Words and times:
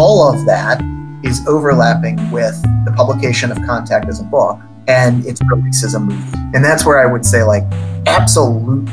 all 0.00 0.26
of 0.26 0.46
that 0.46 0.80
is 1.22 1.46
overlapping 1.46 2.16
with 2.30 2.58
the 2.86 2.92
publication 2.96 3.52
of 3.52 3.58
Contact 3.66 4.08
as 4.08 4.18
a 4.18 4.24
book 4.24 4.58
and 4.88 5.26
its 5.26 5.42
release 5.50 5.84
as 5.84 5.92
a 5.92 6.00
movie. 6.00 6.38
And 6.54 6.64
that's 6.64 6.86
where 6.86 6.98
I 6.98 7.04
would 7.04 7.22
say, 7.22 7.42
like, 7.42 7.64
absolutely, 8.06 8.90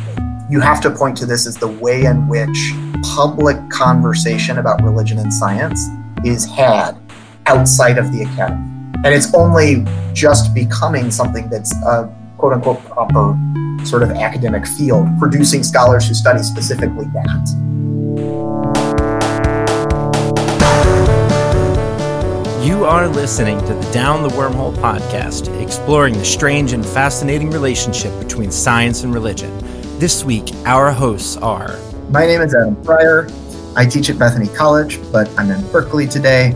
you 0.49 0.59
have 0.59 0.81
to 0.81 0.91
point 0.91 1.15
to 1.19 1.25
this 1.25 1.47
as 1.47 1.55
the 1.55 1.69
way 1.69 2.03
in 2.03 2.27
which 2.27 2.73
public 3.15 3.57
conversation 3.69 4.57
about 4.57 4.83
religion 4.83 5.17
and 5.17 5.33
science 5.33 5.87
is 6.25 6.45
had 6.45 6.97
outside 7.45 7.97
of 7.97 8.11
the 8.11 8.23
academy. 8.23 8.69
And 9.05 9.07
it's 9.07 9.33
only 9.33 9.85
just 10.11 10.53
becoming 10.53 11.09
something 11.09 11.49
that's 11.49 11.73
a 11.85 12.13
quote 12.37 12.51
unquote 12.51 12.83
proper 12.83 13.39
sort 13.85 14.03
of 14.03 14.11
academic 14.11 14.67
field, 14.67 15.07
producing 15.19 15.63
scholars 15.63 16.05
who 16.09 16.13
study 16.13 16.43
specifically 16.43 17.05
that. 17.13 17.76
You 22.67 22.83
are 22.83 23.07
listening 23.07 23.59
to 23.59 23.73
the 23.73 23.91
Down 23.93 24.23
the 24.23 24.29
Wormhole 24.35 24.75
podcast, 24.75 25.47
exploring 25.63 26.15
the 26.15 26.25
strange 26.25 26.73
and 26.73 26.85
fascinating 26.85 27.49
relationship 27.49 28.11
between 28.19 28.51
science 28.51 29.03
and 29.03 29.13
religion. 29.13 29.57
This 29.99 30.25
week, 30.25 30.53
our 30.65 30.91
hosts 30.91 31.37
are. 31.37 31.79
My 32.09 32.25
name 32.25 32.41
is 32.41 32.53
Adam 32.53 32.75
Pryor. 32.83 33.29
I 33.77 33.85
teach 33.85 34.09
at 34.09 34.19
Bethany 34.19 34.49
College, 34.49 34.99
but 35.13 35.29
I'm 35.39 35.49
in 35.49 35.65
Berkeley 35.71 36.07
today. 36.07 36.53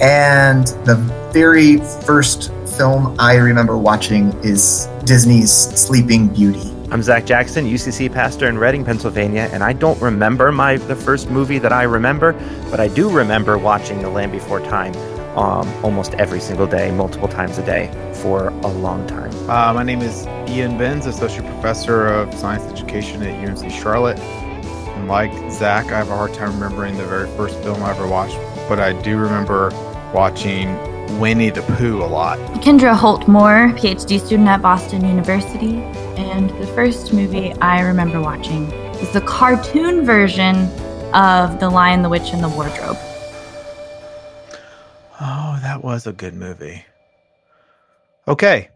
And 0.00 0.66
the 0.84 0.96
very 1.32 1.76
first 1.76 2.52
film 2.76 3.14
I 3.20 3.36
remember 3.36 3.78
watching 3.78 4.32
is 4.42 4.88
Disney's 5.04 5.52
Sleeping 5.52 6.26
Beauty. 6.26 6.74
I'm 6.90 7.04
Zach 7.04 7.24
Jackson, 7.24 7.66
UCC 7.66 8.12
pastor 8.12 8.48
in 8.48 8.58
Reading, 8.58 8.84
Pennsylvania, 8.84 9.48
and 9.52 9.62
I 9.62 9.74
don't 9.74 10.02
remember 10.02 10.50
my 10.50 10.78
the 10.78 10.96
first 10.96 11.30
movie 11.30 11.60
that 11.60 11.72
I 11.72 11.84
remember, 11.84 12.32
but 12.68 12.80
I 12.80 12.88
do 12.88 13.08
remember 13.08 13.58
watching 13.58 14.02
The 14.02 14.10
Land 14.10 14.32
Before 14.32 14.58
Time 14.58 14.92
um, 15.36 15.68
almost 15.84 16.14
every 16.14 16.40
single 16.40 16.66
day, 16.66 16.90
multiple 16.90 17.28
times 17.28 17.58
a 17.58 17.64
day 17.64 17.90
for 18.22 18.48
a 18.48 18.68
long 18.68 19.06
time. 19.06 19.32
Uh, 19.48 19.72
my 19.72 19.82
name 19.82 20.02
is 20.02 20.26
Ian 20.48 20.76
Binns, 20.76 21.06
Associate 21.06 21.44
Professor 21.44 22.06
of 22.06 22.32
Science 22.34 22.64
Education 22.70 23.22
at 23.22 23.48
UNC 23.48 23.70
Charlotte. 23.70 24.18
And 24.18 25.08
like 25.08 25.32
Zach, 25.50 25.86
I 25.86 25.98
have 25.98 26.10
a 26.10 26.16
hard 26.16 26.34
time 26.34 26.52
remembering 26.52 26.96
the 26.96 27.06
very 27.06 27.28
first 27.36 27.58
film 27.62 27.82
I 27.82 27.90
ever 27.90 28.06
watched, 28.06 28.36
but 28.68 28.78
I 28.78 28.92
do 29.02 29.16
remember 29.16 29.70
watching 30.12 30.76
Winnie 31.18 31.50
the 31.50 31.62
Pooh 31.62 32.02
a 32.02 32.06
lot. 32.06 32.38
Kendra 32.62 32.94
Holt 32.94 33.26
Moore, 33.26 33.72
PhD 33.76 34.20
student 34.20 34.48
at 34.48 34.62
Boston 34.62 35.06
University. 35.06 35.76
And 36.16 36.50
the 36.60 36.66
first 36.68 37.12
movie 37.12 37.52
I 37.54 37.80
remember 37.80 38.20
watching 38.20 38.70
is 39.00 39.10
the 39.12 39.22
cartoon 39.22 40.04
version 40.04 40.56
of 41.14 41.58
The 41.58 41.68
Lion, 41.68 42.02
the 42.02 42.08
Witch, 42.08 42.32
and 42.32 42.42
the 42.42 42.48
Wardrobe. 42.48 42.98
That 45.72 45.82
was 45.82 46.06
a 46.06 46.12
good 46.12 46.34
movie. 46.34 46.84
Okay. 48.28 48.68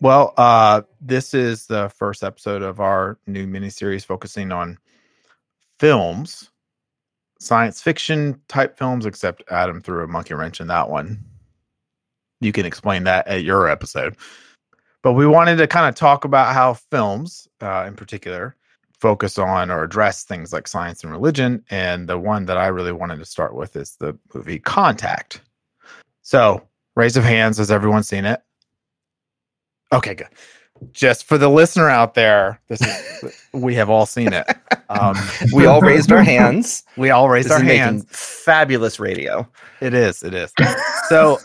Well, 0.00 0.34
uh, 0.36 0.82
this 1.00 1.32
is 1.32 1.68
the 1.68 1.90
first 1.90 2.24
episode 2.24 2.62
of 2.62 2.80
our 2.80 3.18
new 3.28 3.46
miniseries 3.46 4.04
focusing 4.04 4.50
on 4.50 4.78
films, 5.78 6.50
science 7.38 7.80
fiction 7.80 8.40
type 8.48 8.76
films, 8.76 9.06
except 9.06 9.44
Adam 9.48 9.80
threw 9.80 10.02
a 10.02 10.08
monkey 10.08 10.34
wrench 10.34 10.60
in 10.60 10.66
that 10.66 10.90
one. 10.90 11.24
You 12.40 12.50
can 12.50 12.66
explain 12.66 13.04
that 13.04 13.28
at 13.28 13.44
your 13.44 13.68
episode. 13.68 14.16
But 15.04 15.12
we 15.12 15.24
wanted 15.24 15.54
to 15.58 15.68
kind 15.68 15.88
of 15.88 15.94
talk 15.94 16.24
about 16.24 16.52
how 16.52 16.74
films, 16.74 17.46
uh, 17.60 17.84
in 17.86 17.94
particular, 17.94 18.56
focus 18.98 19.38
on 19.38 19.70
or 19.70 19.84
address 19.84 20.24
things 20.24 20.52
like 20.52 20.66
science 20.66 21.04
and 21.04 21.12
religion. 21.12 21.64
And 21.70 22.08
the 22.08 22.18
one 22.18 22.46
that 22.46 22.58
I 22.58 22.66
really 22.66 22.90
wanted 22.90 23.20
to 23.20 23.24
start 23.24 23.54
with 23.54 23.76
is 23.76 23.94
the 24.00 24.18
movie 24.34 24.58
Contact. 24.58 25.42
So, 26.26 26.60
raise 26.96 27.16
of 27.16 27.22
hands, 27.22 27.58
has 27.58 27.70
everyone 27.70 28.02
seen 28.02 28.24
it? 28.24 28.42
Okay, 29.92 30.12
good. 30.16 30.26
Just 30.90 31.22
for 31.22 31.38
the 31.38 31.48
listener 31.48 31.88
out 31.88 32.14
there, 32.14 32.60
this 32.66 32.80
is 32.82 33.48
we 33.52 33.76
have 33.76 33.88
all 33.88 34.06
seen 34.06 34.32
it. 34.32 34.44
Um, 34.88 35.16
we 35.52 35.66
all 35.66 35.80
raised 35.80 36.10
our 36.10 36.24
hands. 36.24 36.82
We 36.96 37.10
all 37.10 37.28
raised 37.28 37.46
This 37.46 37.52
our 37.52 37.62
is 37.62 37.68
hands. 37.70 38.06
Fabulous 38.08 38.98
radio. 38.98 39.48
It 39.80 39.94
is. 39.94 40.24
It 40.24 40.34
is. 40.34 40.52
So, 41.08 41.38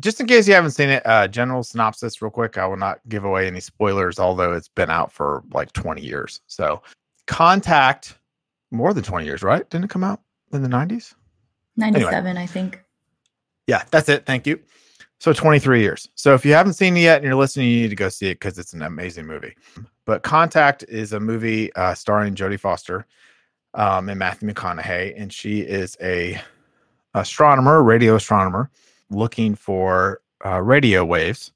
just 0.00 0.20
in 0.20 0.28
case 0.28 0.46
you 0.46 0.54
haven't 0.54 0.70
seen 0.70 0.90
it, 0.90 1.04
uh, 1.04 1.26
general 1.26 1.64
synopsis, 1.64 2.22
real 2.22 2.30
quick. 2.30 2.56
I 2.56 2.66
will 2.66 2.76
not 2.76 3.00
give 3.08 3.24
away 3.24 3.48
any 3.48 3.58
spoilers, 3.58 4.20
although 4.20 4.52
it's 4.52 4.68
been 4.68 4.88
out 4.88 5.10
for 5.10 5.42
like 5.52 5.72
20 5.72 6.00
years. 6.00 6.42
So, 6.46 6.80
Contact, 7.26 8.20
more 8.70 8.94
than 8.94 9.02
20 9.02 9.26
years, 9.26 9.42
right? 9.42 9.68
Didn't 9.68 9.86
it 9.86 9.90
come 9.90 10.04
out 10.04 10.20
in 10.52 10.62
the 10.62 10.68
90s? 10.68 11.14
97, 11.76 12.36
I 12.36 12.46
think. 12.46 12.83
Yeah, 13.66 13.84
that's 13.90 14.08
it. 14.08 14.26
Thank 14.26 14.46
you. 14.46 14.60
So 15.20 15.32
23 15.32 15.80
years. 15.80 16.08
So 16.16 16.34
if 16.34 16.44
you 16.44 16.52
haven't 16.52 16.74
seen 16.74 16.96
it 16.96 17.00
yet 17.00 17.16
and 17.16 17.24
you're 17.24 17.34
listening, 17.34 17.68
you 17.68 17.82
need 17.82 17.90
to 17.90 17.96
go 17.96 18.08
see 18.08 18.26
it 18.26 18.34
because 18.34 18.58
it's 18.58 18.74
an 18.74 18.82
amazing 18.82 19.26
movie. 19.26 19.54
But 20.04 20.22
Contact 20.22 20.84
is 20.88 21.12
a 21.12 21.20
movie 21.20 21.74
uh, 21.76 21.94
starring 21.94 22.34
Jodie 22.34 22.60
Foster 22.60 23.06
um, 23.72 24.08
and 24.08 24.18
Matthew 24.18 24.48
McConaughey, 24.50 25.14
and 25.16 25.32
she 25.32 25.60
is 25.60 25.96
a 26.02 26.40
astronomer, 27.14 27.82
radio 27.82 28.16
astronomer, 28.16 28.70
looking 29.10 29.54
for 29.54 30.20
uh, 30.44 30.60
radio 30.60 31.04
waves 31.04 31.52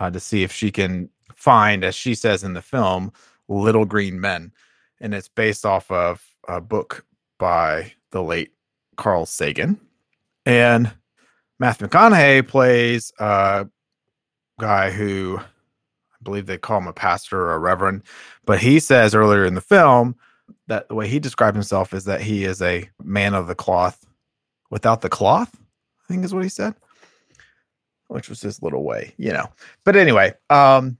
uh, 0.00 0.10
to 0.10 0.18
see 0.18 0.42
if 0.42 0.52
she 0.52 0.70
can 0.70 1.08
find, 1.34 1.84
as 1.84 1.94
she 1.94 2.14
says 2.14 2.42
in 2.42 2.54
the 2.54 2.62
film, 2.62 3.12
little 3.48 3.84
green 3.84 4.20
men. 4.20 4.52
And 5.00 5.14
it's 5.14 5.28
based 5.28 5.64
off 5.64 5.90
of 5.90 6.24
a 6.48 6.60
book 6.60 7.04
by 7.38 7.92
the 8.10 8.22
late 8.22 8.52
Carl 8.96 9.26
Sagan. 9.26 9.78
And 10.46 10.92
Matthew 11.58 11.86
McConaughey 11.86 12.46
plays 12.46 13.12
a 13.18 13.66
guy 14.58 14.90
who 14.90 15.38
I 15.38 16.16
believe 16.22 16.46
they 16.46 16.58
call 16.58 16.78
him 16.78 16.88
a 16.88 16.92
pastor 16.92 17.40
or 17.40 17.54
a 17.54 17.58
reverend, 17.58 18.02
but 18.44 18.58
he 18.58 18.80
says 18.80 19.14
earlier 19.14 19.44
in 19.44 19.54
the 19.54 19.60
film 19.60 20.16
that 20.66 20.88
the 20.88 20.94
way 20.94 21.08
he 21.08 21.18
described 21.18 21.56
himself 21.56 21.92
is 21.92 22.04
that 22.04 22.20
he 22.20 22.44
is 22.44 22.60
a 22.62 22.88
man 23.02 23.34
of 23.34 23.46
the 23.46 23.54
cloth 23.54 24.04
without 24.70 25.00
the 25.00 25.08
cloth, 25.08 25.54
I 25.54 26.12
think 26.12 26.24
is 26.24 26.34
what 26.34 26.42
he 26.42 26.48
said, 26.48 26.74
which 28.08 28.28
was 28.28 28.40
his 28.40 28.62
little 28.62 28.82
way, 28.82 29.14
you 29.16 29.32
know. 29.32 29.48
But 29.84 29.96
anyway, 29.96 30.34
um, 30.50 30.98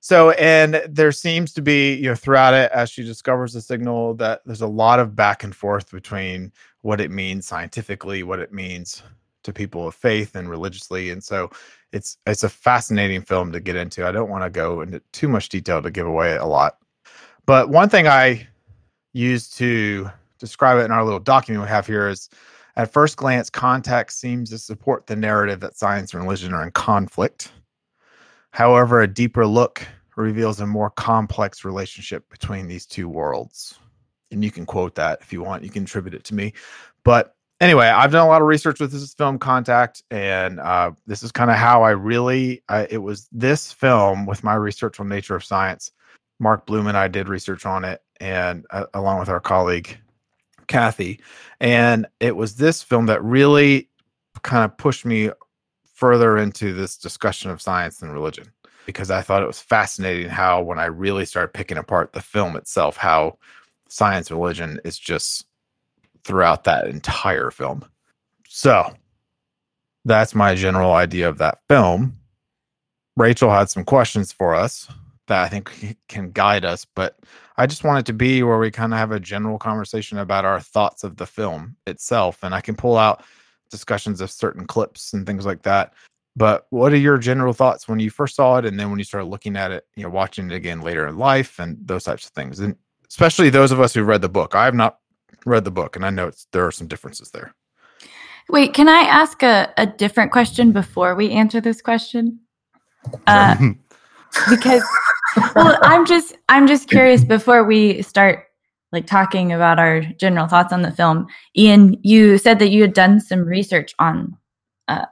so 0.00 0.30
and 0.32 0.82
there 0.88 1.12
seems 1.12 1.52
to 1.54 1.62
be, 1.62 1.94
you 1.94 2.04
know, 2.04 2.14
throughout 2.14 2.54
it 2.54 2.70
as 2.72 2.90
she 2.90 3.02
discovers 3.02 3.52
the 3.52 3.60
signal 3.60 4.14
that 4.14 4.42
there's 4.46 4.60
a 4.60 4.66
lot 4.66 5.00
of 5.00 5.16
back 5.16 5.42
and 5.42 5.54
forth 5.54 5.90
between 5.90 6.52
what 6.82 7.00
it 7.00 7.10
means 7.10 7.46
scientifically, 7.46 8.22
what 8.22 8.38
it 8.38 8.52
means 8.52 9.02
to 9.46 9.52
people 9.52 9.88
of 9.88 9.94
faith 9.94 10.36
and 10.36 10.50
religiously 10.50 11.10
and 11.10 11.24
so 11.24 11.50
it's 11.92 12.18
it's 12.26 12.44
a 12.44 12.48
fascinating 12.48 13.22
film 13.22 13.52
to 13.52 13.60
get 13.60 13.76
into. 13.76 14.06
I 14.06 14.12
don't 14.12 14.30
want 14.30 14.44
to 14.44 14.50
go 14.50 14.82
into 14.82 15.00
too 15.12 15.28
much 15.28 15.48
detail 15.48 15.82
to 15.82 15.90
give 15.90 16.06
away 16.06 16.36
a 16.36 16.44
lot. 16.44 16.78
But 17.46 17.70
one 17.70 17.88
thing 17.88 18.06
i 18.06 18.46
use 19.12 19.48
to 19.48 20.10
describe 20.38 20.78
it 20.78 20.84
in 20.84 20.90
our 20.90 21.04
little 21.04 21.20
document 21.20 21.64
we 21.64 21.68
have 21.70 21.86
here 21.86 22.08
is 22.08 22.28
at 22.76 22.92
first 22.92 23.16
glance 23.16 23.48
Contact 23.48 24.12
seems 24.12 24.50
to 24.50 24.58
support 24.58 25.06
the 25.06 25.16
narrative 25.16 25.60
that 25.60 25.76
science 25.76 26.12
and 26.12 26.22
religion 26.22 26.52
are 26.52 26.62
in 26.62 26.70
conflict. 26.72 27.50
However 28.50 29.00
a 29.00 29.08
deeper 29.08 29.46
look 29.46 29.86
reveals 30.16 30.60
a 30.60 30.66
more 30.66 30.90
complex 30.90 31.64
relationship 31.64 32.28
between 32.28 32.66
these 32.66 32.84
two 32.84 33.08
worlds. 33.08 33.78
And 34.30 34.44
you 34.44 34.50
can 34.50 34.66
quote 34.66 34.96
that 34.96 35.20
if 35.22 35.32
you 35.32 35.42
want 35.42 35.62
you 35.62 35.70
can 35.70 35.84
attribute 35.84 36.14
it 36.14 36.24
to 36.24 36.34
me. 36.34 36.52
But 37.04 37.35
anyway, 37.60 37.86
I've 37.86 38.12
done 38.12 38.26
a 38.26 38.28
lot 38.28 38.42
of 38.42 38.48
research 38.48 38.80
with 38.80 38.92
this 38.92 39.14
film 39.14 39.38
Contact, 39.38 40.02
and 40.10 40.60
uh, 40.60 40.92
this 41.06 41.22
is 41.22 41.32
kind 41.32 41.50
of 41.50 41.56
how 41.56 41.82
I 41.82 41.90
really. 41.90 42.62
I, 42.68 42.86
it 42.90 42.98
was 42.98 43.28
this 43.32 43.72
film 43.72 44.26
with 44.26 44.44
my 44.44 44.54
research 44.54 45.00
on 45.00 45.08
nature 45.08 45.34
of 45.34 45.44
science. 45.44 45.92
Mark 46.38 46.66
Bloom 46.66 46.86
and 46.86 46.98
I 46.98 47.08
did 47.08 47.28
research 47.28 47.64
on 47.64 47.84
it, 47.84 48.02
and 48.20 48.66
uh, 48.70 48.86
along 48.94 49.20
with 49.20 49.28
our 49.28 49.40
colleague 49.40 49.96
Kathy, 50.66 51.20
and 51.60 52.06
it 52.20 52.36
was 52.36 52.56
this 52.56 52.82
film 52.82 53.06
that 53.06 53.22
really 53.22 53.88
kind 54.42 54.64
of 54.64 54.76
pushed 54.76 55.04
me 55.04 55.30
further 55.94 56.36
into 56.36 56.74
this 56.74 56.96
discussion 56.96 57.50
of 57.50 57.62
science 57.62 58.02
and 58.02 58.12
religion 58.12 58.52
because 58.84 59.10
I 59.10 59.22
thought 59.22 59.42
it 59.42 59.46
was 59.46 59.60
fascinating 59.60 60.28
how 60.28 60.62
when 60.62 60.78
I 60.78 60.86
really 60.86 61.24
started 61.24 61.52
picking 61.52 61.78
apart 61.78 62.12
the 62.12 62.20
film 62.20 62.56
itself, 62.56 62.96
how 62.96 63.38
science 63.88 64.30
religion 64.30 64.80
is 64.84 64.98
just 64.98 65.46
throughout 66.26 66.64
that 66.64 66.88
entire 66.88 67.50
film. 67.50 67.84
So 68.48 68.92
that's 70.04 70.34
my 70.34 70.54
general 70.54 70.92
idea 70.92 71.28
of 71.28 71.38
that 71.38 71.58
film. 71.68 72.14
Rachel 73.16 73.50
had 73.50 73.70
some 73.70 73.84
questions 73.84 74.32
for 74.32 74.54
us 74.54 74.88
that 75.28 75.42
I 75.42 75.48
think 75.48 75.96
can 76.08 76.32
guide 76.32 76.64
us, 76.64 76.84
but 76.84 77.18
I 77.56 77.66
just 77.66 77.84
want 77.84 78.00
it 78.00 78.06
to 78.06 78.12
be 78.12 78.42
where 78.42 78.58
we 78.58 78.70
kind 78.70 78.92
of 78.92 78.98
have 78.98 79.12
a 79.12 79.20
general 79.20 79.58
conversation 79.58 80.18
about 80.18 80.44
our 80.44 80.60
thoughts 80.60 81.04
of 81.04 81.16
the 81.16 81.26
film 81.26 81.76
itself. 81.86 82.40
And 82.42 82.54
I 82.54 82.60
can 82.60 82.74
pull 82.74 82.96
out 82.96 83.24
discussions 83.70 84.20
of 84.20 84.30
certain 84.30 84.66
clips 84.66 85.12
and 85.12 85.26
things 85.26 85.46
like 85.46 85.62
that. 85.62 85.94
But 86.34 86.66
what 86.70 86.92
are 86.92 86.98
your 86.98 87.18
general 87.18 87.54
thoughts 87.54 87.88
when 87.88 87.98
you 87.98 88.10
first 88.10 88.36
saw 88.36 88.58
it 88.58 88.66
and 88.66 88.78
then 88.78 88.90
when 88.90 88.98
you 88.98 89.04
started 89.04 89.28
looking 89.28 89.56
at 89.56 89.70
it, 89.70 89.86
you 89.96 90.02
know, 90.02 90.10
watching 90.10 90.50
it 90.50 90.54
again 90.54 90.82
later 90.82 91.06
in 91.06 91.16
life 91.16 91.58
and 91.58 91.78
those 91.80 92.04
types 92.04 92.26
of 92.26 92.32
things? 92.32 92.60
And 92.60 92.76
especially 93.08 93.48
those 93.48 93.72
of 93.72 93.80
us 93.80 93.94
who 93.94 94.02
read 94.02 94.20
the 94.20 94.28
book. 94.28 94.54
I 94.54 94.66
have 94.66 94.74
not 94.74 94.98
read 95.46 95.64
the 95.64 95.70
book, 95.70 95.96
and 95.96 96.04
I 96.04 96.10
know 96.10 96.26
it's, 96.26 96.46
there 96.52 96.66
are 96.66 96.72
some 96.72 96.86
differences 96.86 97.30
there. 97.30 97.54
Wait, 98.50 98.74
can 98.74 98.88
I 98.88 99.00
ask 99.00 99.42
a, 99.42 99.72
a 99.78 99.86
different 99.86 100.30
question 100.30 100.72
before 100.72 101.14
we 101.14 101.30
answer 101.30 101.60
this 101.60 101.80
question? 101.80 102.40
Uh, 103.26 103.56
because 104.50 104.82
well, 105.54 105.78
I'm 105.82 106.06
just 106.06 106.36
I'm 106.48 106.66
just 106.66 106.88
curious 106.88 107.24
before 107.24 107.64
we 107.64 108.02
start 108.02 108.44
like 108.92 109.06
talking 109.06 109.52
about 109.52 109.78
our 109.78 110.02
general 110.18 110.46
thoughts 110.46 110.72
on 110.72 110.82
the 110.82 110.92
film. 110.92 111.26
Ian, 111.56 111.98
you 112.02 112.38
said 112.38 112.58
that 112.60 112.68
you 112.68 112.82
had 112.82 112.92
done 112.92 113.20
some 113.20 113.40
research 113.40 113.94
on 113.98 114.36
uh, 114.88 115.06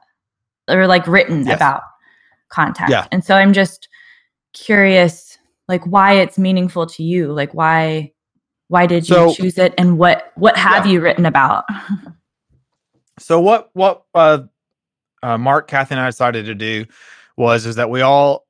or 0.69 0.87
like 0.87 1.07
written 1.07 1.47
Yes. 1.47 1.57
about 1.57 1.83
contact. 2.51 2.91
Yeah. 2.91 3.07
And 3.11 3.25
so 3.25 3.35
I'm 3.35 3.53
just 3.53 3.89
curious 4.53 5.39
like 5.69 5.85
why 5.87 6.15
it's 6.15 6.39
meaningful 6.39 6.87
to 6.87 7.03
you. 7.03 7.33
Like 7.33 7.53
why 7.53 8.13
why 8.75 8.87
did 8.87 9.09
you 9.09 9.15
So- 9.15 9.33
choose 9.33 9.57
it 9.57 9.73
and 9.79 9.99
what 9.99 10.33
what 10.35 10.57
have 10.57 10.85
Yeah. 10.85 10.93
you 10.93 11.01
written 11.01 11.27
about? 11.27 11.65
So 13.21 13.41
what 13.41 13.71
what 13.75 14.03
uh, 14.13 14.41
uh, 15.23 15.39
Mark, 15.39 15.69
Kathy, 15.69 15.95
and 15.95 16.01
I 16.01 16.07
decided 16.07 16.47
to 16.47 16.55
do 16.57 16.85
was 17.37 17.65
is 17.65 17.77
that 17.77 17.89
we 17.89 18.01
all 18.01 18.45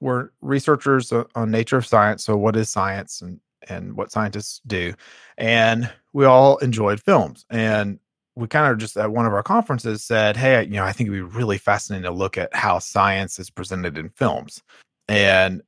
were 0.00 0.32
researchers 0.40 1.12
on 1.12 1.50
nature 1.52 1.76
of 1.76 1.86
science. 1.86 2.24
So 2.24 2.36
what 2.36 2.56
is 2.56 2.68
science 2.68 3.22
and 3.22 3.38
and 3.68 3.96
what 3.96 4.10
scientists 4.10 4.60
do, 4.66 4.92
and 5.36 5.88
we 6.14 6.24
all 6.24 6.56
enjoyed 6.56 7.00
films. 7.00 7.46
And 7.48 8.00
we 8.34 8.48
kind 8.48 8.72
of 8.72 8.78
just 8.78 8.96
at 8.96 9.12
one 9.12 9.24
of 9.24 9.32
our 9.32 9.44
conferences 9.44 10.02
said, 10.04 10.36
"Hey, 10.36 10.64
you 10.64 10.72
know, 10.72 10.84
I 10.84 10.90
think 10.90 11.06
it'd 11.06 11.16
be 11.16 11.36
really 11.38 11.58
fascinating 11.58 12.02
to 12.02 12.10
look 12.10 12.36
at 12.36 12.52
how 12.56 12.80
science 12.80 13.38
is 13.38 13.50
presented 13.50 13.96
in 13.96 14.08
films." 14.08 14.64
And 15.06 15.62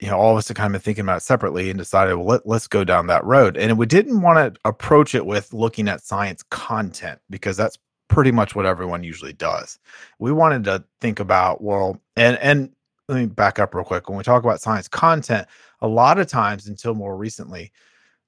you 0.00 0.08
know, 0.08 0.18
all 0.18 0.32
of 0.32 0.38
us 0.38 0.50
are 0.50 0.54
kind 0.54 0.74
of 0.74 0.82
thinking 0.82 1.02
about 1.02 1.18
it 1.18 1.24
separately 1.24 1.68
and 1.68 1.78
decided, 1.78 2.14
well, 2.14 2.26
let, 2.26 2.46
let's 2.46 2.66
go 2.66 2.84
down 2.84 3.06
that 3.08 3.24
road. 3.24 3.56
And 3.56 3.76
we 3.76 3.86
didn't 3.86 4.22
want 4.22 4.54
to 4.54 4.60
approach 4.64 5.14
it 5.14 5.26
with 5.26 5.52
looking 5.52 5.88
at 5.88 6.02
science 6.02 6.42
content 6.50 7.20
because 7.28 7.56
that's 7.56 7.78
pretty 8.08 8.32
much 8.32 8.54
what 8.54 8.66
everyone 8.66 9.04
usually 9.04 9.34
does. 9.34 9.78
We 10.18 10.32
wanted 10.32 10.64
to 10.64 10.84
think 11.00 11.20
about, 11.20 11.62
well, 11.62 12.00
and 12.16 12.38
and 12.38 12.70
let 13.08 13.18
me 13.18 13.26
back 13.26 13.58
up 13.58 13.74
real 13.74 13.84
quick. 13.84 14.08
When 14.08 14.16
we 14.16 14.24
talk 14.24 14.42
about 14.42 14.60
science 14.60 14.88
content, 14.88 15.46
a 15.80 15.88
lot 15.88 16.18
of 16.18 16.28
times 16.28 16.66
until 16.66 16.94
more 16.94 17.16
recently, 17.16 17.72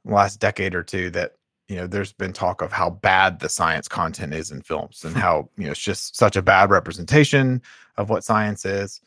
last 0.04 0.40
decade 0.40 0.75
or 0.75 0.82
two, 0.82 1.10
that 1.10 1.32
you 1.68 1.76
know, 1.76 1.86
there's 1.86 2.12
been 2.12 2.34
talk 2.34 2.60
of 2.60 2.70
how 2.70 2.90
bad 2.90 3.40
the 3.40 3.48
science 3.48 3.88
content 3.88 4.34
is 4.34 4.50
in 4.50 4.60
films 4.60 5.04
and 5.04 5.16
how, 5.16 5.48
you 5.56 5.64
know, 5.64 5.70
it's 5.70 5.80
just 5.80 6.16
such 6.16 6.36
a 6.36 6.42
bad 6.42 6.70
representation 6.70 7.62
of 7.96 8.10
what 8.10 8.25
science 8.25 8.66
is. 8.66 9.00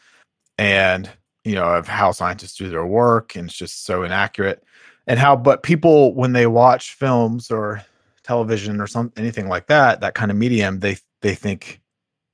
And 0.58 1.10
you 1.46 1.56
know 1.56 1.64
of 1.64 1.88
how 1.88 2.12
scientists 2.12 2.58
do 2.58 2.70
their 2.70 2.86
work 2.86 3.36
and 3.36 3.48
it's 3.50 3.58
just 3.58 3.86
so 3.86 4.04
inaccurate 4.04 4.64
and 5.08 5.20
how 5.20 5.36
but 5.36 5.64
people 5.64 6.14
when 6.14 6.34
they 6.34 6.48
watch 6.48 6.94
films 6.94 7.50
or 7.50 7.82
television 8.24 8.82
or 8.82 8.88
some 8.88 9.14
anything 9.16 9.48
like 9.48 9.68
that 9.68 10.02
that 10.02 10.16
kind 10.16 10.32
of 10.32 10.38
medium 10.38 10.80
they 10.80 10.98
they 11.22 11.36
think 11.36 11.82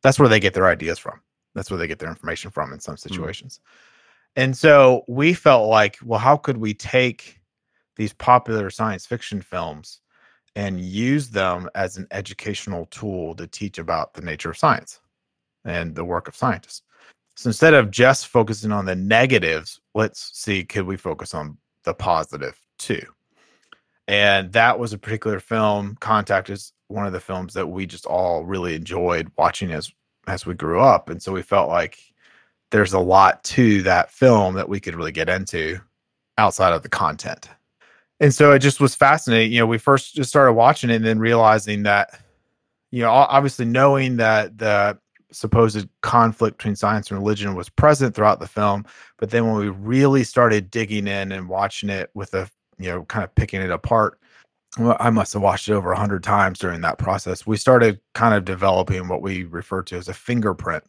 that's 0.01 0.19
where 0.19 0.29
they 0.29 0.39
get 0.39 0.53
their 0.53 0.67
ideas 0.67 0.99
from. 0.99 1.19
That's 1.53 1.69
where 1.69 1.77
they 1.77 1.87
get 1.87 1.99
their 1.99 2.09
information 2.09 2.51
from 2.51 2.73
in 2.73 2.79
some 2.79 2.95
mm. 2.95 2.99
situations. 2.99 3.59
And 4.35 4.57
so 4.57 5.03
we 5.07 5.33
felt 5.33 5.69
like 5.69 5.97
well 6.03 6.19
how 6.19 6.37
could 6.37 6.57
we 6.57 6.73
take 6.73 7.39
these 7.97 8.13
popular 8.13 8.69
science 8.69 9.05
fiction 9.05 9.41
films 9.41 9.99
and 10.55 10.81
use 10.81 11.29
them 11.29 11.69
as 11.75 11.97
an 11.97 12.07
educational 12.11 12.85
tool 12.87 13.35
to 13.35 13.47
teach 13.47 13.77
about 13.77 14.13
the 14.13 14.21
nature 14.21 14.49
of 14.49 14.57
science 14.57 14.99
and 15.65 15.95
the 15.95 16.03
work 16.03 16.27
of 16.27 16.35
scientists 16.35 16.81
so 17.35 17.49
instead 17.49 17.73
of 17.73 17.91
just 17.91 18.27
focusing 18.27 18.71
on 18.71 18.85
the 18.85 18.95
negatives, 18.95 19.79
let's 19.95 20.37
see 20.37 20.63
could 20.63 20.85
we 20.85 20.97
focus 20.97 21.33
on 21.33 21.57
the 21.83 21.93
positive 21.93 22.59
too. 22.77 23.03
And 24.07 24.51
that 24.53 24.77
was 24.77 24.93
a 24.93 24.97
particular 24.97 25.39
film. 25.39 25.95
Contact 25.99 26.49
is 26.49 26.73
one 26.87 27.05
of 27.05 27.13
the 27.13 27.19
films 27.19 27.53
that 27.53 27.67
we 27.67 27.85
just 27.85 28.05
all 28.05 28.43
really 28.43 28.75
enjoyed 28.75 29.31
watching 29.37 29.71
as 29.71 29.91
as 30.27 30.45
we 30.45 30.53
grew 30.53 30.79
up, 30.79 31.09
and 31.09 31.21
so 31.21 31.31
we 31.31 31.41
felt 31.41 31.69
like 31.69 31.97
there's 32.71 32.93
a 32.93 32.99
lot 32.99 33.43
to 33.43 33.81
that 33.83 34.11
film 34.11 34.55
that 34.55 34.69
we 34.69 34.79
could 34.79 34.95
really 34.95 35.11
get 35.11 35.29
into 35.29 35.79
outside 36.37 36.73
of 36.73 36.83
the 36.83 36.89
content. 36.89 37.49
And 38.19 38.33
so 38.33 38.51
it 38.51 38.59
just 38.59 38.79
was 38.79 38.95
fascinating. 38.95 39.51
You 39.51 39.59
know, 39.59 39.67
we 39.67 39.77
first 39.77 40.15
just 40.15 40.29
started 40.29 40.53
watching 40.53 40.89
it 40.89 40.97
and 40.97 41.05
then 41.05 41.19
realizing 41.19 41.83
that, 41.83 42.19
you 42.91 43.01
know, 43.01 43.09
obviously 43.11 43.65
knowing 43.65 44.17
that 44.17 44.57
the 44.57 44.97
supposed 45.31 45.87
conflict 46.01 46.57
between 46.57 46.75
science 46.75 47.09
and 47.09 47.19
religion 47.19 47.55
was 47.55 47.69
present 47.69 48.15
throughout 48.15 48.39
the 48.39 48.47
film 48.47 48.85
but 49.17 49.29
then 49.29 49.45
when 49.45 49.55
we 49.55 49.69
really 49.69 50.23
started 50.23 50.69
digging 50.69 51.07
in 51.07 51.31
and 51.31 51.47
watching 51.47 51.89
it 51.89 52.09
with 52.13 52.33
a 52.33 52.49
you 52.77 52.89
know 52.89 53.03
kind 53.05 53.23
of 53.23 53.33
picking 53.35 53.61
it 53.61 53.71
apart 53.71 54.19
well, 54.77 54.97
i 54.99 55.09
must 55.09 55.33
have 55.33 55.41
watched 55.41 55.67
it 55.67 55.73
over 55.73 55.91
a 55.91 55.97
hundred 55.97 56.23
times 56.23 56.59
during 56.59 56.81
that 56.81 56.97
process. 56.97 57.45
We 57.45 57.57
started 57.57 57.99
kind 58.13 58.33
of 58.33 58.45
developing 58.45 59.07
what 59.07 59.21
we 59.21 59.43
refer 59.43 59.83
to 59.83 59.97
as 59.97 60.07
a 60.07 60.13
fingerprint 60.13 60.83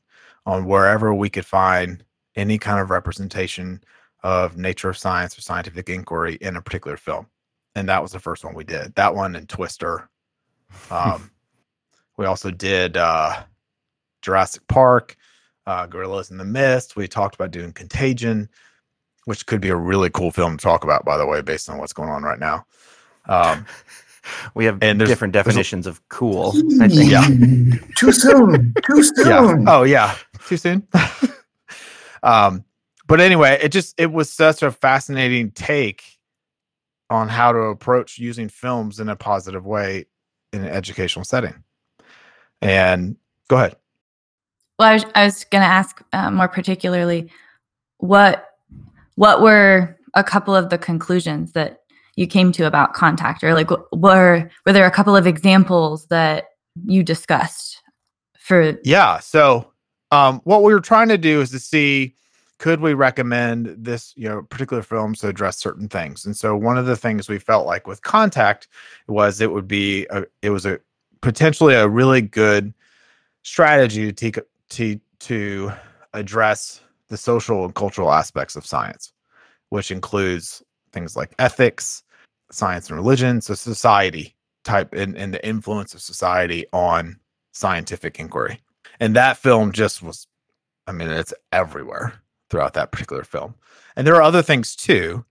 on 0.46 0.66
wherever 0.66 1.12
we 1.12 1.28
could 1.28 1.46
find 1.46 2.04
any 2.36 2.58
kind 2.58 2.78
of 2.78 2.90
representation 2.90 3.82
of 4.22 4.56
nature 4.56 4.88
of 4.88 4.96
science 4.96 5.36
or 5.36 5.40
scientific 5.40 5.88
inquiry 5.88 6.36
in 6.40 6.56
a 6.56 6.62
particular 6.62 6.96
film 6.96 7.26
and 7.74 7.88
that 7.88 8.02
was 8.02 8.12
the 8.12 8.20
first 8.20 8.44
one 8.44 8.54
we 8.54 8.64
did. 8.64 8.94
That 8.94 9.14
one 9.14 9.34
and 9.34 9.48
twister 9.48 10.08
um, 10.90 11.30
we 12.16 12.26
also 12.26 12.50
did 12.50 12.96
uh, 12.96 13.42
Jurassic 14.22 14.66
Park, 14.69 15.16
uh, 15.66 15.86
Gorillas 15.86 16.30
in 16.30 16.38
the 16.38 16.44
Mist. 16.44 16.96
We 16.96 17.06
talked 17.08 17.34
about 17.34 17.50
doing 17.50 17.72
Contagion, 17.72 18.48
which 19.26 19.46
could 19.46 19.60
be 19.60 19.69
a 19.69 19.76
really 19.76 20.10
cool 20.10 20.30
film 20.30 20.56
to 20.56 20.62
talk 20.62 20.84
about, 20.84 21.04
by 21.04 21.16
the 21.16 21.26
way, 21.26 21.42
based 21.42 21.69
on 21.69 21.78
what's 21.78 21.92
going 21.92 22.08
on 22.08 22.22
right 22.22 22.38
now. 22.40 22.64
Um, 23.28 23.66
We 24.54 24.66
have 24.66 24.78
And 24.80 25.00
there's- 25.00 25.08
different 25.10 25.32
there's 25.32 25.46
a- 25.46 25.48
definitions 25.50 25.84
of 25.84 26.00
cool. 26.08 26.52
I 26.80 26.86
think. 26.86 27.10
Yeah. 27.10 27.26
Too 27.96 28.12
soon. 28.12 28.72
Too 28.86 29.02
soon. 29.16 29.26
yeah. 29.26 29.64
Oh, 29.66 29.82
yeah. 29.82 30.14
Too 30.46 30.56
soon. 30.56 30.86
um, 32.22 32.64
but 33.08 33.20
anyway, 33.20 33.58
it 33.60 33.70
just 33.70 33.94
it 33.98 34.12
was 34.12 34.30
such 34.30 34.62
a 34.62 34.70
fascinating 34.70 35.50
take 35.50 36.04
on 37.10 37.28
how 37.28 37.50
to 37.50 37.58
approach 37.58 38.16
using 38.16 38.48
films 38.48 39.00
in 39.00 39.08
a 39.08 39.16
positive 39.16 39.66
way 39.66 40.04
in 40.52 40.62
an 40.62 40.69
educational 40.70 41.24
setting. 41.24 41.64
And 42.60 43.16
go 43.48 43.56
ahead. 43.56 43.76
Well, 44.82 44.90
I 44.90 44.94
was, 44.94 45.05
I 45.14 45.25
was 45.26 45.44
going 45.44 45.62
to 45.62 45.69
ask 45.69 46.02
uh, 46.12 46.29
more 46.32 46.49
particularly 46.49 47.31
what 47.99 48.49
what 49.14 49.40
were 49.40 49.96
a 50.14 50.25
couple 50.25 50.56
of 50.56 50.70
the 50.70 50.79
conclusions 50.79 51.52
that 51.52 51.82
you 52.17 52.26
came 52.26 52.50
to 52.50 52.67
about 52.67 52.93
contact, 52.93 53.44
or 53.44 53.55
like 53.55 53.70
were 53.93 54.50
were 54.67 54.73
there 54.73 54.84
a 54.84 54.90
couple 54.90 55.14
of 55.14 55.25
examples 55.25 56.06
that 56.06 56.46
you 56.84 57.05
discussed 57.05 57.81
for? 58.41 58.77
Yeah. 58.82 59.20
So, 59.20 59.70
um, 60.10 60.41
what 60.43 60.65
we 60.65 60.74
were 60.74 60.81
trying 60.81 61.10
to 61.10 61.19
do 61.19 61.41
is 61.41 61.53
to 61.53 61.60
see 61.60 62.17
could 62.58 62.81
we 62.81 62.93
recommend 62.93 63.77
this, 63.79 64.12
you 64.17 64.29
know, 64.29 64.43
particular 64.43 64.82
films 64.82 65.20
to 65.20 65.29
address 65.29 65.58
certain 65.58 65.89
things. 65.89 66.27
And 66.27 66.36
so, 66.36 66.56
one 66.56 66.77
of 66.77 66.86
the 66.86 66.96
things 66.96 67.29
we 67.29 67.39
felt 67.39 67.69
like 67.69 67.86
with 67.86 68.03
Contact 68.03 68.67
was 69.06 69.41
it 69.41 69.53
would 69.53 69.69
be 69.69 70.08
a, 70.10 70.24
it 70.43 70.51
was 70.51 70.67
a 70.67 70.81
potentially 71.20 71.74
a 71.74 71.86
really 71.86 72.20
good 72.20 72.74
strategy 73.44 74.06
to 74.06 74.12
take 74.12 74.39
to 74.72 75.00
to 75.20 75.72
address 76.14 76.81
the 77.08 77.17
social 77.17 77.64
and 77.64 77.74
cultural 77.74 78.12
aspects 78.12 78.56
of 78.56 78.67
science, 78.67 79.12
which 79.69 79.91
includes 79.91 80.62
things 80.93 81.17
like 81.17 81.34
ethics, 81.38 82.02
science 82.50 82.88
and 82.88 82.98
religion, 82.98 83.41
so 83.41 83.55
society 83.55 84.34
type 84.64 84.93
and, 84.93 85.17
and 85.17 85.32
the 85.32 85.46
influence 85.46 85.94
of 85.94 86.00
society 86.00 86.64
on 86.72 87.19
scientific 87.52 88.19
inquiry. 88.19 88.60
And 89.00 89.17
that 89.17 89.36
film 89.36 89.72
just 89.72 90.02
was, 90.02 90.26
I 90.86 90.93
mean, 90.93 91.08
it's 91.08 91.34
everywhere 91.52 92.14
throughout 92.50 92.74
that 92.74 92.93
particular 92.93 93.24
film. 93.24 93.55
And 93.96 94.06
there 94.06 94.17
are 94.17 94.22
other 94.22 94.43
things 94.43 94.76
too. 94.76 95.24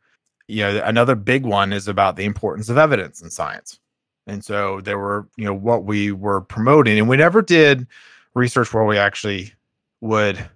You 0.47 0.63
know, 0.63 0.81
another 0.83 1.15
big 1.15 1.45
one 1.45 1.71
is 1.71 1.87
about 1.87 2.15
the 2.15 2.25
importance 2.25 2.69
of 2.69 2.77
evidence 2.77 3.21
in 3.21 3.29
science. 3.29 3.79
And 4.27 4.43
so 4.43 4.81
there 4.81 4.99
were, 4.99 5.27
you 5.37 5.45
know, 5.45 5.53
what 5.53 5.85
we 5.85 6.11
were 6.11 6.41
promoting, 6.41 6.99
and 6.99 7.09
we 7.09 7.17
never 7.17 7.41
did 7.41 7.87
research 8.33 8.73
where 8.73 8.83
we 8.83 8.97
actually 8.97 9.53
would 10.01 10.49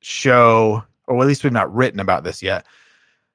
show, 0.00 0.82
or 1.06 1.20
at 1.20 1.26
least 1.26 1.44
we've 1.44 1.52
not 1.52 1.72
written 1.74 2.00
about 2.00 2.24
this 2.24 2.42
yet, 2.42 2.66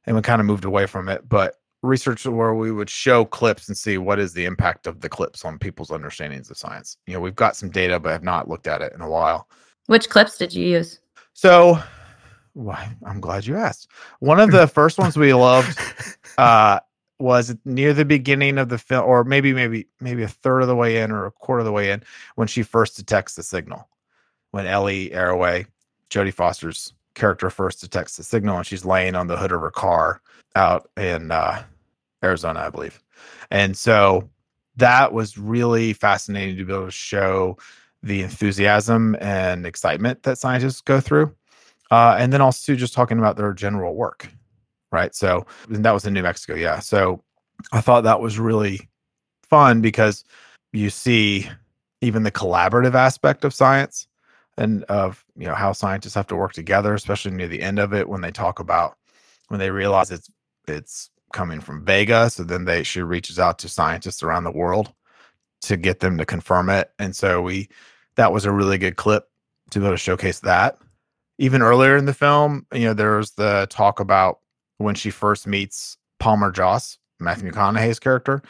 and 0.06 0.16
we 0.16 0.22
kind 0.22 0.40
of 0.40 0.48
moved 0.48 0.66
away 0.66 0.86
from 0.86 1.10
it, 1.10 1.28
but 1.28 1.56
research 1.84 2.26
where 2.26 2.54
we 2.54 2.72
would 2.72 2.90
show 2.90 3.26
clips 3.26 3.68
and 3.68 3.78
see 3.78 3.98
what 3.98 4.20
is 4.20 4.34
the 4.34 4.46
impact 4.46 4.88
of 4.88 5.02
the 5.02 5.10
clips 5.10 5.46
on 5.46 5.60
people's 5.60 5.92
understandings 5.92 6.50
of 6.50 6.58
science. 6.58 6.98
You 7.06 7.14
know, 7.14 7.20
we've 7.20 7.36
got 7.36 7.56
some 7.56 7.70
data, 7.70 8.00
but 8.00 8.12
have 8.12 8.24
not 8.24 8.50
looked 8.50 8.68
at 8.68 8.82
it 8.82 8.94
in 8.94 9.02
a 9.02 9.10
while. 9.10 9.48
Which 9.88 10.10
clips 10.10 10.38
did 10.38 10.54
you 10.54 10.66
use? 10.66 11.00
So, 11.34 11.80
why 12.54 12.96
I'm 13.06 13.22
glad 13.22 13.46
you 13.46 13.56
asked. 13.56 13.90
One 14.20 14.40
of 14.40 14.52
the 14.52 14.68
first 14.80 14.98
ones 14.98 15.16
we 15.16 15.34
loved 15.34 15.80
uh, 16.38 16.80
was 17.20 17.56
near 17.66 17.94
the 17.94 18.06
beginning 18.06 18.58
of 18.58 18.70
the 18.70 18.78
film, 18.78 19.06
or 19.06 19.24
maybe 19.24 19.54
maybe 19.54 19.88
maybe 20.00 20.24
a 20.24 20.28
third 20.28 20.62
of 20.62 20.68
the 20.68 20.76
way 20.76 21.02
in 21.02 21.12
or 21.12 21.26
a 21.26 21.32
quarter 21.32 21.60
of 21.60 21.66
the 21.66 21.72
way 21.72 21.92
in, 21.92 22.04
when 22.36 22.48
she 22.48 22.64
first 22.64 22.96
detects 22.96 23.36
the 23.36 23.44
signal. 23.44 23.88
When 24.52 24.66
Ellie 24.66 25.10
Arroway, 25.10 25.68
Jodie 26.10 26.34
Foster's 26.34 26.94
character, 27.16 27.50
first 27.50 27.82
detects 27.82 28.18
the 28.18 28.24
signal, 28.24 28.58
and 28.58 28.66
she's 28.66 28.86
laying 28.86 29.16
on 29.16 29.28
the 29.28 29.38
hood 29.38 29.52
of 29.52 29.62
her 29.62 29.72
car 29.72 30.22
out 30.56 30.90
in 30.96 31.32
uh, 31.32 31.64
Arizona, 32.24 32.62
I 32.62 32.70
believe. 32.70 33.02
And 33.52 33.78
so 33.78 34.30
that 34.78 35.12
was 35.12 35.38
really 35.38 35.94
fascinating 35.94 36.58
to 36.58 36.66
be 36.66 36.74
able 36.74 36.86
to 36.86 36.92
show 36.92 37.58
the 38.04 38.22
enthusiasm 38.22 39.16
and 39.20 39.66
excitement 39.66 40.24
that 40.24 40.38
scientists 40.38 40.82
go 40.82 41.00
through. 41.00 41.36
Uh, 41.90 42.16
and 42.20 42.32
then 42.32 42.42
also 42.42 42.76
just 42.76 42.94
talking 42.94 43.18
about 43.18 43.38
their 43.38 43.54
general 43.54 43.96
work, 43.96 44.30
right? 44.92 45.14
So 45.14 45.46
that 45.70 45.92
was 45.92 46.06
in 46.06 46.14
New 46.14 46.24
Mexico, 46.24 46.56
yeah. 46.56 46.80
So 46.80 47.24
I 47.72 47.82
thought 47.82 48.04
that 48.04 48.22
was 48.22 48.40
really 48.40 48.88
fun 49.44 49.82
because 49.82 50.24
you 50.74 50.90
see 50.90 51.50
even 52.02 52.24
the 52.24 52.32
collaborative 52.32 52.94
aspect 52.94 53.44
of 53.44 53.54
science 53.54 54.08
and 54.58 54.84
of 54.86 55.24
you 55.36 55.46
know 55.48 55.56
how 55.56 55.72
scientists 55.72 56.16
have 56.16 56.28
to 56.28 56.36
work 56.36 56.54
together, 56.54 56.94
especially 56.94 57.32
near 57.32 57.48
the 57.48 57.62
end 57.62 57.80
of 57.80 57.94
it 57.94 58.10
when 58.10 58.22
they 58.22 58.32
talk 58.32 58.60
about 58.60 58.98
when 59.48 59.60
they 59.60 59.72
realize 59.72 60.12
it's 60.12 60.30
it's 60.68 61.10
coming 61.34 61.60
from 61.62 61.86
Vega. 61.86 62.30
So 62.30 62.44
then 62.44 62.66
they 62.66 62.84
she 62.84 63.02
reaches 63.02 63.40
out 63.40 63.60
to 63.60 63.70
scientists 63.70 64.24
around 64.24 64.44
the 64.44 64.52
world 64.52 64.94
to 65.62 65.78
get 65.78 66.00
them 66.00 66.18
to 66.18 66.26
confirm 66.26 66.70
it. 66.70 66.92
And 67.00 67.16
so 67.16 67.42
we 67.42 67.70
that 68.16 68.32
was 68.32 68.46
a 68.46 68.52
really 68.52 68.78
good 68.78 68.96
clip 68.96 69.30
to 69.72 69.80
be 69.80 69.86
able 69.86 69.94
to 69.94 69.98
showcase 69.98 70.40
that. 70.42 70.78
Even 71.40 71.62
earlier 71.62 71.96
in 71.98 72.06
the 72.06 72.14
film, 72.14 72.66
you 72.74 72.86
know, 72.86 72.94
there's 72.94 73.32
the 73.32 73.68
talk 73.70 74.00
about 74.00 74.40
when 74.78 74.96
she 74.96 75.10
first 75.10 75.48
meets 75.48 75.98
Palmer 76.20 76.52
Joss, 76.52 76.98
Matthew 77.20 77.52
mm-hmm. 77.52 77.60
McConaughey's 77.60 78.00
character, 78.00 78.42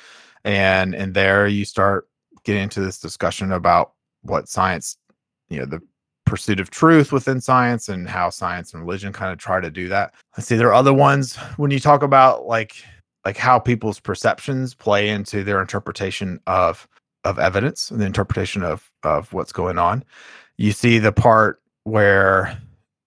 and 0.44 0.96
and 0.96 1.14
there 1.14 1.48
you 1.48 1.66
start 1.66 2.08
getting 2.44 2.64
into 2.64 2.80
this 2.80 3.00
discussion 3.00 3.52
about 3.52 3.94
what 4.22 4.48
science, 4.48 4.98
you 5.50 5.60
know, 5.60 5.66
the 5.66 5.82
pursuit 6.26 6.60
of 6.60 6.70
truth 6.70 7.12
within 7.12 7.40
science 7.40 7.90
and 7.90 8.08
how 8.08 8.30
science 8.30 8.74
and 8.74 8.84
religion 8.84 9.14
kind 9.14 9.32
of 9.32 9.40
try 9.40 9.62
to 9.62 9.72
do 9.72 9.88
that. 9.88 10.14
Let's 10.38 10.48
see, 10.48 10.58
there 10.58 10.68
are 10.68 10.74
other 10.74 10.94
ones 10.94 11.36
when 11.56 11.72
you 11.72 11.80
talk 11.80 12.04
about 12.04 12.46
like 12.46 12.76
like 13.26 13.38
how 13.38 13.60
people's 13.60 14.00
perceptions 14.00 14.74
play 14.74 15.10
into 15.10 15.44
their 15.44 15.62
interpretation 15.62 16.40
of 16.48 16.88
of 17.24 17.40
evidence 17.40 17.92
and 17.92 18.00
the 18.00 18.06
interpretation 18.06 18.64
of 18.64 18.90
of 19.04 19.32
what's 19.34 19.52
going 19.52 19.78
on. 19.78 20.04
You 20.58 20.72
see 20.72 20.98
the 20.98 21.12
part 21.12 21.62
where 21.84 22.58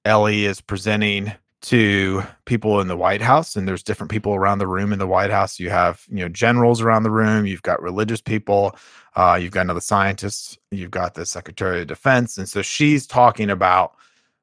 Ellie 0.04 0.46
is 0.46 0.60
presenting 0.60 1.32
to 1.62 2.22
people 2.46 2.80
in 2.80 2.88
the 2.88 2.96
White 2.96 3.20
House, 3.20 3.54
and 3.54 3.68
there's 3.68 3.82
different 3.82 4.10
people 4.10 4.34
around 4.34 4.58
the 4.58 4.66
room 4.66 4.92
in 4.92 4.98
the 4.98 5.06
White 5.06 5.30
House. 5.30 5.60
You 5.60 5.70
have, 5.70 6.04
you 6.08 6.20
know, 6.20 6.28
generals 6.28 6.80
around 6.80 7.02
the 7.02 7.10
room. 7.10 7.46
You've 7.46 7.62
got 7.62 7.82
religious 7.82 8.20
people. 8.20 8.74
Uh, 9.14 9.38
you've 9.40 9.52
got 9.52 9.62
another 9.62 9.80
scientist. 9.80 10.58
You've 10.70 10.90
got 10.90 11.14
the 11.14 11.26
Secretary 11.26 11.82
of 11.82 11.88
Defense, 11.88 12.38
and 12.38 12.48
so 12.48 12.62
she's 12.62 13.06
talking 13.06 13.50
about 13.50 13.94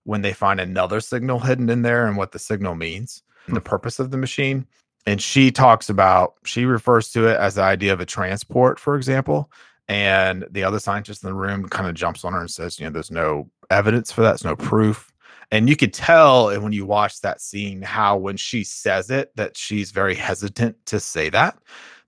when 0.03 0.21
they 0.21 0.33
find 0.33 0.59
another 0.59 1.01
signal 1.01 1.39
hidden 1.39 1.69
in 1.69 1.81
there 1.81 2.07
and 2.07 2.17
what 2.17 2.31
the 2.31 2.39
signal 2.39 2.75
means, 2.75 3.23
and 3.47 3.55
the 3.55 3.61
purpose 3.61 3.99
of 3.99 4.11
the 4.11 4.17
machine. 4.17 4.67
And 5.05 5.21
she 5.21 5.51
talks 5.51 5.89
about 5.89 6.35
she 6.43 6.65
refers 6.65 7.11
to 7.11 7.27
it 7.27 7.37
as 7.37 7.55
the 7.55 7.63
idea 7.63 7.93
of 7.93 7.99
a 7.99 8.05
transport, 8.05 8.79
for 8.79 8.95
example. 8.95 9.49
And 9.87 10.45
the 10.51 10.65
other 10.65 10.79
scientist 10.79 11.23
in 11.23 11.29
the 11.29 11.33
room 11.33 11.67
kind 11.69 11.87
of 11.87 11.95
jumps 11.95 12.25
on 12.25 12.33
her 12.33 12.41
and 12.41 12.51
says, 12.51 12.77
you 12.77 12.85
know, 12.85 12.91
there's 12.91 13.09
no 13.09 13.49
evidence 13.69 14.11
for 14.11 14.21
that, 14.21 14.31
there's 14.31 14.43
no 14.43 14.55
proof 14.57 15.13
and 15.51 15.69
you 15.69 15.75
could 15.75 15.93
tell 15.93 16.49
and 16.49 16.63
when 16.63 16.73
you 16.73 16.85
watch 16.85 17.21
that 17.21 17.41
scene 17.41 17.81
how 17.81 18.17
when 18.17 18.37
she 18.37 18.63
says 18.63 19.09
it 19.09 19.35
that 19.35 19.55
she's 19.55 19.91
very 19.91 20.15
hesitant 20.15 20.75
to 20.85 20.99
say 20.99 21.29
that 21.29 21.57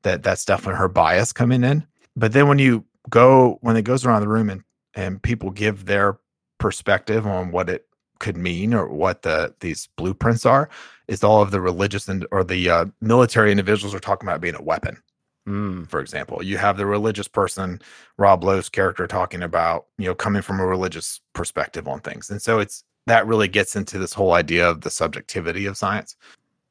that 0.03 0.23
that's 0.23 0.45
definitely 0.45 0.77
her 0.77 0.87
bias 0.87 1.33
coming 1.33 1.63
in. 1.63 1.85
But 2.15 2.33
then 2.33 2.47
when 2.47 2.59
you 2.59 2.85
go 3.09 3.57
when 3.61 3.75
it 3.77 3.83
goes 3.83 4.05
around 4.05 4.21
the 4.21 4.27
room 4.27 4.49
and 4.49 4.63
and 4.93 5.21
people 5.21 5.51
give 5.51 5.85
their 5.85 6.19
perspective 6.57 7.25
on 7.25 7.51
what 7.51 7.69
it 7.69 7.85
could 8.19 8.35
mean 8.35 8.73
or 8.73 8.87
what 8.87 9.21
the 9.21 9.53
these 9.61 9.87
blueprints 9.95 10.45
are 10.45 10.69
is 11.07 11.23
all 11.23 11.41
of 11.41 11.51
the 11.51 11.61
religious 11.61 12.07
and 12.07 12.27
or 12.31 12.43
the 12.43 12.69
uh, 12.69 12.85
military 13.01 13.51
individuals 13.51 13.95
are 13.95 13.99
talking 13.99 14.27
about 14.27 14.41
being 14.41 14.55
a 14.55 14.61
weapon 14.61 15.01
Mm. 15.47 15.89
for 15.89 15.99
example. 15.99 16.43
You 16.43 16.57
have 16.57 16.77
the 16.77 16.85
religious 16.85 17.27
person 17.27 17.81
rob 18.17 18.43
lowe's 18.43 18.69
character 18.69 19.07
talking 19.07 19.41
about 19.41 19.87
you 19.97 20.05
know 20.05 20.13
coming 20.13 20.43
from 20.43 20.59
a 20.59 20.65
religious 20.65 21.21
perspective 21.33 21.87
on 21.87 22.01
things. 22.01 22.29
And 22.29 22.39
so 22.39 22.59
it's 22.59 22.83
that 23.07 23.25
really 23.27 23.47
gets 23.47 23.75
into 23.75 23.97
this 23.97 24.13
whole 24.13 24.33
idea 24.33 24.69
of 24.69 24.81
the 24.81 24.89
subjectivity 24.89 25.65
of 25.65 25.77
science 25.77 26.15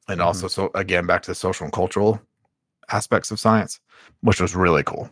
and 0.07 0.21
also 0.21 0.47
Mhm. 0.47 0.51
so 0.51 0.71
again 0.75 1.05
back 1.05 1.21
to 1.23 1.31
the 1.31 1.35
social 1.35 1.65
and 1.65 1.73
cultural 1.73 2.21
aspects 2.91 3.31
of 3.31 3.39
science 3.39 3.79
which 4.21 4.39
was 4.41 4.55
really 4.55 4.83
cool 4.83 5.09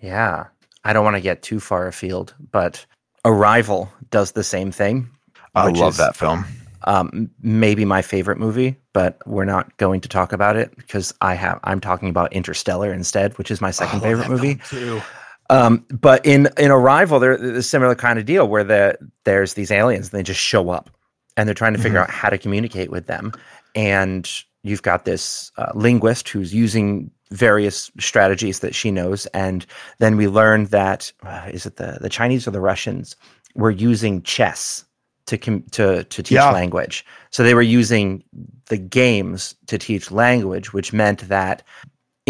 Yeah. 0.00 0.46
I 0.84 0.92
don't 0.94 1.04
want 1.04 1.16
to 1.16 1.20
get 1.20 1.42
too 1.42 1.60
far 1.60 1.86
afield, 1.86 2.34
but 2.52 2.86
Arrival 3.26 3.92
does 4.10 4.32
the 4.32 4.42
same 4.42 4.72
thing. 4.72 5.10
i 5.54 5.66
love 5.68 5.92
is, 5.92 5.98
that 5.98 6.16
film 6.16 6.44
Um, 6.84 7.28
maybe 7.42 7.84
my 7.84 8.00
favorite 8.00 8.38
movie, 8.38 8.74
but 8.94 9.18
we're 9.26 9.44
not 9.44 9.76
going 9.76 10.00
to 10.00 10.08
talk 10.08 10.32
about 10.32 10.56
it 10.56 10.74
because 10.78 11.12
I 11.20 11.34
have 11.34 11.60
I'm 11.64 11.78
talking 11.80 12.08
about 12.08 12.32
Interstellar 12.32 12.90
instead, 12.94 13.36
which 13.36 13.50
is 13.50 13.60
my 13.60 13.70
second 13.70 13.98
love 14.00 14.08
favorite 14.08 14.30
movie. 14.30 14.54
too 14.66 15.02
Um, 15.50 15.84
but 15.90 16.24
in 16.24 16.48
in 16.58 16.70
Arrival, 16.70 17.18
there- 17.18 17.36
there's 17.36 17.56
a 17.58 17.62
similar 17.62 17.94
kind 17.94 18.18
of 18.18 18.24
deal 18.24 18.48
where 18.48 18.64
the 18.64 18.96
there's 19.24 19.54
these 19.54 19.70
aliens 19.70 20.06
and 20.10 20.18
they 20.18 20.22
just 20.22 20.40
show 20.40 20.70
up 20.70 20.88
and 21.36 21.46
they're 21.46 21.54
trying 21.54 21.74
to 21.74 21.80
figure 21.82 21.98
Mhm. 21.98 22.04
out 22.04 22.10
how 22.10 22.28
to 22.30 22.38
communicate 22.38 22.90
with 22.90 23.06
them. 23.06 23.32
And 23.74 24.30
you've 24.62 24.82
got 24.82 25.04
this 25.04 25.50
uh, 25.58 25.72
linguist 25.74 26.28
who's 26.28 26.54
using 26.54 27.10
various 27.32 27.90
strategies 28.00 28.58
that 28.60 28.74
she 28.74 28.90
knows, 28.90 29.26
and 29.26 29.64
then 29.98 30.16
we 30.16 30.26
learn 30.28 30.64
that 30.66 31.12
uh, 31.24 31.48
is 31.52 31.66
it 31.66 31.76
the 31.76 31.98
the 32.00 32.08
Chinese 32.08 32.46
or 32.46 32.52
the 32.52 32.60
Russians 32.60 33.16
were 33.54 33.70
using 33.70 34.22
chess 34.22 34.84
to 35.26 35.36
com- 35.38 35.64
to 35.72 36.04
to 36.04 36.22
teach 36.22 36.32
Yeah. 36.36 36.50
language. 36.50 37.04
So 37.30 37.42
they 37.42 37.54
were 37.54 37.62
using 37.80 38.22
the 38.66 38.76
games 38.78 39.54
to 39.66 39.78
teach 39.78 40.10
language, 40.10 40.72
which 40.72 40.92
meant 40.92 41.28
that 41.28 41.62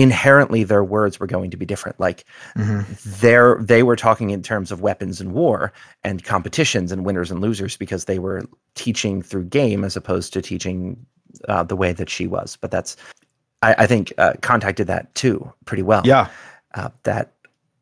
inherently 0.00 0.64
their 0.64 0.82
words 0.84 1.20
were 1.20 1.26
going 1.26 1.50
to 1.50 1.56
be 1.56 1.66
different. 1.66 1.98
Like 2.00 2.24
Mhm. 2.56 2.86
they're 3.20 3.58
they 3.60 3.82
were 3.82 3.96
talking 3.96 4.30
in 4.30 4.42
terms 4.42 4.72
of 4.72 4.80
weapons 4.80 5.20
and 5.20 5.32
war 5.32 5.72
and 6.04 6.24
competitions 6.24 6.90
and 6.92 7.04
winners 7.04 7.30
and 7.30 7.40
losers 7.40 7.76
because 7.76 8.04
they 8.06 8.18
were 8.18 8.44
teaching 8.74 9.22
through 9.22 9.44
game 9.44 9.84
as 9.84 9.96
opposed 9.96 10.32
to 10.32 10.42
teaching 10.42 10.96
uh, 11.48 11.62
the 11.62 11.76
way 11.76 11.92
that 11.92 12.08
she 12.10 12.26
was. 12.26 12.56
But 12.60 12.70
that's 12.70 12.96
I, 13.62 13.74
I 13.78 13.86
think 13.86 14.12
uh, 14.18 14.32
Contact 14.40 14.76
did 14.78 14.86
that 14.86 15.14
too 15.14 15.52
pretty 15.66 15.82
well. 15.82 16.02
yeah 16.04 16.28
uh, 16.74 16.88
that 17.02 17.32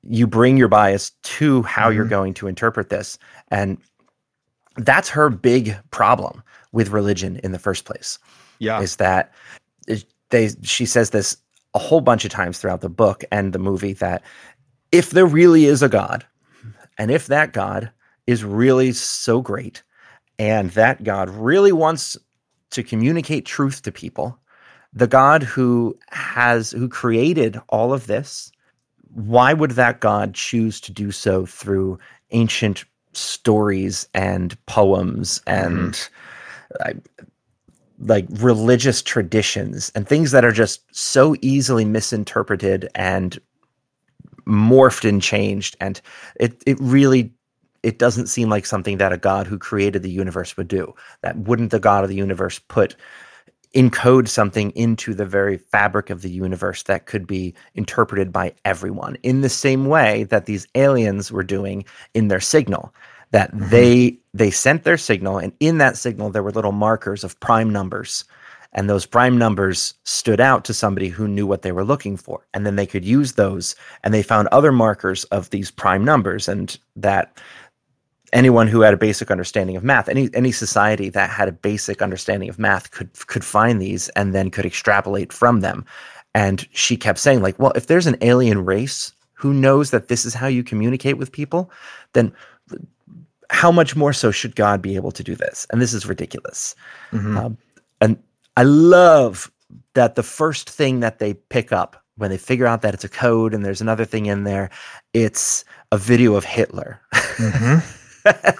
you 0.02 0.26
bring 0.26 0.56
your 0.56 0.68
bias 0.68 1.10
to 1.22 1.62
how 1.62 1.88
you're 1.90 2.06
Mhm. 2.06 2.10
going 2.10 2.34
to 2.34 2.46
interpret 2.48 2.88
this, 2.88 3.18
and 3.50 3.76
that's 4.76 5.08
her 5.08 5.28
big 5.30 5.76
problem 5.90 6.42
with 6.72 6.88
religion 6.90 7.36
in 7.44 7.52
the 7.52 7.58
first 7.58 7.84
place 7.84 8.18
yeah 8.60 8.80
is 8.80 8.96
that 8.96 9.32
they 10.30 10.50
she 10.62 10.84
says 10.86 11.10
this 11.10 11.36
a 11.74 11.78
whole 11.78 12.00
bunch 12.00 12.24
of 12.24 12.30
times 12.30 12.58
throughout 12.58 12.80
the 12.80 12.88
book 12.88 13.24
and 13.30 13.52
the 13.52 13.58
movie 13.58 13.92
that 13.94 14.22
if 14.92 15.10
there 15.10 15.26
really 15.26 15.66
is 15.66 15.82
a 15.82 15.88
god 15.88 16.24
and 16.96 17.10
if 17.10 17.26
that 17.26 17.52
god 17.52 17.90
is 18.26 18.44
really 18.44 18.92
so 18.92 19.40
great 19.40 19.82
and 20.38 20.70
that 20.70 21.04
god 21.04 21.28
really 21.30 21.72
wants 21.72 22.16
to 22.70 22.82
communicate 22.82 23.44
truth 23.44 23.82
to 23.82 23.92
people 23.92 24.38
the 24.92 25.06
god 25.06 25.42
who 25.42 25.96
has 26.10 26.70
who 26.70 26.88
created 26.88 27.60
all 27.68 27.92
of 27.92 28.06
this 28.06 28.50
why 29.14 29.52
would 29.52 29.72
that 29.72 30.00
god 30.00 30.34
choose 30.34 30.80
to 30.80 30.92
do 30.92 31.10
so 31.10 31.44
through 31.44 31.98
ancient 32.30 32.84
stories 33.12 34.08
and 34.14 34.56
poems 34.66 35.40
and 35.46 35.92
mm-hmm. 35.92 36.82
I, 36.82 36.94
like 38.00 38.26
religious 38.30 39.02
traditions 39.02 39.90
and 39.94 40.06
things 40.06 40.30
that 40.30 40.44
are 40.44 40.52
just 40.52 40.82
so 40.94 41.34
easily 41.42 41.84
misinterpreted 41.84 42.88
and 42.94 43.38
morphed 44.46 45.06
and 45.06 45.20
changed 45.20 45.76
and 45.80 46.00
it 46.40 46.62
it 46.66 46.78
really 46.80 47.32
it 47.82 47.98
doesn't 47.98 48.26
seem 48.26 48.48
like 48.48 48.66
something 48.66 48.98
that 48.98 49.12
a 49.12 49.18
god 49.18 49.46
who 49.46 49.58
created 49.58 50.02
the 50.02 50.10
universe 50.10 50.56
would 50.56 50.68
do. 50.68 50.94
That 51.22 51.36
wouldn't 51.36 51.70
the 51.70 51.80
god 51.80 52.04
of 52.04 52.10
the 52.10 52.16
universe 52.16 52.58
put 52.58 52.96
encode 53.74 54.28
something 54.28 54.70
into 54.70 55.12
the 55.12 55.26
very 55.26 55.58
fabric 55.58 56.08
of 56.08 56.22
the 56.22 56.30
universe 56.30 56.84
that 56.84 57.06
could 57.06 57.26
be 57.26 57.54
interpreted 57.74 58.32
by 58.32 58.54
everyone 58.64 59.16
in 59.22 59.42
the 59.42 59.48
same 59.48 59.86
way 59.86 60.24
that 60.24 60.46
these 60.46 60.66
aliens 60.74 61.30
were 61.30 61.42
doing 61.42 61.84
in 62.14 62.28
their 62.28 62.40
signal 62.40 62.94
that 63.32 63.54
Mhm. 63.54 63.70
they 63.70 64.18
they 64.34 64.50
sent 64.50 64.84
their 64.84 64.96
signal 64.98 65.38
and 65.38 65.52
in 65.60 65.78
that 65.78 65.96
signal 65.96 66.30
there 66.30 66.42
were 66.42 66.52
little 66.52 66.72
markers 66.72 67.24
of 67.24 67.38
prime 67.40 67.70
numbers. 67.70 68.24
And 68.74 68.88
those 68.88 69.06
prime 69.06 69.38
numbers 69.38 69.94
stood 70.04 70.40
out 70.40 70.64
to 70.66 70.74
somebody 70.74 71.08
who 71.08 71.26
knew 71.26 71.46
what 71.46 71.62
they 71.62 71.72
were 71.72 71.84
looking 71.84 72.16
for. 72.18 72.46
And 72.52 72.66
then 72.66 72.76
they 72.76 72.86
could 72.86 73.04
use 73.04 73.32
those 73.32 73.74
and 74.04 74.12
they 74.12 74.22
found 74.22 74.46
other 74.48 74.70
markers 74.72 75.24
of 75.24 75.48
these 75.50 75.70
prime 75.70 76.04
numbers 76.04 76.48
and 76.48 76.76
that 76.94 77.40
anyone 78.34 78.68
who 78.68 78.82
had 78.82 78.92
a 78.92 78.98
basic 78.98 79.30
understanding 79.30 79.74
of 79.76 79.82
math 79.82 80.08
any 80.08 80.28
any 80.34 80.52
society 80.52 81.08
that 81.08 81.30
had 81.30 81.48
a 81.48 81.52
basic 81.52 82.02
understanding 82.02 82.48
of 82.50 82.58
math 82.58 82.90
could 82.90 83.10
could 83.26 83.44
find 83.44 83.80
these 83.80 84.10
and 84.10 84.34
then 84.34 84.50
could 84.50 84.66
extrapolate 84.66 85.32
from 85.32 85.60
them. 85.60 85.84
And 86.34 86.66
she 86.72 86.96
kept 86.96 87.18
saying 87.18 87.40
like 87.42 87.58
well 87.58 87.72
if 87.74 87.86
there's 87.86 88.06
an 88.06 88.18
alien 88.20 88.64
race 88.64 89.12
who 89.32 89.54
knows 89.54 89.90
that 89.92 90.08
this 90.08 90.26
is 90.26 90.34
how 90.34 90.46
you 90.46 90.62
communicate 90.62 91.16
with 91.16 91.32
people 91.32 91.70
then 92.12 92.32
how 93.50 93.70
much 93.72 93.96
more 93.96 94.12
so 94.12 94.30
should 94.30 94.54
god 94.56 94.80
be 94.82 94.94
able 94.96 95.10
to 95.12 95.22
do 95.24 95.34
this 95.34 95.66
and 95.70 95.80
this 95.80 95.92
is 95.94 96.06
ridiculous 96.06 96.74
Mhm. 97.12 97.36
um, 97.38 97.58
and 98.00 98.16
i 98.56 98.62
love 98.62 99.50
that 99.94 100.14
the 100.14 100.22
first 100.22 100.68
thing 100.70 101.00
that 101.00 101.18
they 101.18 101.34
pick 101.34 101.72
up 101.72 102.02
when 102.16 102.30
they 102.30 102.36
figure 102.38 102.66
out 102.66 102.82
that 102.82 102.94
it's 102.94 103.04
a 103.04 103.08
code 103.08 103.54
and 103.54 103.64
there's 103.64 103.80
another 103.80 104.04
thing 104.04 104.26
in 104.26 104.42
there, 104.42 104.70
it's 105.14 105.64
a 105.92 105.96
video 105.98 106.34
of 106.34 106.44
Hitler. 106.44 107.00
Mhm. 107.14 107.80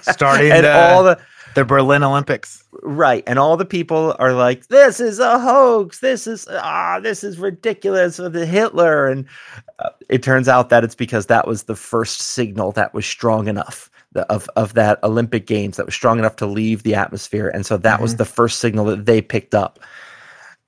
Starting 0.13 0.51
and 0.51 0.63
the, 0.65 0.71
all 0.73 1.03
the 1.03 1.19
the 1.55 1.65
Berlin 1.65 2.01
Olympics. 2.03 2.63
right 2.83 3.23
and 3.27 3.37
all 3.37 3.57
the 3.57 3.65
people 3.65 4.15
are 4.19 4.31
like 4.33 4.67
this 4.67 4.99
is 5.01 5.19
a 5.19 5.39
hoax 5.39 5.99
this 5.99 6.25
is 6.27 6.47
ah 6.51 6.99
this 7.01 7.21
is 7.23 7.37
ridiculous 7.39 8.17
with 8.19 8.31
the 8.33 8.45
hitler 8.45 9.07
and 9.07 9.25
uh, 9.79 9.89
it 10.07 10.23
turns 10.23 10.47
out 10.47 10.69
that 10.69 10.83
it's 10.85 10.95
because 10.95 11.25
that 11.25 11.45
was 11.47 11.63
the 11.63 11.75
first 11.75 12.21
signal 12.21 12.71
that 12.71 12.93
was 12.93 13.05
strong 13.05 13.47
enough 13.47 13.89
the, 14.13 14.25
of 14.31 14.49
of 14.55 14.73
that 14.73 14.97
olympic 15.03 15.45
games 15.45 15.77
that 15.77 15.85
was 15.85 15.93
strong 15.95 16.17
enough 16.19 16.35
to 16.37 16.45
leave 16.45 16.83
the 16.83 16.95
atmosphere 16.95 17.49
and 17.49 17.65
so 17.65 17.77
that 17.77 18.01
was 18.01 18.15
Mhm. 18.15 18.17
the 18.17 18.25
first 18.25 18.59
signal 18.59 18.85
that 18.85 19.05
they 19.05 19.21
picked 19.21 19.53
up 19.53 19.79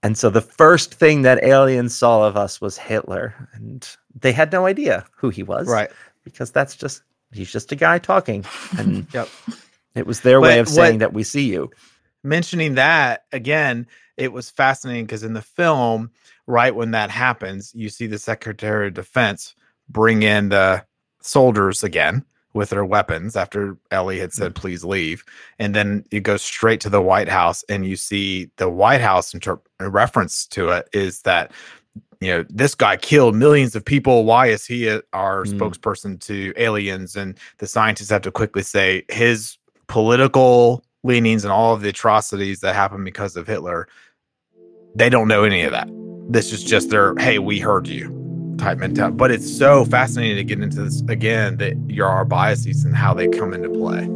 and 0.04 0.18
so 0.18 0.30
the 0.30 0.42
first 0.42 0.94
thing 0.96 1.22
that 1.24 1.44
aliens 1.44 1.96
saw 1.96 2.28
of 2.28 2.38
us 2.38 2.62
was 2.62 2.78
hitler 2.78 3.34
and 3.54 3.96
they 4.20 4.32
had 4.32 4.52
no 4.52 4.66
idea 4.66 5.06
who 5.16 5.30
he 5.30 5.44
was 5.44 5.68
Right. 5.68 5.90
because 6.24 6.52
that's 6.52 6.76
just 6.76 7.02
he's 7.32 7.52
just 7.52 7.72
a 7.72 7.76
guy 7.76 7.98
talking 7.98 8.46
and 8.78 9.08
Yep. 9.14 9.28
it 9.96 10.06
was 10.06 10.22
their 10.22 10.40
way 10.42 10.58
But 10.58 10.62
of 10.62 10.70
saying 10.70 10.94
what- 10.96 11.00
that 11.00 11.14
we 11.14 11.24
see 11.24 11.44
you 11.50 11.72
mentioning 12.24 12.76
that 12.76 13.24
again, 13.32 13.88
it 14.18 14.32
was 14.32 14.52
fascinating 14.52 15.06
because 15.06 15.24
in 15.24 15.34
the 15.34 15.42
film, 15.42 16.12
right 16.46 16.76
when 16.76 16.92
that 16.92 17.10
happens, 17.10 17.72
you 17.74 17.90
see 17.90 18.06
the 18.06 18.20
Secretary 18.20 18.90
of 18.90 18.94
Defense 18.94 19.56
bring 19.90 20.22
in 20.22 20.50
the 20.50 20.86
soldiers 21.24 21.82
again 21.84 22.24
with 22.54 22.70
their 22.70 22.86
weapons 22.86 23.36
after 23.36 23.78
Ellie 23.92 24.20
had 24.20 24.34
said, 24.34 24.56
please 24.56 24.84
leave. 24.84 25.24
And 25.60 25.74
then 25.74 26.06
you 26.12 26.20
go 26.20 26.38
straight 26.38 26.82
to 26.82 26.90
the 26.90 27.02
White 27.02 27.30
House 27.30 27.64
and 27.70 27.86
you 27.86 27.96
see 27.96 28.50
the 28.58 28.70
White 28.70 29.02
House 29.02 29.34
inter- 29.34 29.60
reference 29.80 30.46
to 30.48 30.70
it 30.70 30.90
is 30.94 31.22
that. 31.24 31.52
You 32.24 32.28
know, 32.28 32.46
this 32.50 32.76
guy 32.76 32.98
killed 32.98 33.36
millions 33.36 33.76
of 33.76 33.84
people. 33.84 34.26
Why 34.26 34.46
is 34.46 34.64
he 34.64 34.88
a, 34.88 35.02
our 35.12 35.44
Mm. 35.44 35.58
spokesperson 35.58 36.20
to 36.28 36.54
aliens? 36.56 37.16
And 37.16 37.36
the 37.58 37.66
scientists 37.66 38.12
have 38.12 38.22
to 38.22 38.32
quickly 38.32 38.62
say 38.62 39.04
his 39.10 39.58
political 39.88 40.84
leanings 41.04 41.44
and 41.44 41.52
all 41.52 41.74
of 41.74 41.82
the 41.82 41.90
atrocities 41.90 42.60
that 42.60 42.76
happened 42.76 43.06
because 43.06 43.36
of 43.36 43.48
Hitler, 43.48 43.88
they 44.94 45.10
don't 45.10 45.28
know 45.28 45.44
any 45.44 45.64
of 45.64 45.72
that. 45.72 45.90
This 46.30 46.54
is 46.54 46.64
just 46.64 46.92
their, 46.92 47.16
hey, 47.16 47.40
we 47.40 47.58
heard 47.60 47.88
you 47.88 48.21
type 48.58 48.78
mentality. 48.78 49.16
But 49.16 49.32
it's 49.32 49.58
so 49.58 49.86
fascinating 49.86 50.38
to 50.38 50.44
get 50.44 50.62
into 50.62 50.84
this 50.84 51.02
again 51.10 51.58
that 51.58 51.76
your 51.90 52.08
our 52.08 52.26
biases 52.26 52.86
and 52.86 52.96
how 52.96 53.14
they 53.14 53.28
come 53.28 53.54
into 53.54 53.70
play. 53.70 54.08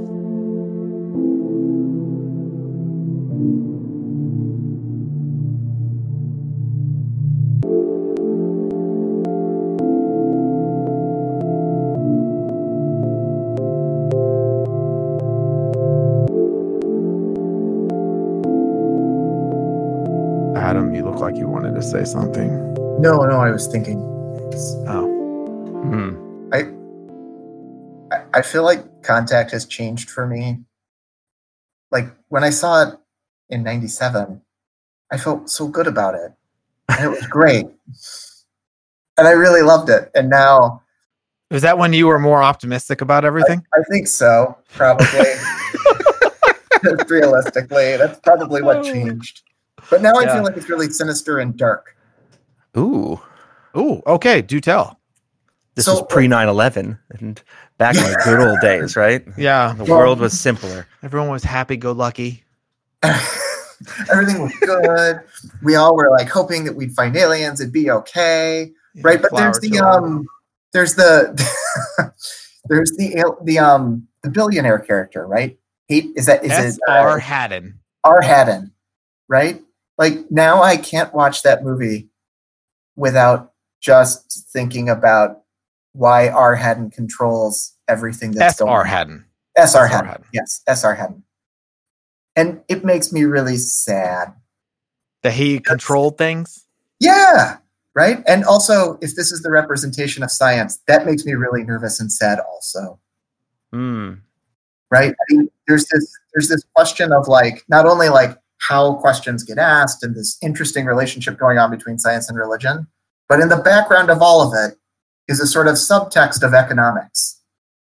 Adam, 20.58 20.96
you 20.96 21.04
look 21.04 21.20
like 21.20 21.36
you 21.36 21.48
wanted 21.48 21.75
to 21.75 21.82
say 21.82 22.04
something. 22.06 22.74
No, 23.00 23.18
no, 23.18 23.39
I 23.39 23.51
was 23.51 23.68
thinking. 23.68 24.14
Oh, 24.88 25.12
Hmm. 25.83 26.50
I 26.53 26.71
I 28.33 28.41
feel 28.41 28.63
like 28.63 29.03
contact 29.03 29.51
has 29.51 29.65
changed 29.65 30.09
for 30.09 30.25
me. 30.25 30.63
Like 31.91 32.07
when 32.29 32.43
I 32.43 32.50
saw 32.50 32.89
it 32.89 32.97
in 33.50 33.63
97, 33.63 34.41
I 35.12 35.17
felt 35.17 35.50
so 35.50 35.67
good 35.67 35.88
about 35.88 36.15
it. 36.15 36.33
And 36.89 37.05
it 37.05 37.09
was 37.09 37.25
great. 37.27 37.65
and 39.17 39.27
I 39.27 39.31
really 39.31 39.62
loved 39.62 39.89
it. 39.89 40.12
And 40.15 40.29
now 40.29 40.81
is 41.51 41.62
that 41.62 41.77
when 41.77 41.93
you 41.93 42.07
were 42.07 42.19
more 42.19 42.41
optimistic 42.41 43.01
about 43.01 43.24
everything? 43.24 43.63
I 43.74 43.81
think 43.91 44.07
so, 44.07 44.57
probably. 44.74 45.05
Realistically, 47.08 47.97
that's 47.97 48.19
probably 48.19 48.62
what 48.62 48.84
changed. 48.84 49.41
But 49.89 50.01
now 50.01 50.13
I 50.15 50.25
feel 50.25 50.43
like 50.43 50.58
it's 50.58 50.69
really 50.69 50.89
sinister 50.89 51.39
and 51.39 51.56
dark. 51.56 51.95
Ooh, 52.77 53.19
Ooh, 53.77 54.01
okay, 54.07 54.41
do 54.41 54.59
tell. 54.61 54.99
this 55.75 55.85
So- 55.85 55.93
was 55.99 56.03
pre 56.09 56.27
9 56.27 56.47
11 56.47 56.97
and 57.19 57.41
back 57.77 57.95
in 57.95 58.03
the 58.03 58.21
good 58.23 58.39
old 58.39 58.59
days, 58.61 58.95
right? 58.95 59.25
Yeah, 59.38 59.73
The 59.77 59.83
Well- 59.83 59.97
world 59.99 60.19
was 60.19 60.39
simpler. 60.39 60.88
everyone 61.03 61.29
was 61.29 61.43
happy 61.43 61.75
go 61.77 61.91
lucky. 61.91 62.43
Everything 64.09 64.41
was 64.41 64.53
good. 64.61 65.19
we 65.61 65.75
all 65.75 65.95
were 65.97 66.09
like 66.09 66.29
hoping 66.29 66.63
that 66.63 66.75
we'd 66.75 66.93
find 66.93 67.15
aliens, 67.17 67.59
it'd 67.59 67.73
be 67.73 67.91
okay. 67.91 68.71
right 69.01 69.21
but 69.21 69.35
there's 69.35 69.59
the 69.59 69.77
um 69.79 70.25
there's 70.71 70.95
the 70.95 71.33
there's 72.69 72.91
the 72.91 73.35
the 73.43 73.59
um 73.59 74.07
the 74.23 74.29
billionaire 74.29 74.79
character 74.79 75.27
right 75.27 75.59
Hate 75.89 76.11
is 76.15 76.25
that 76.27 76.45
is 76.45 76.51
S 76.51 76.75
it 76.77 76.81
R 76.88 77.17
uh, 77.17 77.19
Hadden. 77.19 77.77
R 78.05 78.21
Hadden 78.21 78.71
right 79.27 79.61
like 79.97 80.31
now 80.31 80.63
I 80.63 80.77
can't 80.77 81.13
watch 81.13 81.43
that 81.43 81.65
movie 81.65 82.07
without 82.95 83.51
just 83.86 84.48
thinking 84.52 84.89
about 84.89 85.41
why 85.93 86.30
R 86.30 86.56
Hadden 86.56 86.89
controls 86.91 87.74
everything 87.88 88.32
that's 88.32 88.56
S 88.56 88.60
going 88.60 88.71
R 88.71 88.82
on. 88.82 88.88
Hadden. 88.88 89.26
S 89.58 89.76
R 89.76 89.86
S.R. 89.86 89.88
Hadden 89.88 90.10
Hadden. 90.10 90.26
yes 90.34 90.62
S 90.67 90.84
R 90.84 90.95
Hadden 90.95 91.24
and 92.36 92.62
it 92.67 92.84
makes 92.84 93.13
me 93.13 93.24
really 93.24 93.56
sad 93.58 94.34
That 95.24 95.34
he 95.34 95.60
controlled 95.60 96.17
things. 96.17 96.65
Yeah, 97.00 97.58
right. 97.93 98.21
And 98.28 98.43
also, 98.43 98.98
if 99.02 99.15
this 99.15 99.32
is 99.32 99.41
the 99.41 99.52
representation 99.52 100.21
of 100.24 100.32
science, 100.32 100.80
that 100.88 101.06
makes 101.06 101.24
me 101.26 101.34
really 101.34 101.63
nervous 101.63 102.00
and 102.00 102.12
sad. 102.12 102.39
Also, 102.39 103.00
Hmm. 103.71 104.13
right? 104.91 105.12
I 105.13 105.34
mean, 105.34 105.50
there's 105.67 105.86
this 105.88 106.12
there's 106.34 106.50
this 106.50 106.63
question 106.76 107.13
of 107.13 107.28
like 107.28 107.63
not 107.69 107.86
only 107.86 108.10
like 108.10 108.38
how 108.58 108.95
questions 108.95 109.43
get 109.43 109.58
asked 109.58 110.04
and 110.04 110.15
this 110.15 110.38
interesting 110.41 110.86
relationship 110.86 111.38
going 111.38 111.58
on 111.58 111.69
between 111.71 111.98
science 112.00 112.28
and 112.30 112.38
religion, 112.38 112.88
but 113.29 113.39
in 113.39 113.49
the 113.49 113.57
background 113.57 114.09
of 114.09 114.21
all 114.21 114.41
of 114.41 114.53
it 114.53 114.77
is 115.27 115.39
a 115.39 115.47
sort 115.47 115.67
of 115.67 115.75
subtext 115.75 116.43
of 116.43 116.53
economics. 116.53 117.41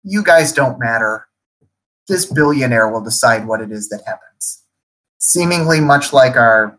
You 0.02 0.22
guys 0.22 0.52
don't 0.52 0.78
matter. 0.78 1.26
This 2.08 2.24
billionaire 2.26 2.88
will 2.88 3.02
decide 3.02 3.46
what 3.46 3.60
it 3.60 3.70
is 3.72 3.88
that 3.88 4.02
happens. 4.06 4.62
Seemingly 5.18 5.80
much 5.80 6.12
like 6.12 6.36
our 6.36 6.78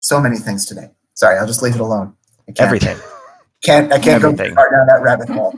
so 0.00 0.20
many 0.20 0.36
things 0.38 0.64
today. 0.66 0.90
Sorry, 1.14 1.36
I'll 1.38 1.46
just 1.46 1.62
leave 1.62 1.74
it 1.74 1.80
alone. 1.80 2.14
I 2.48 2.52
can't, 2.52 2.66
Everything. 2.66 2.96
Can't 3.64 3.90
I 3.92 3.98
can't 3.98 4.22
go 4.22 4.28
Everything. 4.28 4.50
too 4.50 4.54
far 4.54 4.70
down 4.70 4.86
that 4.86 5.02
rabbit 5.02 5.28
hole. 5.30 5.52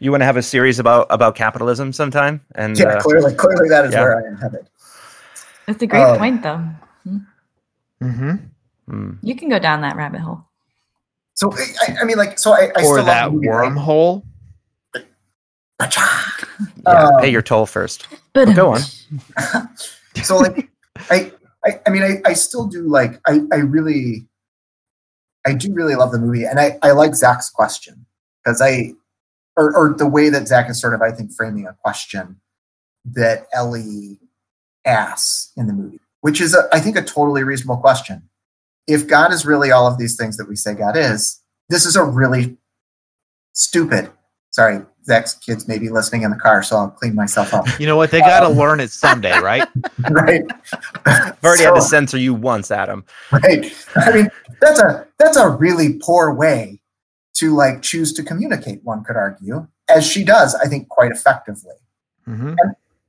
You 0.00 0.10
want 0.10 0.20
to 0.22 0.26
have 0.26 0.36
a 0.36 0.42
series 0.42 0.78
about 0.80 1.06
about 1.08 1.34
capitalism 1.36 1.92
sometime? 1.92 2.42
And 2.56 2.76
Yeah, 2.76 2.86
uh, 2.86 3.00
clearly, 3.00 3.32
clearly 3.34 3.68
that 3.70 3.86
is 3.86 3.92
yeah. 3.92 4.00
where 4.02 4.16
I 4.22 4.28
am 4.28 4.36
headed. 4.36 4.68
That's 5.66 5.80
a 5.82 5.86
great 5.86 6.02
Um, 6.02 6.18
point, 6.18 6.42
though. 6.42 6.62
Mm-hmm. 8.02 8.34
hmm. 8.88 9.10
You 9.22 9.36
can 9.36 9.48
go 9.48 9.58
down 9.58 9.80
that 9.82 9.96
rabbit 9.96 10.20
hole. 10.20 10.44
So 11.34 11.52
I, 11.52 11.96
I 12.00 12.04
mean, 12.04 12.16
like, 12.16 12.38
so 12.38 12.52
I, 12.52 12.70
I 12.76 12.82
Or 12.82 12.82
still 12.82 12.96
love 12.96 13.06
that 13.06 13.32
movie, 13.32 13.48
wormhole. 13.48 14.22
Pacha! 15.78 16.00
yeah. 16.86 17.04
Um, 17.04 17.20
pay 17.20 17.30
your 17.30 17.42
toll 17.42 17.66
first. 17.66 18.06
But 18.32 18.54
Go 18.54 18.74
on. 18.74 18.80
so 20.22 20.38
like 20.38 20.68
I, 21.10 21.32
I 21.64 21.80
i 21.86 21.90
mean 21.90 22.02
I, 22.02 22.20
I 22.24 22.32
still 22.34 22.66
do 22.66 22.82
like 22.88 23.20
i 23.26 23.40
i 23.52 23.56
really 23.56 24.26
i 25.46 25.52
do 25.52 25.72
really 25.72 25.94
love 25.94 26.12
the 26.12 26.18
movie 26.18 26.44
and 26.44 26.60
i 26.60 26.78
i 26.82 26.92
like 26.92 27.14
zach's 27.14 27.50
question 27.50 28.06
because 28.42 28.60
i 28.60 28.92
or, 29.56 29.76
or 29.76 29.94
the 29.94 30.06
way 30.06 30.28
that 30.30 30.48
zach 30.48 30.70
is 30.70 30.80
sort 30.80 30.94
of 30.94 31.02
i 31.02 31.10
think 31.10 31.32
framing 31.32 31.66
a 31.66 31.74
question 31.82 32.40
that 33.04 33.46
ellie 33.52 34.18
asks 34.84 35.52
in 35.56 35.66
the 35.66 35.72
movie 35.72 36.00
which 36.20 36.40
is 36.40 36.54
a, 36.54 36.68
i 36.72 36.80
think 36.80 36.96
a 36.96 37.02
totally 37.02 37.42
reasonable 37.42 37.76
question 37.76 38.28
if 38.86 39.06
god 39.06 39.32
is 39.32 39.46
really 39.46 39.70
all 39.70 39.86
of 39.86 39.98
these 39.98 40.16
things 40.16 40.36
that 40.36 40.48
we 40.48 40.56
say 40.56 40.74
god 40.74 40.96
is 40.96 41.40
this 41.68 41.86
is 41.86 41.96
a 41.96 42.04
really 42.04 42.56
stupid 43.52 44.10
sorry 44.50 44.80
zach's 45.04 45.34
kids 45.34 45.68
may 45.68 45.78
be 45.78 45.88
listening 45.90 46.22
in 46.22 46.30
the 46.30 46.36
car 46.36 46.62
so 46.62 46.76
i'll 46.76 46.90
clean 46.90 47.14
myself 47.14 47.52
up 47.52 47.66
You 47.78 47.86
know 47.86 47.96
what? 47.96 48.10
They 48.10 48.20
got 48.20 48.40
to 48.40 48.48
learn 48.48 48.80
it 48.80 48.90
someday, 48.90 49.38
right? 49.40 49.68
right 50.10 50.42
I've 51.06 51.44
already 51.44 51.64
had 51.64 51.74
to 51.74 51.82
censor 51.82 52.16
you 52.16 52.32
once, 52.34 52.70
Adam. 52.70 53.04
right 53.32 53.72
i 53.96 54.12
mean 54.12 54.28
that's 54.60 54.80
a 54.80 55.06
that's 55.18 55.36
a 55.36 55.48
really 55.48 55.98
poor 56.02 56.32
way 56.32 56.80
to 57.34 57.54
like 57.54 57.82
choose 57.82 58.12
to 58.14 58.22
communicate 58.22 58.82
one 58.84 59.02
could 59.04 59.16
argue 59.16 59.66
as 59.88 60.06
she 60.06 60.24
does 60.24 60.54
i 60.56 60.66
think 60.66 60.88
quite 60.88 61.10
effectively 61.10 61.74
hmm 62.24 62.54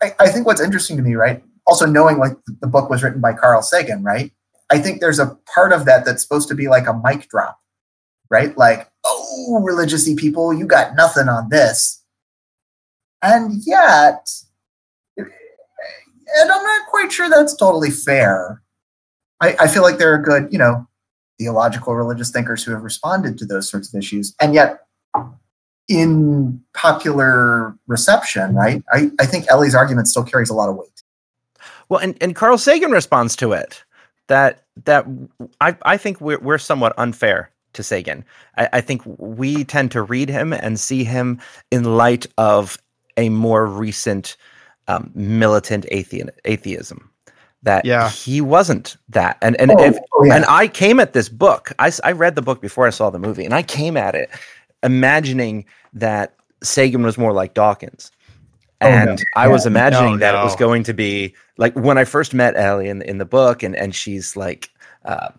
i, 0.01 0.13
I 0.19 0.29
think 0.29 0.45
what's 0.45 0.61
interesting 0.61 0.97
to 0.97 1.03
me 1.03 1.15
right 1.15 1.43
also 1.67 1.85
knowing 1.85 2.17
like 2.17 2.33
the 2.59 2.67
book 2.67 2.89
was 2.89 3.03
written 3.03 3.21
by 3.21 3.33
carl 3.33 3.61
sagan 3.61 4.03
right 4.03 4.31
i 4.71 4.77
think 4.77 4.99
there's 4.99 5.19
a 5.19 5.37
part 5.53 5.71
of 5.73 5.85
that 5.85 6.05
that's 6.05 6.21
supposed 6.21 6.47
to 6.47 6.55
be 6.55 6.67
like 6.67 6.87
a 6.87 7.01
mic 7.03 7.27
drop 7.29 7.59
right 8.29 8.57
like 8.57 8.89
oh 9.05 9.61
religiously 9.63 10.15
people 10.15 10.53
you 10.53 10.65
got 10.65 10.95
nothing 10.95 11.27
on 11.27 11.49
this 11.49 12.03
and 13.21 13.61
yet 13.65 14.29
and 15.17 16.51
i'm 16.51 16.63
not 16.63 16.87
quite 16.89 17.11
sure 17.11 17.29
that's 17.29 17.55
totally 17.55 17.91
fair 17.91 18.61
I, 19.41 19.55
I 19.61 19.67
feel 19.67 19.83
like 19.83 19.97
there 19.97 20.13
are 20.13 20.17
good, 20.17 20.47
you 20.51 20.57
know, 20.57 20.87
theological 21.37 21.95
religious 21.95 22.31
thinkers 22.31 22.63
who 22.63 22.71
have 22.71 22.83
responded 22.83 23.37
to 23.39 23.45
those 23.45 23.69
sorts 23.69 23.93
of 23.93 23.97
issues. 23.97 24.33
And 24.39 24.53
yet, 24.53 24.79
in 25.87 26.61
popular 26.73 27.77
reception, 27.87 28.55
right, 28.55 28.83
I, 28.91 29.11
I 29.19 29.25
think 29.25 29.45
Ellie's 29.49 29.75
argument 29.75 30.07
still 30.07 30.23
carries 30.23 30.49
a 30.49 30.53
lot 30.53 30.69
of 30.69 30.75
weight. 30.75 31.03
Well, 31.89 31.99
and, 31.99 32.17
and 32.21 32.35
Carl 32.35 32.57
Sagan 32.57 32.91
responds 32.91 33.35
to 33.37 33.51
it 33.51 33.83
that 34.27 34.63
that 34.85 35.05
I, 35.61 35.75
I 35.83 35.97
think 35.97 36.19
we're, 36.19 36.39
we're 36.39 36.57
somewhat 36.57 36.93
unfair 36.97 37.51
to 37.73 37.83
Sagan. 37.83 38.25
I, 38.57 38.69
I 38.73 38.81
think 38.81 39.01
we 39.05 39.63
tend 39.63 39.91
to 39.91 40.01
read 40.01 40.29
him 40.29 40.53
and 40.53 40.79
see 40.79 41.03
him 41.03 41.39
in 41.71 41.97
light 41.97 42.25
of 42.37 42.77
a 43.17 43.29
more 43.29 43.65
recent 43.65 44.35
um, 44.87 45.11
militant 45.15 45.85
athe- 45.91 46.29
atheism 46.45 47.09
that 47.63 47.83
yeah. 47.83 48.09
he 48.09 48.41
wasn't 48.41 48.95
that. 49.09 49.37
And 49.41 49.59
and 49.59 49.71
oh, 49.71 49.83
if, 49.83 49.97
oh, 50.13 50.25
yeah. 50.25 50.35
and 50.35 50.45
I 50.45 50.67
came 50.67 50.99
at 50.99 51.13
this 51.13 51.29
book. 51.29 51.71
I, 51.79 51.91
I 52.03 52.11
read 52.11 52.35
the 52.35 52.41
book 52.41 52.61
before 52.61 52.87
I 52.87 52.91
saw 52.91 53.09
the 53.09 53.19
movie, 53.19 53.45
and 53.45 53.53
I 53.53 53.63
came 53.63 53.97
at 53.97 54.15
it 54.15 54.29
imagining 54.83 55.65
that 55.93 56.35
Sagan 56.63 57.03
was 57.03 57.17
more 57.17 57.33
like 57.33 57.53
Dawkins. 57.53 58.11
And 58.85 59.09
oh, 59.09 59.13
no. 59.13 59.23
I 59.35 59.47
was 59.47 59.65
imagining 59.65 60.13
no, 60.13 60.17
that 60.17 60.31
no. 60.33 60.41
it 60.41 60.43
was 60.43 60.55
going 60.55 60.83
to 60.83 60.93
be 60.93 61.35
like 61.57 61.73
when 61.75 61.97
I 61.97 62.05
first 62.05 62.33
met 62.33 62.55
Ellie 62.55 62.89
in, 62.89 63.01
in 63.01 63.17
the 63.17 63.25
book, 63.25 63.63
and 63.63 63.75
and 63.75 63.95
she's 63.95 64.35
like, 64.35 64.69
uh, 65.05 65.29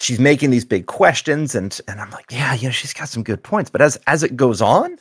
she's 0.00 0.18
making 0.18 0.50
these 0.50 0.64
big 0.64 0.86
questions, 0.86 1.54
and 1.54 1.78
and 1.88 2.00
I'm 2.00 2.10
like, 2.10 2.30
yeah, 2.30 2.54
you 2.54 2.68
know, 2.68 2.72
she's 2.72 2.92
got 2.92 3.08
some 3.08 3.22
good 3.22 3.42
points. 3.42 3.70
But 3.70 3.82
as 3.82 3.98
as 4.06 4.22
it 4.22 4.36
goes 4.36 4.60
on, 4.60 4.98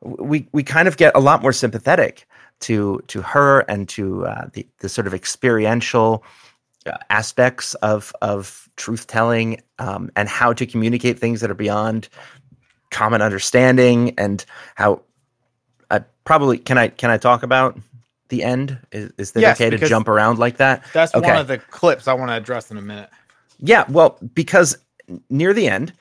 we 0.00 0.48
we 0.52 0.62
kind 0.62 0.88
of 0.88 0.96
get 0.96 1.14
a 1.14 1.20
lot 1.20 1.42
more 1.42 1.52
sympathetic 1.52 2.26
to 2.60 3.00
to 3.08 3.22
her 3.22 3.60
and 3.60 3.88
to 3.90 4.26
uh, 4.26 4.48
the 4.52 4.66
the 4.78 4.88
sort 4.88 5.06
of 5.06 5.14
experiential 5.14 6.24
uh, 6.86 6.96
aspects 7.10 7.74
of 7.76 8.12
of 8.22 8.68
truth 8.76 9.06
telling 9.06 9.60
um, 9.78 10.10
and 10.16 10.28
how 10.28 10.52
to 10.52 10.66
communicate 10.66 11.18
things 11.18 11.40
that 11.40 11.50
are 11.50 11.54
beyond 11.54 12.08
common 12.90 13.22
understanding 13.22 14.14
and 14.18 14.44
how 14.76 14.92
I 14.94 15.00
probably 16.24 16.58
can 16.58 16.78
I 16.78 16.88
can 16.88 17.10
I 17.10 17.18
talk 17.18 17.42
about 17.42 17.78
the 18.28 18.42
end? 18.42 18.78
Is, 18.92 19.12
is 19.18 19.32
it 19.36 19.40
yes, 19.40 19.60
okay 19.60 19.70
to 19.70 19.78
jump 19.88 20.08
around 20.08 20.38
like 20.38 20.56
that? 20.58 20.84
That's 20.92 21.14
okay. 21.14 21.28
one 21.28 21.38
of 21.38 21.46
the 21.46 21.58
clips 21.58 22.08
I 22.08 22.14
want 22.14 22.30
to 22.30 22.36
address 22.36 22.70
in 22.70 22.76
a 22.76 22.82
minute. 22.82 23.10
Yeah, 23.58 23.84
well, 23.88 24.18
because 24.34 24.76
near 25.30 25.52
the 25.52 25.68
end, 25.68 25.92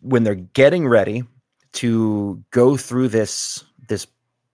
when 0.00 0.24
they're 0.24 0.34
getting 0.34 0.86
ready 0.86 1.24
to 1.72 2.42
go 2.50 2.76
through 2.76 3.08
this 3.08 3.64
this 3.88 4.06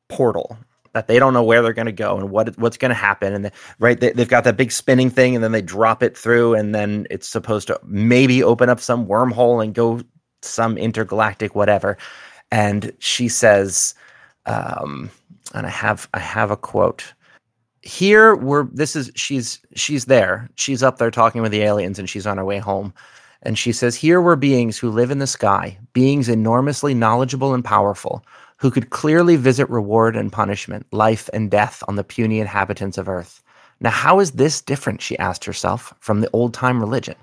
portal 0.08 0.58
that 0.92 1.08
they 1.08 1.18
don't 1.18 1.32
know 1.32 1.42
where 1.42 1.60
they're 1.60 1.72
going 1.72 1.86
to 1.86 1.92
go 1.92 2.16
and 2.16 2.30
what 2.30 2.56
what's 2.58 2.76
going 2.76 2.90
to 2.90 2.94
happen 2.94 3.32
and 3.32 3.46
the, 3.46 3.52
right 3.78 4.00
they, 4.00 4.12
have 4.16 4.28
got 4.28 4.44
that 4.44 4.56
big 4.56 4.70
spinning 4.70 5.10
thing 5.10 5.34
and 5.34 5.42
then 5.42 5.52
they 5.52 5.62
drop 5.62 6.02
it 6.02 6.16
through 6.16 6.54
and 6.54 6.74
then 6.74 7.06
it's 7.10 7.28
supposed 7.28 7.66
to 7.66 7.78
maybe 7.84 8.42
open 8.42 8.68
up 8.68 8.80
some 8.80 9.06
wormhole 9.06 9.62
and 9.62 9.74
go 9.74 10.00
some 10.42 10.76
intergalactic 10.76 11.54
whatever 11.54 11.96
and 12.50 12.92
she 12.98 13.28
says 13.28 13.94
um, 14.46 15.10
and 15.54 15.66
i 15.66 15.70
have 15.70 16.08
i 16.14 16.18
have 16.18 16.50
a 16.50 16.56
quote. 16.56 17.12
Here 17.82 18.34
we're 18.36 18.64
this 18.64 18.96
is 18.96 19.10
she's 19.14 19.60
she's 19.74 20.06
there. 20.06 20.48
She's 20.56 20.82
up 20.82 20.98
there 20.98 21.10
talking 21.10 21.42
with 21.42 21.52
the 21.52 21.62
aliens 21.62 21.98
and 21.98 22.08
she's 22.08 22.26
on 22.26 22.38
her 22.38 22.44
way 22.44 22.58
home. 22.58 22.94
And 23.42 23.58
she 23.58 23.72
says 23.72 23.94
here 23.94 24.22
were 24.22 24.36
beings 24.36 24.78
who 24.78 24.90
live 24.90 25.10
in 25.10 25.18
the 25.18 25.26
sky 25.26 25.78
beings 25.92 26.28
enormously 26.28 26.94
knowledgeable 26.94 27.52
and 27.52 27.64
powerful 27.64 28.24
who 28.56 28.70
could 28.70 28.90
clearly 28.90 29.36
visit 29.36 29.68
reward 29.68 30.16
and 30.16 30.32
punishment 30.32 30.86
life 30.92 31.28
and 31.34 31.50
death 31.50 31.82
on 31.86 31.96
the 31.96 32.04
puny 32.04 32.40
inhabitants 32.40 32.96
of 32.96 33.08
earth. 33.08 33.42
Now 33.80 33.90
how 33.90 34.20
is 34.20 34.32
this 34.32 34.62
different 34.62 35.02
she 35.02 35.18
asked 35.18 35.44
herself 35.44 35.92
from 36.00 36.20
the 36.20 36.30
old 36.32 36.54
time 36.54 36.80
religion? 36.80 37.16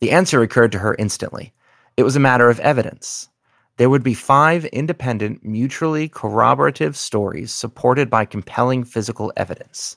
The 0.00 0.12
answer 0.12 0.40
occurred 0.42 0.72
to 0.72 0.78
her 0.78 0.94
instantly. 0.98 1.52
It 1.96 2.04
was 2.04 2.14
a 2.14 2.20
matter 2.20 2.48
of 2.48 2.60
evidence 2.60 3.28
there 3.76 3.90
would 3.90 4.02
be 4.02 4.14
five 4.14 4.64
independent, 4.66 5.44
mutually 5.44 6.08
corroborative 6.08 6.96
stories 6.96 7.52
supported 7.52 8.08
by 8.08 8.24
compelling 8.24 8.84
physical 8.84 9.32
evidence. 9.36 9.96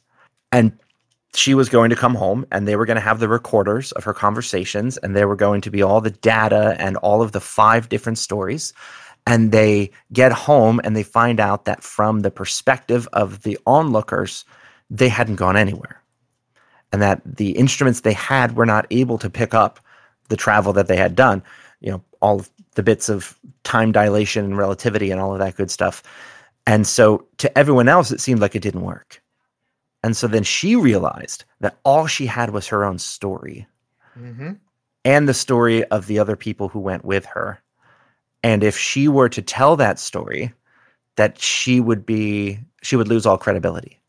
And 0.51 0.77
she 1.33 1.53
was 1.53 1.69
going 1.69 1.89
to 1.89 1.95
come 1.95 2.15
home 2.15 2.45
and 2.51 2.67
they 2.67 2.75
were 2.75 2.85
going 2.85 2.95
to 2.95 3.01
have 3.01 3.19
the 3.19 3.29
recorders 3.29 3.91
of 3.93 4.03
her 4.03 4.13
conversations 4.13 4.97
and 4.97 5.15
there 5.15 5.27
were 5.27 5.35
going 5.35 5.61
to 5.61 5.71
be 5.71 5.81
all 5.81 6.01
the 6.01 6.09
data 6.09 6.75
and 6.79 6.97
all 6.97 7.21
of 7.21 7.31
the 7.31 7.39
five 7.39 7.87
different 7.87 8.17
stories. 8.17 8.73
And 9.27 9.51
they 9.51 9.91
get 10.11 10.31
home 10.31 10.81
and 10.83 10.95
they 10.95 11.03
find 11.03 11.39
out 11.39 11.65
that 11.65 11.83
from 11.83 12.21
the 12.21 12.31
perspective 12.31 13.07
of 13.13 13.43
the 13.43 13.59
onlookers, 13.67 14.43
they 14.89 15.09
hadn't 15.09 15.35
gone 15.35 15.55
anywhere. 15.55 16.01
And 16.91 17.01
that 17.01 17.21
the 17.23 17.51
instruments 17.51 18.01
they 18.01 18.13
had 18.13 18.55
were 18.55 18.65
not 18.65 18.87
able 18.89 19.19
to 19.19 19.29
pick 19.29 19.53
up 19.53 19.79
the 20.29 20.37
travel 20.37 20.73
that 20.73 20.87
they 20.87 20.97
had 20.97 21.15
done. 21.15 21.43
You 21.79 21.91
know, 21.91 22.03
all 22.21 22.39
of 22.39 22.49
the 22.75 22.83
bits 22.83 23.09
of 23.09 23.37
time 23.63 23.91
dilation 23.91 24.45
and 24.45 24.57
relativity 24.57 25.11
and 25.11 25.19
all 25.19 25.33
of 25.33 25.39
that 25.39 25.55
good 25.55 25.71
stuff. 25.71 26.03
And 26.67 26.85
so 26.85 27.25
to 27.37 27.57
everyone 27.57 27.87
else, 27.87 28.11
it 28.11 28.21
seemed 28.21 28.41
like 28.41 28.55
it 28.55 28.61
didn't 28.61 28.81
work. 28.83 29.21
And 30.03 30.15
so 30.15 30.27
then 30.27 30.43
she 30.43 30.75
realized 30.75 31.43
that 31.59 31.77
all 31.83 32.07
she 32.07 32.25
had 32.25 32.51
was 32.51 32.67
her 32.67 32.85
own 32.85 32.99
story 32.99 33.67
mm-hmm. 34.17 34.53
and 35.03 35.27
the 35.27 35.33
story 35.33 35.83
of 35.85 36.07
the 36.07 36.19
other 36.19 36.35
people 36.35 36.69
who 36.69 36.79
went 36.79 37.03
with 37.03 37.25
her. 37.25 37.61
And 38.43 38.63
if 38.63 38.77
she 38.77 39.07
were 39.07 39.29
to 39.29 39.41
tell 39.41 39.75
that 39.75 39.99
story, 39.99 40.53
that 41.17 41.41
she 41.41 41.81
would 41.81 42.05
be, 42.05 42.59
she 42.81 42.95
would 42.95 43.09
lose 43.09 43.25
all 43.25 43.37
credibility. 43.37 43.99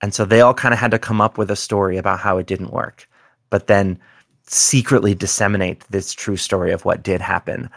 And 0.00 0.12
so 0.12 0.24
they 0.24 0.40
all 0.40 0.54
kind 0.54 0.74
of 0.74 0.80
had 0.80 0.90
to 0.90 0.98
come 0.98 1.20
up 1.20 1.38
with 1.38 1.50
a 1.50 1.56
story 1.56 1.96
about 1.96 2.18
how 2.18 2.38
it 2.38 2.48
didn't 2.48 2.72
work, 2.72 3.08
but 3.50 3.68
then 3.68 4.00
secretly 4.46 5.14
disseminate 5.14 5.84
this 5.90 6.12
true 6.12 6.36
story 6.36 6.72
of 6.72 6.84
what 6.84 7.02
did 7.02 7.20
happen 7.20 7.70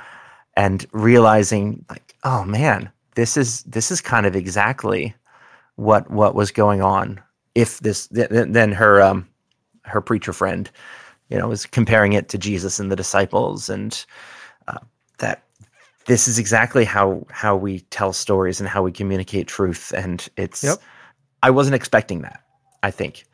and 0.55 0.85
realizing 0.91 1.83
like 1.89 2.15
oh 2.23 2.43
man 2.43 2.89
this 3.15 3.37
is 3.37 3.63
this 3.63 3.91
is 3.91 4.01
kind 4.01 4.25
of 4.25 4.35
exactly 4.35 5.13
what 5.75 6.09
what 6.09 6.35
was 6.35 6.51
going 6.51 6.81
on 6.81 7.19
if 7.53 7.79
this 7.79 8.07
th- 8.07 8.29
then 8.29 8.71
her 8.71 9.01
um 9.01 9.27
her 9.83 10.01
preacher 10.01 10.33
friend 10.33 10.69
you 11.29 11.37
know 11.37 11.47
was 11.47 11.65
comparing 11.65 12.13
it 12.13 12.29
to 12.29 12.37
jesus 12.37 12.79
and 12.79 12.91
the 12.91 12.95
disciples 12.95 13.69
and 13.69 14.05
uh, 14.67 14.77
that 15.19 15.43
this 16.05 16.27
is 16.27 16.39
exactly 16.39 16.85
how 16.85 17.25
how 17.29 17.55
we 17.55 17.79
tell 17.91 18.13
stories 18.13 18.59
and 18.59 18.69
how 18.69 18.81
we 18.81 18.91
communicate 18.91 19.47
truth 19.47 19.93
and 19.95 20.27
it's 20.37 20.63
yep. 20.63 20.77
i 21.43 21.49
wasn't 21.49 21.75
expecting 21.75 22.21
that 22.21 22.41
i 22.83 22.91
think 22.91 23.25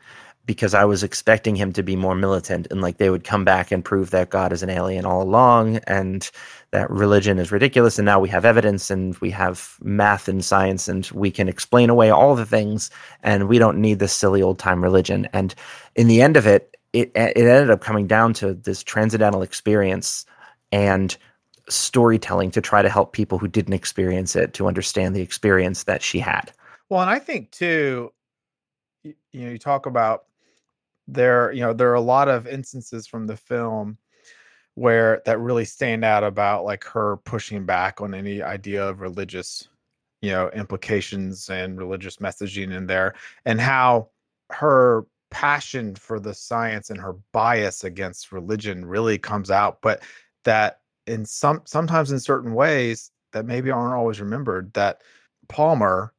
because 0.52 0.74
I 0.74 0.84
was 0.84 1.02
expecting 1.02 1.56
him 1.56 1.72
to 1.72 1.82
be 1.82 1.96
more 1.96 2.14
militant 2.14 2.66
and 2.70 2.82
like 2.82 2.98
they 2.98 3.08
would 3.08 3.24
come 3.24 3.42
back 3.42 3.72
and 3.72 3.82
prove 3.82 4.10
that 4.10 4.28
God 4.28 4.52
is 4.52 4.62
an 4.62 4.68
alien 4.68 5.06
all 5.06 5.22
along 5.22 5.78
and 5.86 6.30
that 6.72 6.90
religion 6.90 7.38
is 7.38 7.50
ridiculous. 7.50 7.98
And 7.98 8.04
now 8.04 8.20
we 8.20 8.28
have 8.28 8.44
evidence 8.44 8.90
and 8.90 9.16
we 9.18 9.30
have 9.30 9.78
math 9.82 10.28
and 10.28 10.44
science 10.44 10.88
and 10.88 11.06
we 11.14 11.30
can 11.30 11.48
explain 11.48 11.88
away 11.88 12.10
all 12.10 12.34
the 12.34 12.44
things 12.44 12.90
and 13.22 13.48
we 13.48 13.58
don't 13.58 13.80
need 13.80 13.98
this 13.98 14.12
silly 14.12 14.42
old 14.42 14.58
time 14.58 14.82
religion. 14.82 15.26
And 15.32 15.54
in 15.94 16.06
the 16.06 16.20
end 16.20 16.36
of 16.36 16.46
it, 16.46 16.76
it, 16.92 17.10
it 17.14 17.38
ended 17.38 17.70
up 17.70 17.80
coming 17.80 18.06
down 18.06 18.34
to 18.34 18.52
this 18.52 18.82
transcendental 18.82 19.40
experience 19.40 20.26
and 20.70 21.16
storytelling 21.66 22.50
to 22.50 22.60
try 22.60 22.82
to 22.82 22.90
help 22.90 23.14
people 23.14 23.38
who 23.38 23.48
didn't 23.48 23.72
experience 23.72 24.36
it 24.36 24.52
to 24.52 24.66
understand 24.66 25.16
the 25.16 25.22
experience 25.22 25.84
that 25.84 26.02
she 26.02 26.18
had. 26.18 26.52
Well, 26.90 27.00
and 27.00 27.10
I 27.10 27.20
think 27.20 27.52
too, 27.52 28.12
you 29.02 29.14
know, 29.32 29.50
you 29.50 29.58
talk 29.58 29.86
about 29.86 30.26
there 31.08 31.52
you 31.52 31.60
know 31.60 31.72
there 31.72 31.90
are 31.90 31.94
a 31.94 32.00
lot 32.00 32.28
of 32.28 32.46
instances 32.46 33.06
from 33.06 33.26
the 33.26 33.36
film 33.36 33.98
where 34.74 35.20
that 35.26 35.38
really 35.38 35.64
stand 35.64 36.04
out 36.04 36.24
about 36.24 36.64
like 36.64 36.84
her 36.84 37.18
pushing 37.18 37.66
back 37.66 38.00
on 38.00 38.14
any 38.14 38.40
idea 38.40 38.86
of 38.86 39.00
religious 39.00 39.68
you 40.20 40.30
know 40.30 40.48
implications 40.50 41.50
and 41.50 41.78
religious 41.78 42.16
messaging 42.16 42.72
in 42.74 42.86
there 42.86 43.14
and 43.44 43.60
how 43.60 44.08
her 44.50 45.04
passion 45.30 45.94
for 45.94 46.20
the 46.20 46.34
science 46.34 46.90
and 46.90 47.00
her 47.00 47.14
bias 47.32 47.84
against 47.84 48.32
religion 48.32 48.84
really 48.84 49.18
comes 49.18 49.50
out 49.50 49.80
but 49.82 50.02
that 50.44 50.80
in 51.06 51.24
some 51.24 51.60
sometimes 51.64 52.12
in 52.12 52.20
certain 52.20 52.54
ways 52.54 53.10
that 53.32 53.46
maybe 53.46 53.70
aren't 53.70 53.94
always 53.94 54.20
remembered 54.20 54.72
that 54.74 55.02
palmer 55.48 56.12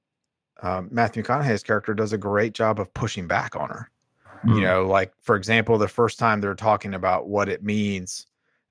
um, 0.62 0.90
matthew 0.92 1.24
mcconaughey's 1.24 1.64
character 1.64 1.94
does 1.94 2.14
a 2.14 2.18
great 2.18 2.54
job 2.54 2.80
of 2.80 2.94
pushing 2.94 3.28
back 3.28 3.56
on 3.56 3.70
her 3.70 3.90
Mm. 4.46 4.56
You 4.56 4.62
know, 4.62 4.86
like 4.86 5.14
for 5.22 5.36
example, 5.36 5.78
the 5.78 5.88
first 5.88 6.20
time 6.20 6.42
they're 6.42 6.56
talking 6.56 6.94
about 6.94 7.28
what 7.28 7.50
it 7.50 7.64
means 7.64 8.28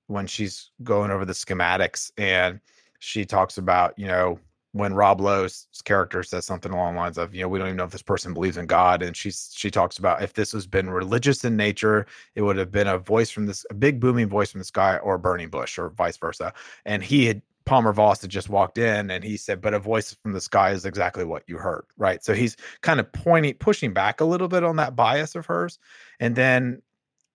when 0.07 0.27
she's 0.27 0.71
going 0.83 1.11
over 1.11 1.25
the 1.25 1.33
schematics 1.33 2.11
and 2.19 2.61
she 2.99 3.25
talks 3.25 3.59
about, 3.59 3.99
you 3.99 4.07
know, 4.07 4.39
when 4.73 4.95
Rob 4.95 5.21
Lowe's 5.21 5.67
character 5.85 6.23
says 6.23 6.47
something 6.47 6.73
along 6.73 6.95
the 6.95 7.01
lines 7.01 7.19
of, 7.19 7.35
you 7.35 7.43
know, 7.43 7.49
we 7.49 7.59
don't 7.59 7.69
even 7.69 7.77
know 7.77 7.85
if 7.85 7.91
this 7.91 8.03
person 8.03 8.33
believes 8.33 8.57
in 8.57 8.67
God. 8.67 9.03
And 9.03 9.15
she's 9.15 9.53
she 9.55 9.71
talks 9.71 9.99
about 9.99 10.23
if 10.23 10.33
this 10.33 10.53
has 10.53 10.67
been 10.67 10.89
religious 10.89 11.45
in 11.45 11.57
nature, 11.57 12.07
it 12.35 12.43
would 12.43 12.57
have 12.57 12.71
been 12.71 12.89
a 12.89 12.99
voice 12.99 13.31
from 13.31 13.47
this 13.47 13.67
a 13.71 13.75
big 13.75 14.01
booming 14.01 14.29
voice 14.29 14.51
from 14.51 14.61
the 14.61 14.65
sky 14.65 14.97
or 14.99 15.15
a 15.15 15.19
burning 15.19 15.51
bush 15.51 15.79
or 15.79 15.91
vice 15.91 16.17
versa. 16.17 16.55
And 16.87 17.03
he 17.03 17.27
had 17.27 17.43
Palmer 17.65 17.93
Joss 17.93 18.23
had 18.23 18.31
just 18.31 18.49
walked 18.49 18.79
in 18.79 19.11
and 19.11 19.23
he 19.23 19.37
said, 19.37 19.61
but 19.61 19.75
a 19.75 19.79
voice 19.79 20.15
from 20.15 20.33
the 20.33 20.41
sky 20.41 20.71
is 20.71 20.85
exactly 20.85 21.25
what 21.25 21.45
you 21.47 21.59
heard. 21.59 21.85
Right. 21.97 22.25
So 22.25 22.35
he's 22.35 22.57
kind 22.81 23.01
of 23.01 23.11
pointing, 23.13 23.55
pushing 23.55 23.93
back 23.93 24.21
a 24.21 24.25
little 24.25 24.49
bit 24.49 24.65
on 24.65 24.77
that 24.77 24.97
bias 24.97 25.35
of 25.35 25.47
hers. 25.47 25.79
And 26.21 26.35
then 26.35 26.83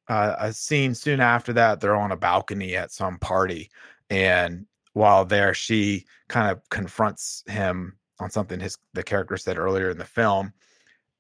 uh, 0.08 0.36
a 0.40 0.54
scene 0.54 0.96
soon 0.96 1.20
after 1.20 1.54
that. 1.54 1.80
They're 1.80 1.96
on 1.96 2.12
a 2.12 2.18
balcony 2.18 2.76
at 2.76 2.92
some 2.92 3.18
party, 3.20 3.70
and 4.10 4.66
while 4.94 5.26
there, 5.26 5.54
she 5.54 6.06
kind 6.28 6.50
of 6.50 6.68
confronts 6.70 7.44
him 7.48 7.98
on 8.20 8.32
something 8.32 8.60
his 8.60 8.78
the 8.94 9.04
character 9.04 9.38
said 9.38 9.58
earlier 9.58 9.90
in 9.90 9.98
the 9.98 10.06
film. 10.06 10.54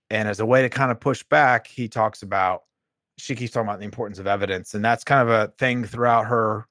And 0.09 0.27
as 0.27 0.39
a 0.39 0.45
way 0.45 0.61
to 0.61 0.69
kind 0.69 0.89
of 0.89 0.99
push 0.99 1.21
back, 1.23 1.67
he 1.67 1.87
talks 1.87 2.23
about 2.23 2.63
she 3.17 3.35
keeps 3.35 3.51
talking 3.51 3.67
about 3.67 3.79
the 3.79 3.85
importance 3.85 4.19
of 4.19 4.27
evidence, 4.27 4.73
and 4.73 4.83
that's 4.83 5.03
kind 5.03 5.27
of 5.27 5.29
a 5.29 5.53
thing 5.57 5.83
throughout 5.83 6.27
her 6.27 6.67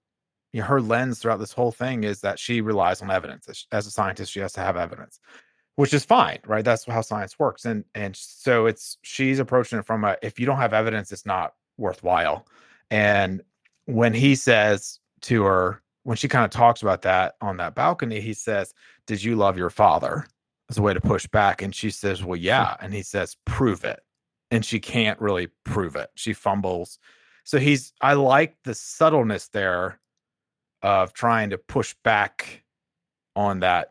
you 0.56 0.62
know, 0.62 0.68
her 0.68 0.80
lens 0.80 1.18
throughout 1.18 1.38
this 1.38 1.52
whole 1.52 1.70
thing 1.70 2.02
is 2.02 2.22
that 2.22 2.38
she 2.38 2.62
relies 2.62 3.02
on 3.02 3.10
evidence. 3.10 3.66
As, 3.72 3.86
a 3.86 3.90
scientist, 3.90 4.32
she 4.32 4.40
has 4.40 4.54
to 4.54 4.62
have 4.62 4.78
evidence, 4.78 5.20
which 5.74 5.92
is 5.92 6.02
fine, 6.02 6.38
right? 6.46 6.64
That's 6.64 6.86
how 6.86 7.02
science 7.02 7.38
works. 7.38 7.66
And 7.66 7.84
and 7.94 8.16
so 8.16 8.64
it's 8.64 8.96
she's 9.02 9.38
approaching 9.38 9.78
it 9.78 9.84
from 9.84 10.02
a 10.04 10.16
if 10.22 10.40
you 10.40 10.46
don't 10.46 10.56
have 10.56 10.72
evidence, 10.72 11.12
it's 11.12 11.26
not 11.26 11.52
worthwhile. 11.76 12.46
And 12.90 13.42
when 13.84 14.14
he 14.14 14.34
says 14.34 14.98
to 15.22 15.42
her, 15.42 15.82
when 16.04 16.16
she 16.16 16.26
kind 16.26 16.46
of 16.46 16.50
talks 16.50 16.80
about 16.80 17.02
that 17.02 17.34
on 17.42 17.58
that 17.58 17.74
balcony, 17.74 18.22
he 18.22 18.32
says, 18.32 18.72
Did 19.06 19.22
you 19.22 19.36
love 19.36 19.58
your 19.58 19.68
father? 19.68 20.26
As 20.70 20.78
a 20.78 20.82
way 20.82 20.94
to 20.94 21.02
push 21.02 21.26
back. 21.26 21.60
And 21.60 21.74
she 21.74 21.90
says, 21.90 22.24
Well, 22.24 22.36
yeah. 22.36 22.76
And 22.80 22.94
he 22.94 23.02
says, 23.02 23.36
Prove 23.44 23.84
it. 23.84 24.00
And 24.50 24.64
she 24.64 24.80
can't 24.80 25.20
really 25.20 25.48
prove 25.64 25.96
it. 25.96 26.08
She 26.14 26.32
fumbles. 26.32 26.98
So 27.44 27.58
he's, 27.58 27.92
I 28.00 28.14
like 28.14 28.56
the 28.64 28.74
subtleness 28.74 29.48
there 29.48 30.00
of 30.86 31.12
trying 31.12 31.50
to 31.50 31.58
push 31.58 31.96
back 32.04 32.62
on 33.34 33.58
that. 33.58 33.88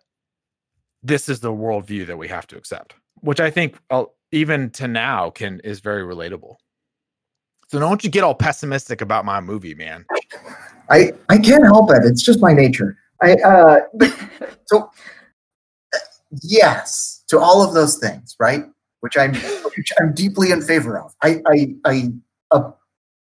This 1.04 1.28
is 1.28 1.42
the 1.42 1.52
worldview 1.52 2.08
that 2.08 2.18
we 2.18 2.30
have 2.30 2.48
to 2.48 2.58
accept, 2.58 2.96
which 3.20 3.42
I 3.42 3.52
think 3.52 3.78
uh, 3.90 4.06
even 4.32 4.70
to 4.72 4.88
now 4.88 5.30
can 5.30 5.60
is 5.60 5.82
very 5.82 6.04
relatable. 6.04 6.56
So 7.68 7.80
don't 7.80 8.02
you 8.02 8.10
get 8.10 8.24
all 8.24 8.34
pessimistic 8.34 9.02
about 9.02 9.26
my 9.26 9.42
movie, 9.42 9.76
man. 9.76 10.06
I 10.90 11.12
I 11.28 11.38
can't 11.38 11.66
help 11.66 11.92
it. 11.92 12.06
It's 12.06 12.24
just 12.24 12.40
my 12.42 12.54
nature. 12.54 12.98
I 13.22 13.34
uh 13.34 13.80
so 14.66 14.90
uh, 15.94 15.98
yes 16.44 17.26
to 17.28 17.40
all 17.40 17.62
of 17.62 17.74
those 17.74 17.98
things, 17.98 18.38
right? 18.40 18.64
Which 19.02 19.18
I'm 19.18 19.34
which 19.34 19.92
I'm 20.00 20.14
deeply 20.14 20.52
in 20.52 20.62
favor 20.62 20.98
of. 20.98 21.14
I 21.22 21.42
I 21.46 21.76
I 21.84 22.14
uh, 22.52 22.72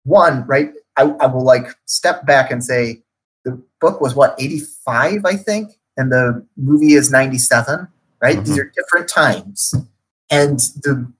one 0.03 0.45
right. 0.45 0.73
I, 0.97 1.03
I 1.03 1.27
will 1.27 1.45
like 1.45 1.67
step 1.85 2.25
back 2.25 2.51
and 2.51 2.61
say 2.61 3.01
the 3.45 3.61
book 3.79 4.01
was 4.01 4.15
what 4.15 4.35
85 4.39 5.25
i 5.25 5.35
think? 5.35 5.71
And 5.97 6.11
the 6.11 6.45
movie 6.55 6.93
is 6.93 7.11
97 7.11 7.87
right? 8.21 8.37
Mm-hmm. 8.37 8.45
these 8.45 8.59
are 8.59 8.71
different 8.75 9.09
times. 9.09 9.73
And 10.29 10.59
the 10.83 11.11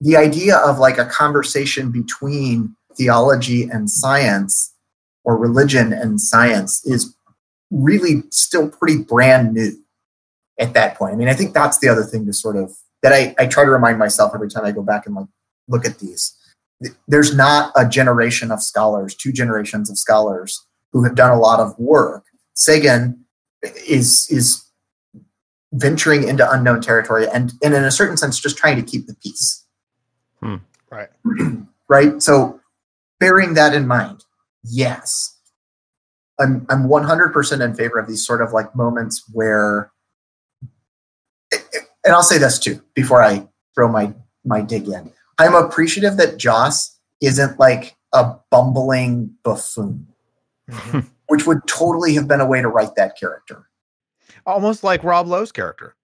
the 0.00 0.16
idea 0.16 0.56
of 0.56 0.78
like 0.78 0.98
a 0.98 1.04
conversation 1.04 1.90
between 1.90 2.74
theology 2.96 3.64
and 3.64 3.88
science 3.88 4.74
or 5.24 5.36
religion 5.36 5.92
and 5.92 6.20
science 6.20 6.84
is 6.86 7.14
really 7.70 8.22
still 8.30 8.68
pretty 8.68 9.02
brand 9.02 9.52
new 9.54 9.72
at 10.58 10.74
that 10.74 10.96
point. 10.96 11.14
I 11.14 11.16
mean 11.16 11.28
i 11.28 11.34
think 11.34 11.54
that's 11.54 11.78
the 11.78 11.88
other 11.88 12.02
thing 12.02 12.26
to 12.26 12.32
sort 12.32 12.56
of 12.56 12.72
that 13.02 13.12
i, 13.12 13.34
I 13.38 13.46
try 13.46 13.64
to 13.64 13.70
remind 13.70 13.98
myself 13.98 14.32
every 14.34 14.50
time 14.50 14.64
i 14.64 14.72
go 14.72 14.82
back 14.82 15.06
and 15.06 15.14
like 15.14 15.26
look 15.68 15.86
at 15.86 16.00
these. 16.00 16.36
There's 17.06 17.36
not 17.36 17.72
a 17.76 17.88
generation 17.88 18.50
of 18.50 18.62
scholars 18.62 19.14
two 19.14 19.32
generations 19.32 19.88
of 19.90 19.98
scholars 19.98 20.66
who 20.92 21.04
have 21.04 21.14
done 21.14 21.30
a 21.30 21.38
lot 21.38 21.60
of 21.60 21.78
work. 21.78 22.24
Sagan 22.54 23.24
is 23.62 24.28
is 24.30 24.64
venturing 25.72 26.26
into 26.26 26.50
unknown 26.50 26.80
territory 26.80 27.26
and, 27.32 27.52
and 27.62 27.74
in 27.74 27.84
a 27.84 27.90
certain 27.92 28.16
sense 28.16 28.40
just 28.40 28.56
trying 28.56 28.76
to 28.76 28.82
keep 28.82 29.06
the 29.06 29.14
peace. 29.22 29.64
Hmm. 30.40 30.56
Right. 30.90 31.08
right. 31.88 32.20
So 32.20 32.60
bearing 33.20 33.54
that 33.54 33.74
in 33.74 33.86
mind, 33.86 34.24
yes. 34.64 35.36
I'm 36.40 36.66
I'm 36.70 36.88
100% 36.88 37.64
in 37.64 37.74
favor 37.74 37.98
of 37.98 38.08
these 38.08 38.26
sort 38.26 38.40
of 38.40 38.52
like 38.52 38.74
moments 38.74 39.24
where 39.32 39.92
and 41.52 42.14
I'll 42.14 42.22
say 42.22 42.38
this 42.38 42.58
too 42.58 42.82
before 42.94 43.22
I 43.22 43.46
throw 43.74 43.88
my 43.88 44.14
my 44.44 44.62
dig 44.62 44.88
in. 44.88 45.12
I'm 45.38 45.54
appreciative 45.54 46.16
that 46.16 46.38
Joss 46.38 46.98
isn't 47.20 47.58
like 47.58 47.96
a 48.12 48.34
bumbling 48.50 49.34
buffoon 49.44 50.06
mm-hmm. 50.70 51.00
which 51.26 51.46
would 51.46 51.66
totally 51.66 52.14
have 52.14 52.28
been 52.28 52.40
a 52.40 52.46
way 52.46 52.60
to 52.60 52.68
write 52.68 52.94
that 52.96 53.18
character. 53.18 53.68
Almost 54.46 54.84
like 54.84 55.04
Rob 55.04 55.26
Lowe's 55.26 55.52
character. 55.52 55.94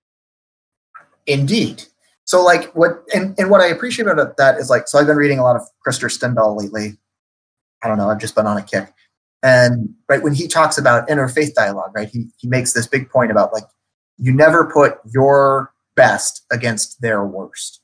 Indeed. 1.27 1.85
So 2.25 2.45
like 2.45 2.73
what 2.75 3.03
and, 3.15 3.35
and 3.39 3.51
what 3.51 3.61
I 3.61 3.67
appreciate 3.67 4.09
about 4.09 4.37
that 4.37 4.59
is 4.59 4.69
like 4.69 4.89
so 4.89 4.99
I've 4.99 5.07
been 5.07 5.17
reading 5.17 5.39
a 5.39 5.43
lot 5.43 5.57
of 5.57 5.63
Krister 5.87 6.11
Stendahl 6.11 6.61
lately. 6.61 6.99
I 7.83 7.89
don't 7.89 7.99
know, 7.99 8.11
I've 8.11 8.21
just 8.21 8.35
been 8.35 8.47
on 8.47 8.57
a 8.57 8.63
kick. 8.63 8.93
And 9.43 9.95
right 10.09 10.23
when 10.23 10.35
he 10.35 10.49
talks 10.49 10.77
about 10.77 11.09
interfaith 11.09 11.55
dialogue, 11.55 11.93
right, 11.95 12.09
he 12.09 12.27
he 12.37 12.49
makes 12.49 12.73
this 12.73 12.87
big 12.87 13.09
point 13.11 13.31
about 13.31 13.53
like 13.53 13.65
you 14.19 14.33
never 14.33 14.71
put 14.71 14.99
your 15.05 15.73
best 15.95 16.45
against 16.51 17.01
their 17.01 17.25
worst. 17.25 17.81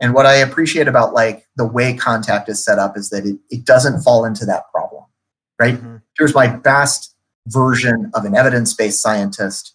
And 0.00 0.12
what 0.12 0.26
I 0.26 0.34
appreciate 0.34 0.88
about 0.88 1.14
like 1.14 1.46
the 1.56 1.66
way 1.66 1.94
contact 1.94 2.48
is 2.48 2.62
set 2.62 2.78
up 2.78 2.96
is 2.98 3.10
that 3.10 3.24
it, 3.24 3.36
it 3.50 3.64
doesn't 3.64 4.02
fall 4.02 4.24
into 4.24 4.44
that 4.46 4.64
problem 4.72 5.03
right? 5.58 5.74
Mm-hmm. 5.74 5.96
Here's 6.18 6.34
my 6.34 6.48
best 6.48 7.14
version 7.46 8.10
of 8.14 8.24
an 8.24 8.36
evidence 8.36 8.74
based 8.74 9.02
scientist. 9.02 9.74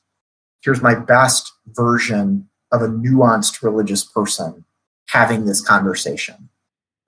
Here's 0.64 0.82
my 0.82 0.96
best 0.96 1.52
version 1.68 2.50
of 2.72 2.82
a 2.82 2.88
nuanced 2.88 3.62
religious 3.62 4.04
person 4.04 4.66
having 5.08 5.46
this 5.46 5.62
conversation. 5.62 6.50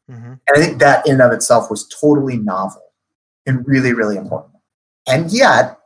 Mm-hmm. 0.10 0.34
And 0.34 0.40
I 0.56 0.60
think 0.60 0.80
that 0.80 1.06
in 1.06 1.14
and 1.14 1.22
of 1.22 1.32
itself 1.32 1.70
was 1.70 1.88
totally 1.88 2.38
novel 2.38 2.82
and 3.46 3.66
really, 3.68 3.94
really 3.94 4.18
important. 4.18 4.56
And 5.08 5.32
yet, 5.32 5.78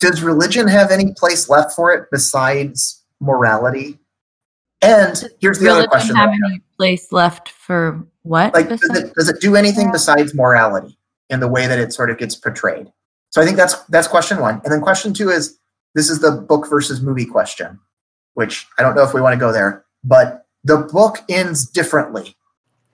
does 0.00 0.22
religion 0.22 0.68
have 0.68 0.90
any 0.90 1.12
place 1.16 1.48
left 1.48 1.72
for 1.72 1.92
it 1.92 2.08
besides 2.10 3.02
morality? 3.20 3.98
And 4.82 5.22
here's 5.40 5.60
the 5.60 5.68
other 5.68 5.86
question: 5.86 6.16
Have 6.16 6.30
any 6.30 6.60
place 6.76 7.12
left 7.12 7.48
for 7.48 8.04
what? 8.22 8.52
Like, 8.52 8.68
does 8.68 8.82
it, 8.82 9.14
does 9.14 9.28
it 9.28 9.40
do 9.40 9.54
anything 9.54 9.92
besides 9.92 10.34
morality? 10.34 10.98
In 11.32 11.40
the 11.40 11.48
way 11.48 11.66
that 11.66 11.78
it 11.78 11.92
sort 11.92 12.10
of 12.10 12.18
gets 12.18 12.36
portrayed. 12.36 12.92
So 13.30 13.40
I 13.40 13.44
think 13.44 13.56
that's 13.56 13.74
that's 13.84 14.06
question 14.06 14.38
one. 14.38 14.60
And 14.62 14.72
then 14.72 14.80
question 14.80 15.14
two 15.14 15.30
is 15.30 15.58
this 15.94 16.10
is 16.10 16.20
the 16.20 16.30
book 16.30 16.68
versus 16.68 17.00
movie 17.00 17.24
question, 17.24 17.80
which 18.34 18.66
I 18.78 18.82
don't 18.82 18.94
know 18.94 19.02
if 19.02 19.14
we 19.14 19.20
want 19.20 19.32
to 19.32 19.40
go 19.40 19.52
there, 19.52 19.84
but 20.04 20.46
the 20.62 20.76
book 20.76 21.18
ends 21.28 21.66
differently. 21.66 22.36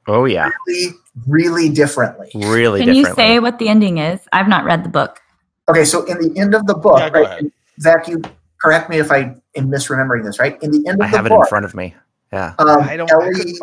Oh 0.06 0.24
yeah. 0.24 0.48
Really, 0.66 0.94
really 1.26 1.68
differently. 1.68 2.30
Really 2.34 2.84
Can 2.84 2.94
you 2.94 3.04
say 3.14 3.40
what 3.40 3.58
the 3.58 3.68
ending 3.68 3.98
is? 3.98 4.20
I've 4.32 4.48
not 4.48 4.64
read 4.64 4.84
the 4.84 4.88
book. 4.88 5.20
Okay, 5.68 5.84
so 5.84 6.04
in 6.04 6.18
the 6.18 6.40
end 6.40 6.54
of 6.54 6.66
the 6.66 6.74
book, 6.74 6.98
yeah, 6.98 7.08
right, 7.08 7.44
Zach, 7.78 8.08
you 8.08 8.22
correct 8.58 8.88
me 8.88 8.98
if 8.98 9.12
I 9.12 9.34
am 9.54 9.68
misremembering 9.70 10.24
this, 10.24 10.38
right? 10.38 10.56
In 10.62 10.70
the 10.70 10.88
end 10.88 11.02
of 11.02 11.08
I 11.08 11.10
the 11.10 11.10
book. 11.10 11.12
I 11.12 11.16
have 11.16 11.26
it 11.26 11.32
in 11.32 11.44
front 11.44 11.64
of 11.66 11.74
me. 11.74 11.94
Yeah. 12.32 12.54
Um, 12.58 12.82
I 12.82 12.96
don't 12.96 13.10
Ellie, 13.10 13.54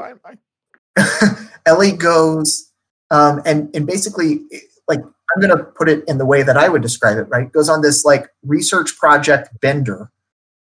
Ellie 1.66 1.92
goes 1.94 2.72
um, 3.12 3.41
and 3.46 3.74
and 3.76 3.86
basically 3.86 4.41
like 4.88 5.00
i'm 5.00 5.41
going 5.41 5.56
to 5.56 5.63
put 5.63 5.89
it 5.89 6.04
in 6.08 6.18
the 6.18 6.26
way 6.26 6.44
that 6.44 6.58
i 6.58 6.70
would 6.70 6.82
describe 6.82 7.18
it 7.18 7.28
right? 7.30 7.52
Goes 7.52 7.70
on 7.70 7.82
this 7.82 8.06
like 8.06 8.30
research 8.44 8.98
project 8.98 9.50
bender 9.62 10.12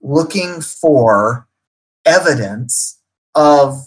looking 0.01 0.61
for 0.61 1.49
evidence 2.05 3.01
of 3.35 3.79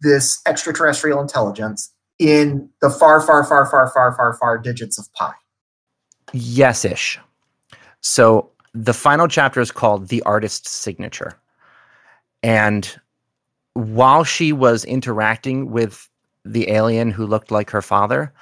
this 0.00 0.40
extraterrestrial 0.46 1.20
intelligence 1.20 1.92
in 2.18 2.68
the 2.80 2.90
far 2.90 3.20
far 3.20 3.44
far 3.44 3.66
far 3.66 3.90
far 3.90 4.14
far 4.14 4.34
far 4.34 4.58
digits 4.58 4.98
of 4.98 5.12
pi. 5.12 5.32
Yes-ish. 6.32 7.18
So 8.00 8.50
the 8.74 8.94
final 8.94 9.28
chapter 9.28 9.60
is 9.60 9.70
called 9.70 10.08
the 10.08 10.22
artist's 10.22 10.70
signature. 10.70 11.38
And 12.42 12.88
while 13.74 14.24
she 14.24 14.52
was 14.52 14.84
interacting 14.84 15.70
with 15.70 16.08
the 16.44 16.70
alien 16.70 17.10
who 17.10 17.26
looked 17.26 17.50
like 17.50 17.70
her 17.70 17.82
father, 17.82 18.32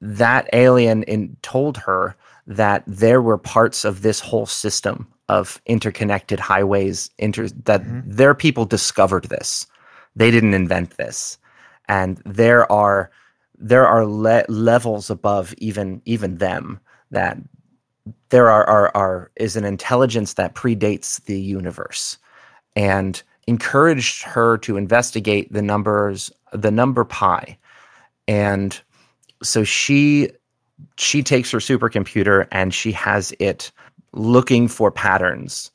that 0.00 0.48
alien 0.52 1.02
in, 1.04 1.36
told 1.42 1.76
her 1.76 2.16
that 2.46 2.84
there 2.86 3.22
were 3.22 3.38
parts 3.38 3.84
of 3.84 4.02
this 4.02 4.20
whole 4.20 4.46
system 4.46 5.06
of 5.28 5.60
interconnected 5.66 6.38
highways 6.38 7.10
inter, 7.18 7.48
that 7.64 7.82
mm-hmm. 7.82 8.00
their 8.10 8.34
people 8.34 8.64
discovered 8.64 9.24
this. 9.24 9.66
They 10.14 10.30
didn't 10.30 10.54
invent 10.54 10.96
this. 10.96 11.38
And 11.88 12.22
there 12.24 12.70
are 12.70 13.10
there 13.58 13.86
are 13.86 14.06
le- 14.06 14.44
levels 14.48 15.08
above 15.08 15.54
even 15.58 16.02
even 16.04 16.36
them 16.38 16.78
that 17.10 17.38
there 18.28 18.50
are, 18.50 18.64
are 18.68 18.90
are 18.94 19.30
is 19.36 19.56
an 19.56 19.64
intelligence 19.64 20.34
that 20.34 20.54
predates 20.54 21.22
the 21.24 21.40
universe 21.40 22.18
and 22.74 23.22
encouraged 23.46 24.22
her 24.22 24.58
to 24.58 24.76
investigate 24.76 25.52
the 25.52 25.62
numbers 25.62 26.30
the 26.52 26.70
number 26.70 27.04
pi. 27.04 27.58
And 28.28 28.78
so 29.42 29.64
she 29.64 30.30
she 30.98 31.22
takes 31.22 31.50
her 31.50 31.58
supercomputer 31.58 32.46
and 32.52 32.74
she 32.74 32.92
has 32.92 33.32
it 33.38 33.72
looking 34.12 34.68
for 34.68 34.90
patterns 34.90 35.70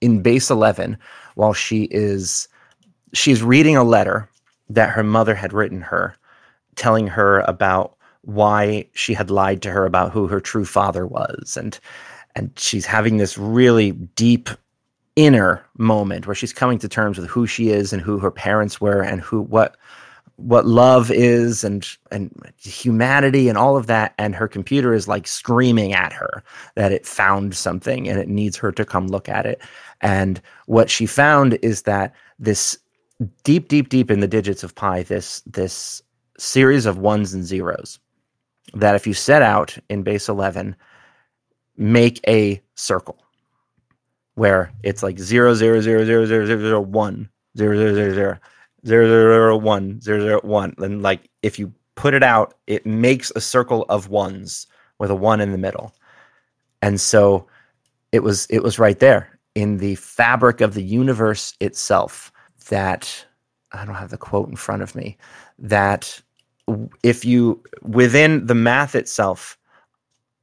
in 0.00 0.22
base 0.22 0.50
11 0.50 0.96
while 1.34 1.52
she 1.52 1.84
is 1.90 2.48
she's 3.12 3.42
reading 3.42 3.76
a 3.76 3.84
letter 3.84 4.28
that 4.68 4.90
her 4.90 5.02
mother 5.02 5.34
had 5.34 5.52
written 5.52 5.80
her 5.80 6.16
telling 6.74 7.06
her 7.06 7.40
about 7.40 7.96
why 8.22 8.84
she 8.92 9.14
had 9.14 9.30
lied 9.30 9.62
to 9.62 9.70
her 9.70 9.84
about 9.86 10.12
who 10.12 10.26
her 10.26 10.40
true 10.40 10.64
father 10.64 11.06
was 11.06 11.56
and 11.56 11.78
and 12.34 12.50
she's 12.58 12.84
having 12.84 13.16
this 13.16 13.38
really 13.38 13.92
deep 13.92 14.50
inner 15.16 15.64
moment 15.78 16.26
where 16.26 16.34
she's 16.34 16.52
coming 16.52 16.78
to 16.78 16.88
terms 16.88 17.18
with 17.18 17.28
who 17.28 17.46
she 17.46 17.70
is 17.70 17.92
and 17.92 18.02
who 18.02 18.18
her 18.18 18.30
parents 18.30 18.80
were 18.80 19.00
and 19.00 19.20
who 19.22 19.40
what 19.42 19.76
what 20.36 20.66
love 20.66 21.10
is 21.10 21.64
and 21.64 21.86
and 22.10 22.30
humanity 22.58 23.48
and 23.48 23.56
all 23.56 23.76
of 23.76 23.86
that 23.86 24.14
and 24.18 24.34
her 24.34 24.46
computer 24.46 24.92
is 24.92 25.08
like 25.08 25.26
screaming 25.26 25.94
at 25.94 26.12
her 26.12 26.44
that 26.74 26.92
it 26.92 27.06
found 27.06 27.54
something 27.54 28.08
and 28.08 28.18
it 28.18 28.28
needs 28.28 28.56
her 28.56 28.70
to 28.70 28.84
come 28.84 29.08
look 29.08 29.28
at 29.28 29.46
it. 29.46 29.60
And 30.02 30.40
what 30.66 30.90
she 30.90 31.06
found 31.06 31.54
is 31.62 31.82
that 31.82 32.14
this 32.38 32.78
deep 33.44 33.68
deep 33.68 33.88
deep 33.88 34.10
in 34.10 34.20
the 34.20 34.28
digits 34.28 34.62
of 34.62 34.74
pi 34.74 35.02
this 35.02 35.40
this 35.46 36.02
series 36.38 36.84
of 36.84 36.98
ones 36.98 37.32
and 37.32 37.44
zeros 37.44 37.98
that 38.74 38.94
if 38.94 39.06
you 39.06 39.14
set 39.14 39.40
out 39.40 39.76
in 39.88 40.02
base 40.02 40.28
11 40.28 40.76
make 41.78 42.20
a 42.28 42.60
circle 42.74 43.16
where 44.34 44.70
it's 44.82 45.02
like 45.02 45.18
0 45.18 45.54
0 45.54 45.80
0 45.80 46.04
0 46.04 46.26
0 46.26 46.46
0 46.46 46.58
0 46.60 46.80
1 46.80 47.30
0 47.56 47.76
0 47.76 47.94
0 47.94 48.14
0 48.14 48.38
zero 48.86 49.06
zero 49.06 49.56
one 49.56 50.00
zero 50.00 50.20
zero 50.20 50.40
one. 50.42 50.74
And 50.78 51.02
like 51.02 51.28
if 51.42 51.58
you 51.58 51.72
put 51.94 52.14
it 52.14 52.22
out, 52.22 52.54
it 52.66 52.86
makes 52.86 53.32
a 53.34 53.40
circle 53.40 53.84
of 53.88 54.08
ones 54.08 54.66
with 54.98 55.10
a 55.10 55.14
one 55.14 55.40
in 55.40 55.52
the 55.52 55.58
middle. 55.58 55.94
And 56.82 57.00
so 57.00 57.46
it 58.12 58.20
was 58.20 58.46
it 58.50 58.62
was 58.62 58.78
right 58.78 58.98
there 58.98 59.38
in 59.54 59.78
the 59.78 59.94
fabric 59.96 60.60
of 60.60 60.74
the 60.74 60.82
universe 60.82 61.54
itself 61.60 62.30
that 62.68 63.26
I 63.72 63.84
don't 63.84 63.94
have 63.94 64.10
the 64.10 64.18
quote 64.18 64.48
in 64.48 64.56
front 64.56 64.82
of 64.82 64.94
me 64.94 65.16
that 65.58 66.20
if 67.02 67.24
you 67.24 67.62
within 67.82 68.46
the 68.46 68.54
math 68.54 68.94
itself 68.94 69.58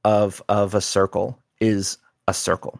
of 0.04 0.42
of 0.50 0.76
a 0.76 0.82
circle 0.82 1.40
is 1.60 1.98
a 2.28 2.34
circle. 2.34 2.80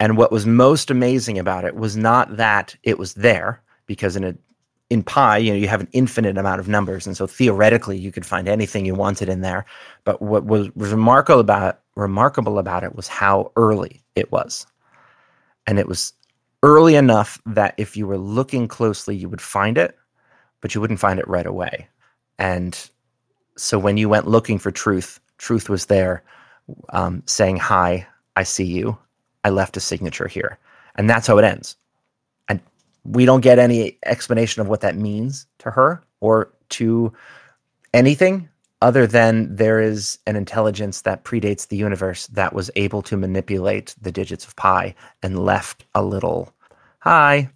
And 0.00 0.16
what 0.16 0.32
was 0.32 0.44
most 0.46 0.90
amazing 0.90 1.38
about 1.38 1.64
it 1.64 1.76
was 1.76 1.96
not 1.96 2.36
that 2.36 2.76
it 2.82 2.98
was 2.98 3.14
there 3.14 3.62
because 3.86 4.16
in 4.16 4.24
a 4.24 4.34
in 4.90 5.02
pi, 5.02 5.38
you 5.38 5.50
know, 5.50 5.58
you 5.58 5.68
have 5.68 5.80
an 5.80 5.88
infinite 5.92 6.36
amount 6.36 6.60
of 6.60 6.68
numbers, 6.68 7.06
and 7.06 7.16
so 7.16 7.26
theoretically, 7.26 7.96
you 7.96 8.12
could 8.12 8.26
find 8.26 8.48
anything 8.48 8.84
you 8.84 8.94
wanted 8.94 9.28
in 9.28 9.40
there. 9.40 9.64
But 10.04 10.20
what 10.20 10.44
was, 10.44 10.68
remarkable 10.76 11.40
about 11.40 11.80
remarkable 11.96 12.58
about 12.58 12.84
it 12.84 12.94
was 12.94 13.08
how 13.08 13.52
early 13.56 14.02
it 14.14 14.30
was, 14.30 14.66
and 15.66 15.78
it 15.78 15.88
was 15.88 16.12
early 16.62 16.96
enough 16.96 17.40
that 17.46 17.74
if 17.78 17.96
you 17.96 18.06
were 18.06 18.18
looking 18.18 18.68
closely, 18.68 19.16
you 19.16 19.28
would 19.28 19.40
find 19.40 19.78
it, 19.78 19.96
but 20.60 20.74
you 20.74 20.80
wouldn't 20.80 21.00
find 21.00 21.18
it 21.18 21.28
right 21.28 21.46
away. 21.46 21.88
And 22.38 22.90
so 23.56 23.78
when 23.78 23.96
you 23.96 24.08
went 24.08 24.26
looking 24.26 24.58
for 24.58 24.70
truth, 24.70 25.20
truth 25.38 25.68
was 25.68 25.86
there, 25.86 26.22
um, 26.90 27.22
saying, 27.26 27.56
"Hi, 27.56 28.06
I 28.36 28.42
see 28.42 28.64
you. 28.64 28.98
I 29.44 29.50
left 29.50 29.76
a 29.76 29.80
signature 29.80 30.28
here," 30.28 30.58
and 30.96 31.08
that's 31.08 31.26
how 31.26 31.38
it 31.38 31.44
ends 31.44 31.76
we 33.04 33.24
don't 33.24 33.42
get 33.42 33.58
any 33.58 33.98
explanation 34.06 34.62
of 34.62 34.68
what 34.68 34.80
that 34.80 34.96
means 34.96 35.46
to 35.58 35.70
her 35.70 36.02
or 36.20 36.52
to 36.70 37.12
anything 37.92 38.48
other 38.82 39.06
than 39.06 39.54
there 39.54 39.80
is 39.80 40.18
an 40.26 40.36
intelligence 40.36 41.02
that 41.02 41.24
predates 41.24 41.68
the 41.68 41.76
universe 41.76 42.26
that 42.28 42.52
was 42.52 42.70
able 42.76 43.02
to 43.02 43.16
manipulate 43.16 43.94
the 44.00 44.12
digits 44.12 44.44
of 44.44 44.56
pi 44.56 44.94
and 45.22 45.44
left 45.44 45.84
a 45.94 46.02
little 46.02 46.52
hi 46.98 47.48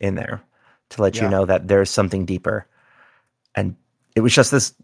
in 0.00 0.14
there 0.14 0.42
to 0.90 1.02
let 1.02 1.16
yeah. 1.16 1.24
you 1.24 1.28
know 1.28 1.44
that 1.44 1.68
there's 1.68 1.90
something 1.90 2.24
deeper 2.24 2.66
and 3.54 3.76
it 4.16 4.20
was 4.20 4.34
just 4.34 4.50
this 4.50 4.74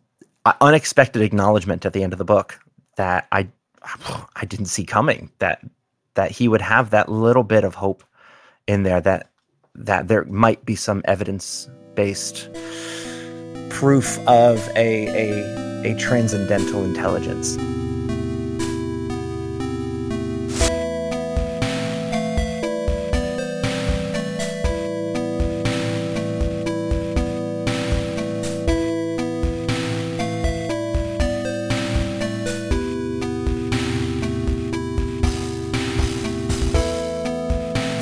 uh, 0.46 0.52
unexpected 0.60 1.22
acknowledgement 1.22 1.84
at 1.84 1.92
the 1.92 2.02
end 2.02 2.12
of 2.12 2.18
the 2.18 2.24
book 2.24 2.58
that 2.96 3.26
i 3.32 3.46
i 4.36 4.44
didn't 4.44 4.66
see 4.66 4.84
coming 4.84 5.30
that 5.38 5.62
that 6.14 6.30
he 6.30 6.48
would 6.48 6.62
have 6.62 6.90
that 6.90 7.08
little 7.08 7.44
bit 7.44 7.64
of 7.64 7.74
hope 7.74 8.04
in 8.66 8.82
there 8.82 9.00
that 9.00 9.30
that 9.74 10.08
there 10.08 10.24
might 10.24 10.64
be 10.64 10.76
some 10.76 11.02
evidence 11.04 11.68
based 11.94 12.48
proof 13.70 14.18
of 14.26 14.58
a, 14.76 15.06
a, 15.08 15.92
a 15.92 15.98
transcendental 15.98 16.84
intelligence. 16.84 17.56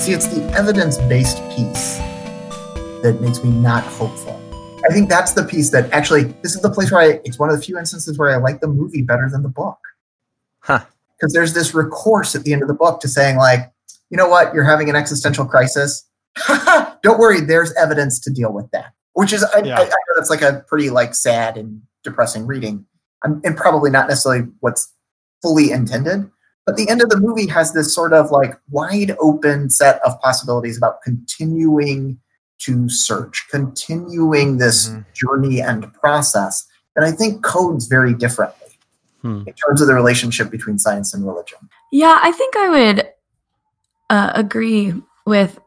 See, 0.09 0.14
it's 0.14 0.29
the 0.29 0.42
evidence 0.55 0.97
based 0.97 1.37
piece 1.51 1.99
that 3.03 3.18
makes 3.21 3.44
me 3.44 3.51
not 3.51 3.85
hopeful. 3.85 4.40
I 4.88 4.90
think 4.90 5.11
that's 5.11 5.35
the 5.35 5.44
piece 5.44 5.68
that 5.73 5.92
actually, 5.92 6.23
this 6.42 6.55
is 6.55 6.62
the 6.62 6.71
place 6.71 6.90
where 6.90 7.03
I, 7.03 7.21
it's 7.27 7.38
one 7.38 7.51
of 7.51 7.57
the 7.57 7.62
few 7.62 7.79
instances 7.79 8.16
where 8.16 8.31
I 8.31 8.38
like 8.38 8.62
the 8.62 8.68
movie 8.68 9.03
better 9.03 9.29
than 9.31 9.42
the 9.42 9.51
book. 9.51 9.77
Huh. 10.61 10.83
Because 11.14 11.35
there's 11.35 11.53
this 11.53 11.75
recourse 11.75 12.35
at 12.35 12.44
the 12.44 12.55
end 12.55 12.62
of 12.62 12.68
the 12.68 12.75
book 12.75 13.01
to 13.01 13.09
saying, 13.09 13.37
like, 13.37 13.71
you 14.09 14.16
know 14.16 14.27
what, 14.27 14.55
you're 14.55 14.64
having 14.64 14.88
an 14.88 14.97
existential 14.97 15.44
crisis. 15.44 16.09
Don't 17.03 17.18
worry, 17.18 17.42
there's 17.42 17.75
evidence 17.75 18.18
to 18.21 18.31
deal 18.31 18.51
with 18.51 18.71
that. 18.71 18.94
Which 19.12 19.35
is, 19.35 19.44
I, 19.44 19.59
yeah. 19.59 19.77
I, 19.77 19.83
I, 19.83 19.85
know 19.85 20.14
that's 20.16 20.31
like 20.31 20.40
a 20.40 20.64
pretty 20.68 20.88
like 20.88 21.14
sad 21.14 21.59
and 21.59 21.83
depressing 22.03 22.47
reading, 22.47 22.87
and 23.23 23.55
probably 23.59 23.90
not 23.90 24.09
necessarily 24.09 24.49
what's 24.61 24.90
fully 25.42 25.71
intended. 25.71 26.31
But 26.68 26.76
the 26.76 26.90
end 26.90 27.00
of 27.00 27.09
the 27.09 27.18
movie 27.18 27.46
has 27.46 27.72
this 27.72 27.94
sort 27.94 28.12
of 28.12 28.31
like 28.31 28.52
wide 28.68 29.16
open 29.20 29.70
set 29.70 30.02
of 30.04 30.20
possibilities 30.20 30.76
about 30.76 31.00
continuing 31.00 32.18
to 32.59 32.90
search, 32.90 33.46
continuing 33.50 34.59
this 34.59 34.90
mm-hmm. 34.90 35.00
journey 35.14 35.62
and 35.62 35.90
process 35.94 36.68
that 36.94 37.04
I 37.04 37.11
think 37.11 37.42
codes 37.42 37.87
very 37.87 38.12
differently 38.12 38.68
hmm. 39.22 39.44
in 39.46 39.54
terms 39.54 39.81
of 39.81 39.87
the 39.87 39.94
relationship 39.94 40.50
between 40.50 40.78
science 40.78 41.14
and 41.14 41.26
religion. 41.26 41.57
Yeah, 41.90 42.18
I 42.20 42.33
think 42.33 42.54
I 42.54 42.68
would 42.68 43.09
uh, 44.11 44.33
agree 44.35 44.92
with 45.24 45.59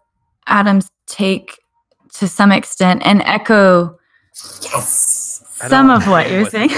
Adam's 0.46 0.92
take 1.08 1.58
to 2.14 2.28
some 2.28 2.52
extent 2.52 3.02
and 3.06 3.24
echo 3.24 3.98
yes. 4.62 5.42
some 5.68 5.90
of 5.90 6.08
what 6.08 6.30
you're 6.30 6.46
saying. 6.46 6.70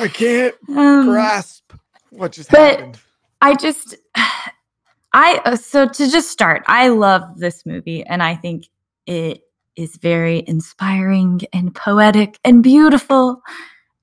I 0.00 0.10
can't 0.12 0.56
um, 0.70 1.06
grasp 1.06 1.67
what 2.10 2.32
just 2.32 2.50
but 2.50 2.80
happened? 2.80 2.98
I 3.40 3.54
just, 3.54 3.96
I, 5.12 5.40
uh, 5.44 5.56
so 5.56 5.88
to 5.88 6.10
just 6.10 6.30
start, 6.30 6.62
I 6.66 6.88
love 6.88 7.38
this 7.38 7.64
movie 7.64 8.04
and 8.04 8.22
I 8.22 8.34
think 8.34 8.66
it 9.06 9.42
is 9.76 9.96
very 9.96 10.44
inspiring 10.46 11.40
and 11.52 11.74
poetic 11.74 12.38
and 12.44 12.62
beautiful 12.62 13.42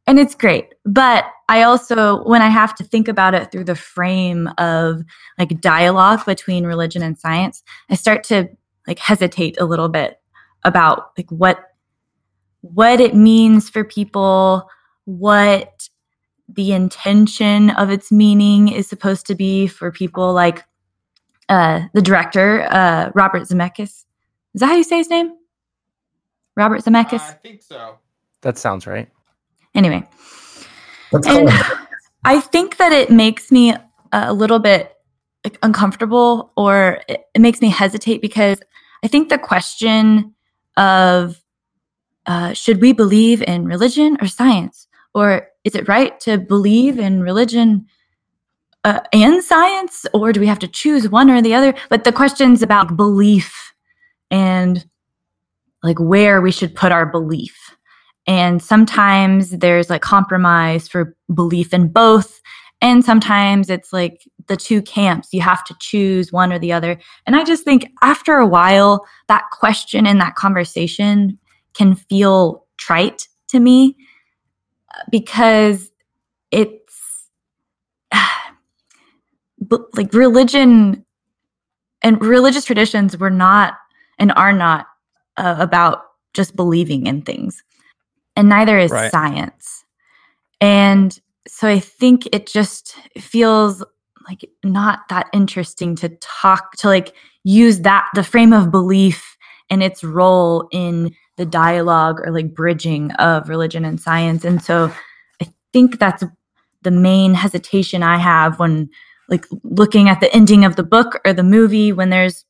and 0.08 0.20
it's 0.20 0.36
great. 0.36 0.76
But 0.86 1.26
I 1.50 1.64
also, 1.64 2.24
when 2.24 2.42
I 2.42 2.50
have 2.50 2.76
to 2.76 2.84
think 2.84 3.08
about 3.08 3.34
it 3.34 3.52
through 3.52 3.66
the 3.66 3.76
frame 3.76 4.50
of 4.58 5.02
like 5.38 5.60
dialogue 5.62 6.26
between 6.26 6.66
religion 6.66 7.02
and 7.02 7.18
science, 7.18 7.64
I 7.90 7.96
start 7.96 8.24
to 8.26 8.50
like 8.88 9.00
hesitate 9.00 9.60
a 9.60 9.66
little 9.66 9.90
bit 9.90 10.20
about 10.64 11.12
like 11.18 11.32
what 11.32 11.60
what 12.62 13.00
it 13.00 13.16
means 13.16 13.70
for 13.70 13.84
people, 13.84 14.68
what 15.06 15.88
the 16.48 16.74
intention 16.74 17.72
of 17.72 17.90
its 17.90 18.12
meaning 18.12 18.68
is 18.68 18.88
supposed 18.88 19.26
to 19.28 19.36
be 19.36 19.68
for 19.68 19.92
people 19.92 20.34
like 20.34 20.64
uh, 21.50 21.82
the 21.94 22.02
director, 22.02 22.62
uh, 22.72 23.12
Robert 23.14 23.44
Zemeckis. 23.44 24.06
Is 24.54 24.62
that 24.62 24.68
how 24.68 24.76
you 24.76 24.84
say 24.84 24.98
his 24.98 25.10
name? 25.10 25.34
Robert 26.56 26.84
Zemeckis? 26.84 27.20
Uh, 27.20 27.32
I 27.32 27.34
think 27.34 27.62
so. 27.62 27.98
That 28.42 28.58
sounds 28.58 28.88
right. 28.88 29.10
Anyway. 29.74 30.08
and 31.12 31.50
I 32.26 32.40
think 32.40 32.78
that 32.78 32.92
it 32.92 33.12
makes 33.12 33.52
me 33.52 33.76
a 34.12 34.34
little 34.34 34.60
bit 34.60 34.94
uncomfortable 35.62 36.52
or 36.56 37.02
it, 37.08 37.26
it 37.34 37.40
makes 37.40 37.62
me 37.62 37.70
hesitate 37.70 38.22
because 38.22 38.60
I 39.04 39.08
think 39.08 39.30
the 39.30 39.38
question 39.38 40.34
of 40.78 41.42
uh, 42.26 42.54
should 42.54 42.82
we 42.82 42.92
believe 42.92 43.44
in 43.44 43.66
religion 43.66 44.18
or 44.22 44.28
science? 44.28 44.88
Or 45.14 45.48
is 45.66 45.76
it 45.76 45.88
right 45.90 46.18
to 46.22 46.38
believe 46.38 47.00
in 47.00 47.22
religion 47.22 47.88
uh, 48.86 49.00
and 49.12 49.44
science, 49.44 50.06
or 50.14 50.32
do 50.32 50.40
we 50.40 50.46
have 50.46 50.60
to 50.60 50.68
choose 50.68 51.10
one 51.10 51.30
or 51.30 51.42
the 51.42 51.56
other? 51.56 51.74
But 51.90 52.04
the 52.04 52.12
questions 52.12 52.62
about 52.62 52.96
belief 52.96 53.74
and 54.30 54.86
like 55.82 56.00
where 56.00 56.40
we 56.40 56.52
should 56.52 56.76
put 56.76 56.92
our 56.92 57.06
belief. 57.06 57.76
And 58.28 58.62
sometimes 58.62 59.52
there's 59.52 59.90
like 59.90 60.04
compromise 60.04 60.88
for 60.88 61.16
belief 61.34 61.74
in 61.74 61.88
both. 61.88 62.40
And 62.82 63.04
sometimes 63.04 63.70
it's 63.70 63.92
like 63.92 64.22
the 64.48 64.58
two 64.58 64.84
camps. 64.84 65.30
You 65.32 65.42
have 65.42 65.64
to 65.66 65.76
choose 65.80 66.32
one 66.32 66.54
or 66.54 66.60
the 66.60 66.72
other. 66.72 67.00
And 67.26 67.36
I 67.36 67.44
just 67.44 67.64
think 67.64 67.88
after 68.04 68.36
a 68.36 68.48
while, 68.48 69.06
that 69.28 69.46
question 69.52 70.06
and 70.06 70.22
that 70.22 70.36
conversation 70.36 71.40
can 71.74 71.96
feel 71.96 72.66
trite 72.78 73.28
to 73.50 73.60
me 73.60 73.96
because 75.12 75.92
it's 76.52 77.30
like 79.94 80.14
religion 80.14 81.06
and 82.02 82.22
religious 82.22 82.66
traditions 82.66 83.18
were 83.18 83.30
not 83.30 83.78
and 84.20 84.32
are 84.34 84.54
not 84.54 84.88
uh, 85.38 85.56
about 85.60 86.04
just 86.34 86.56
believing 86.56 87.08
in 87.08 87.22
things 87.22 87.64
and 88.36 88.50
neither 88.50 88.78
is 88.78 88.92
right. 88.92 89.12
science 89.12 89.86
and 90.62 91.20
so 91.48 91.68
i 91.68 91.80
think 91.80 92.28
it 92.34 92.48
just 92.48 92.96
feels 93.18 93.84
like 94.28 94.50
not 94.64 95.08
that 95.10 95.28
interesting 95.34 95.96
to 95.96 96.10
talk 96.20 96.74
to 96.74 96.88
like 96.88 97.14
use 97.44 97.82
that 97.82 98.08
the 98.16 98.24
frame 98.24 98.54
of 98.54 98.72
belief 98.72 99.38
and 99.70 99.82
its 99.82 100.04
role 100.04 100.68
in 100.72 101.14
the 101.38 101.46
dialogue 101.46 102.20
or 102.22 102.32
like 102.32 102.54
bridging 102.54 103.12
of 103.14 103.50
religion 103.50 103.86
and 103.86 104.00
science. 104.00 104.46
And 104.46 104.62
so 104.62 104.92
i 105.42 105.48
think 105.74 106.00
that's 106.00 106.24
the 106.84 106.92
main 106.92 107.34
hesitation 107.34 108.04
i 108.04 108.18
have 108.18 108.60
when 108.60 108.90
like 109.28 109.46
looking 109.64 110.08
at 110.08 110.20
the 110.22 110.34
ending 110.34 110.64
of 110.64 110.76
the 110.76 110.84
book 110.84 111.20
or 111.26 111.34
the 111.34 111.44
movie 111.44 111.92
when 111.92 112.10
there's 112.10 112.46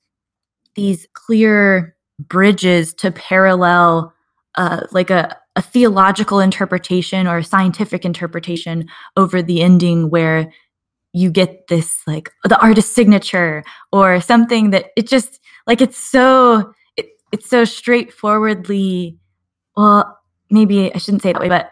these 0.75 1.07
clear 1.13 1.95
bridges 2.19 2.93
to 2.93 3.11
parallel 3.11 4.13
uh, 4.55 4.81
like 4.91 5.09
a, 5.09 5.35
a 5.55 5.61
theological 5.61 6.39
interpretation 6.39 7.27
or 7.27 7.37
a 7.39 7.43
scientific 7.43 8.05
interpretation 8.05 8.87
over 9.17 9.41
the 9.41 9.61
ending 9.61 10.09
where 10.09 10.51
you 11.13 11.31
get 11.31 11.67
this 11.67 12.01
like 12.07 12.31
the 12.43 12.59
artist's 12.59 12.93
signature 12.93 13.63
or 13.91 14.19
something 14.19 14.71
that 14.71 14.87
it 14.97 15.07
just 15.07 15.39
like 15.65 15.81
it's 15.81 15.97
so 15.97 16.73
it's 17.31 17.49
so 17.49 17.63
straightforwardly 17.65 19.17
well 19.75 20.19
maybe 20.49 20.93
i 20.93 20.97
shouldn't 20.97 21.23
say 21.23 21.33
that 21.33 21.41
way 21.41 21.49
but 21.49 21.71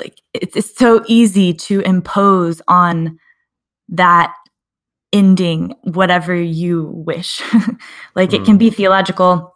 like 0.00 0.20
it's, 0.34 0.56
it's 0.56 0.76
so 0.76 1.02
easy 1.06 1.52
to 1.52 1.80
impose 1.80 2.62
on 2.68 3.18
that 3.88 4.34
ending 5.12 5.74
whatever 5.82 6.34
you 6.34 6.84
wish 7.06 7.42
like 8.14 8.30
mm. 8.30 8.34
it 8.34 8.44
can 8.44 8.56
be 8.56 8.68
hmm. 8.68 8.74
theological 8.74 9.54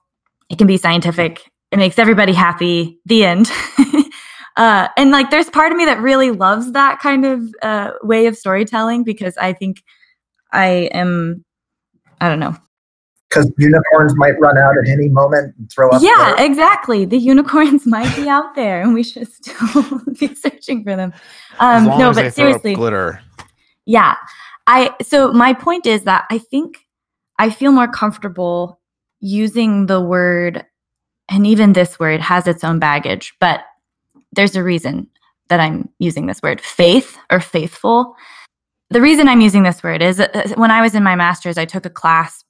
it 0.51 0.59
can 0.59 0.67
be 0.67 0.77
scientific 0.77 1.51
it 1.71 1.79
makes 1.79 1.99
everybody 1.99 2.33
happy 2.33 2.99
the 3.07 3.25
end 3.25 3.51
uh, 4.57 4.89
and 4.97 5.11
like 5.11 5.31
there's 5.31 5.49
part 5.49 5.73
of 5.73 5.79
me 5.79 5.87
that 5.87 6.01
really 6.01 6.31
loves 6.31 6.73
that 6.73 6.99
kind 7.01 7.25
of 7.25 7.43
uh, 7.63 7.93
way 8.03 8.27
of 8.27 8.37
storytelling 8.37 9.03
because 9.03 9.37
i 9.39 9.53
think 9.53 9.83
i 10.53 10.67
am 10.93 11.43
i 12.21 12.29
don't 12.29 12.41
know 12.41 12.55
because 13.29 13.51
unicorns 13.59 14.15
might 14.17 14.39
run 14.41 14.57
out 14.57 14.75
at 14.79 14.89
any 14.89 15.09
moment 15.09 15.55
and 15.59 15.71
throw 15.71 15.91
up 15.91 16.03
yeah 16.03 16.35
there. 16.37 16.47
exactly 16.47 17.05
the 17.05 17.19
unicorns 17.19 17.87
might 17.87 18.15
be 18.17 18.29
out 18.29 18.55
there 18.55 18.81
and 18.83 18.95
we 18.95 19.03
should 19.03 19.29
still 19.31 20.01
be 20.19 20.35
searching 20.35 20.83
for 20.83 20.97
them 20.97 21.13
um, 21.59 21.87
no 21.99 22.13
but 22.13 22.33
seriously 22.35 22.75
glitter 22.75 23.21
yeah 23.85 24.17
i 24.67 24.95
so 25.03 25.33
my 25.33 25.53
point 25.53 25.87
is 25.87 26.05
that 26.05 26.25
i 26.31 26.39
think 26.39 26.87
i 27.39 27.51
feel 27.51 27.73
more 27.73 27.89
comfortable 27.89 28.81
using 29.21 29.87
the 29.87 30.01
word 30.01 30.65
and 31.29 31.47
even 31.47 31.73
this 31.73 31.99
word 31.99 32.21
has 32.21 32.47
its 32.47 32.63
own 32.63 32.79
baggage, 32.79 33.35
but 33.41 33.65
there's 34.33 34.57
a 34.57 34.63
reason 34.63 35.09
that 35.49 35.61
I'm 35.61 35.89
using 35.99 36.27
this 36.27 36.43
word 36.43 36.61
faith 36.61 37.19
or 37.31 37.41
faithful. 37.41 38.15
The 38.91 39.01
reason 39.01 39.29
I'm 39.29 39.41
using 39.41 39.63
this 39.63 39.83
word 39.83 40.03
is 40.03 40.21
uh, 40.21 40.53
when 40.57 40.71
I 40.71 40.83
was 40.83 40.95
in 40.95 41.03
my 41.03 41.17
master's, 41.17 41.59
I 41.59 41.65
took 41.65 41.87
a 41.87 41.91
class 41.91 42.45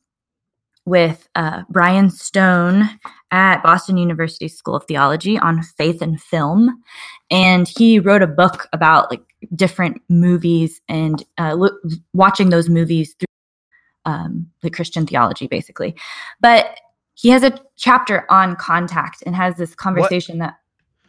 with 0.86 1.28
uh, 1.34 1.62
Bryan 1.68 2.08
Stone 2.08 2.88
at 3.32 3.62
Boston 3.62 3.98
University 3.98 4.48
School 4.48 4.76
of 4.76 4.84
Theology 4.84 5.36
on 5.38 5.62
faith 5.62 6.00
and 6.00 6.20
film. 6.20 6.82
And 7.30 7.68
he 7.68 7.98
wrote 7.98 8.22
a 8.22 8.26
book 8.26 8.68
about 8.72 9.10
like 9.10 9.22
different 9.54 10.00
movies 10.08 10.80
and 10.88 11.22
uh, 11.38 11.54
lo- 11.54 11.76
watching 12.14 12.50
those 12.50 12.68
movies 12.68 13.14
through 13.18 14.12
um, 14.12 14.46
the 14.62 14.70
Christian 14.70 15.06
theology, 15.06 15.48
basically. 15.48 15.94
But 16.40 16.78
he 17.14 17.30
has 17.30 17.42
a 17.42 17.58
chapter 17.76 18.24
on 18.30 18.56
contact 18.56 19.22
and 19.26 19.34
has 19.34 19.56
this 19.56 19.74
conversation 19.74 20.38
what? 20.38 20.46
that 20.46 20.54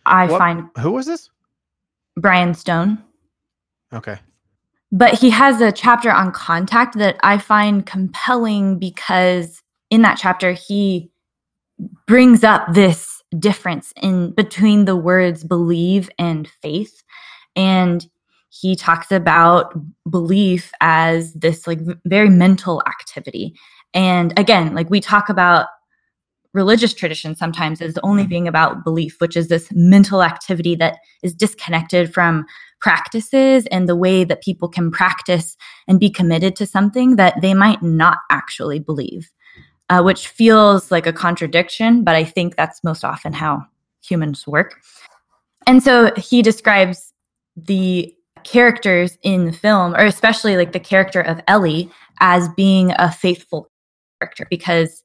I 0.05 0.25
what? 0.25 0.39
find. 0.39 0.69
Who 0.79 0.91
was 0.91 1.05
this? 1.05 1.29
Bryan 2.17 2.55
Stone. 2.55 3.03
Okay. 3.93 4.17
But 4.91 5.19
he 5.19 5.29
has 5.29 5.61
a 5.61 5.71
chapter 5.71 6.11
on 6.11 6.31
contact 6.31 6.97
that 6.97 7.17
I 7.21 7.37
find 7.37 7.85
compelling 7.85 8.79
because 8.79 9.61
in 9.89 10.01
that 10.01 10.17
chapter 10.17 10.51
he 10.51 11.11
brings 12.07 12.43
up 12.43 12.73
this 12.73 13.21
difference 13.37 13.93
in 14.01 14.31
between 14.31 14.85
the 14.85 14.95
words 14.95 15.43
believe 15.43 16.09
and 16.17 16.47
faith. 16.61 17.03
And 17.55 18.05
he 18.49 18.75
talks 18.75 19.11
about 19.11 19.73
belief 20.09 20.71
as 20.81 21.33
this 21.33 21.67
like 21.67 21.79
very 22.05 22.29
mental 22.29 22.81
activity. 22.87 23.53
And 23.93 24.37
again 24.39 24.73
like 24.73 24.89
we 24.89 24.99
talk 24.99 25.29
about 25.29 25.67
religious 26.53 26.93
tradition 26.93 27.35
sometimes 27.35 27.81
is 27.81 27.99
only 28.03 28.25
being 28.25 28.47
about 28.47 28.83
belief, 28.83 29.17
which 29.19 29.37
is 29.37 29.47
this 29.47 29.69
mental 29.71 30.23
activity 30.23 30.75
that 30.75 30.97
is 31.21 31.35
disconnected 31.35 32.13
from 32.13 32.45
practices 32.81 33.65
and 33.67 33.87
the 33.87 33.95
way 33.95 34.23
that 34.23 34.41
people 34.41 34.67
can 34.67 34.91
practice 34.91 35.55
and 35.87 35.99
be 35.99 36.09
committed 36.09 36.55
to 36.55 36.65
something 36.65 37.15
that 37.15 37.39
they 37.41 37.53
might 37.53 37.81
not 37.83 38.19
actually 38.31 38.79
believe, 38.79 39.29
uh, 39.89 40.01
which 40.01 40.27
feels 40.27 40.91
like 40.91 41.07
a 41.07 41.13
contradiction, 41.13 42.03
but 42.03 42.15
I 42.15 42.23
think 42.23 42.55
that's 42.55 42.83
most 42.83 43.03
often 43.03 43.33
how 43.33 43.65
humans 44.01 44.45
work. 44.45 44.75
And 45.65 45.83
so 45.83 46.11
he 46.15 46.41
describes 46.41 47.13
the 47.55 48.13
characters 48.43 49.17
in 49.23 49.45
the 49.45 49.51
film, 49.51 49.93
or 49.95 50.05
especially 50.05 50.55
like 50.55 50.71
the 50.71 50.79
character 50.79 51.21
of 51.21 51.41
Ellie, 51.47 51.91
as 52.19 52.49
being 52.49 52.91
a 52.97 53.11
faithful 53.11 53.69
character 54.19 54.47
because 54.49 55.03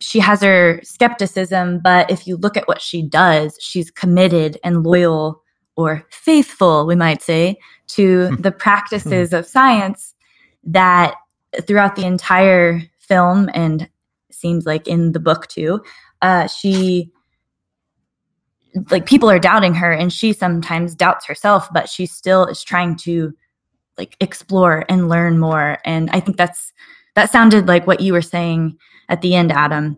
she 0.00 0.18
has 0.18 0.42
her 0.42 0.80
skepticism, 0.82 1.80
but 1.82 2.10
if 2.10 2.26
you 2.26 2.36
look 2.36 2.56
at 2.56 2.66
what 2.66 2.80
she 2.80 3.02
does, 3.02 3.56
she's 3.60 3.90
committed 3.90 4.58
and 4.64 4.82
loyal 4.82 5.42
or 5.76 6.04
faithful, 6.10 6.86
we 6.86 6.96
might 6.96 7.22
say, 7.22 7.56
to 7.88 8.34
the 8.40 8.52
practices 8.52 9.32
of 9.32 9.46
science 9.46 10.14
that 10.64 11.14
throughout 11.62 11.94
the 11.94 12.04
entire 12.04 12.82
film 13.04 13.48
and 13.54 13.88
seems 14.30 14.66
like 14.66 14.88
in 14.88 15.12
the 15.12 15.20
book 15.20 15.46
too, 15.48 15.82
uh, 16.22 16.46
she 16.46 17.10
like 18.90 19.06
people 19.06 19.30
are 19.30 19.38
doubting 19.38 19.74
her 19.74 19.92
and 19.92 20.12
she 20.12 20.32
sometimes 20.32 20.94
doubts 20.94 21.26
herself, 21.26 21.68
but 21.72 21.88
she 21.88 22.06
still 22.06 22.44
is 22.46 22.62
trying 22.62 22.96
to 22.96 23.32
like 23.96 24.16
explore 24.20 24.84
and 24.88 25.08
learn 25.08 25.38
more. 25.38 25.78
And 25.84 26.10
I 26.10 26.20
think 26.20 26.36
that's 26.36 26.72
that 27.14 27.30
sounded 27.30 27.68
like 27.68 27.86
what 27.86 28.00
you 28.00 28.12
were 28.12 28.22
saying 28.22 28.76
at 29.08 29.22
the 29.22 29.34
end, 29.34 29.52
Adam, 29.52 29.96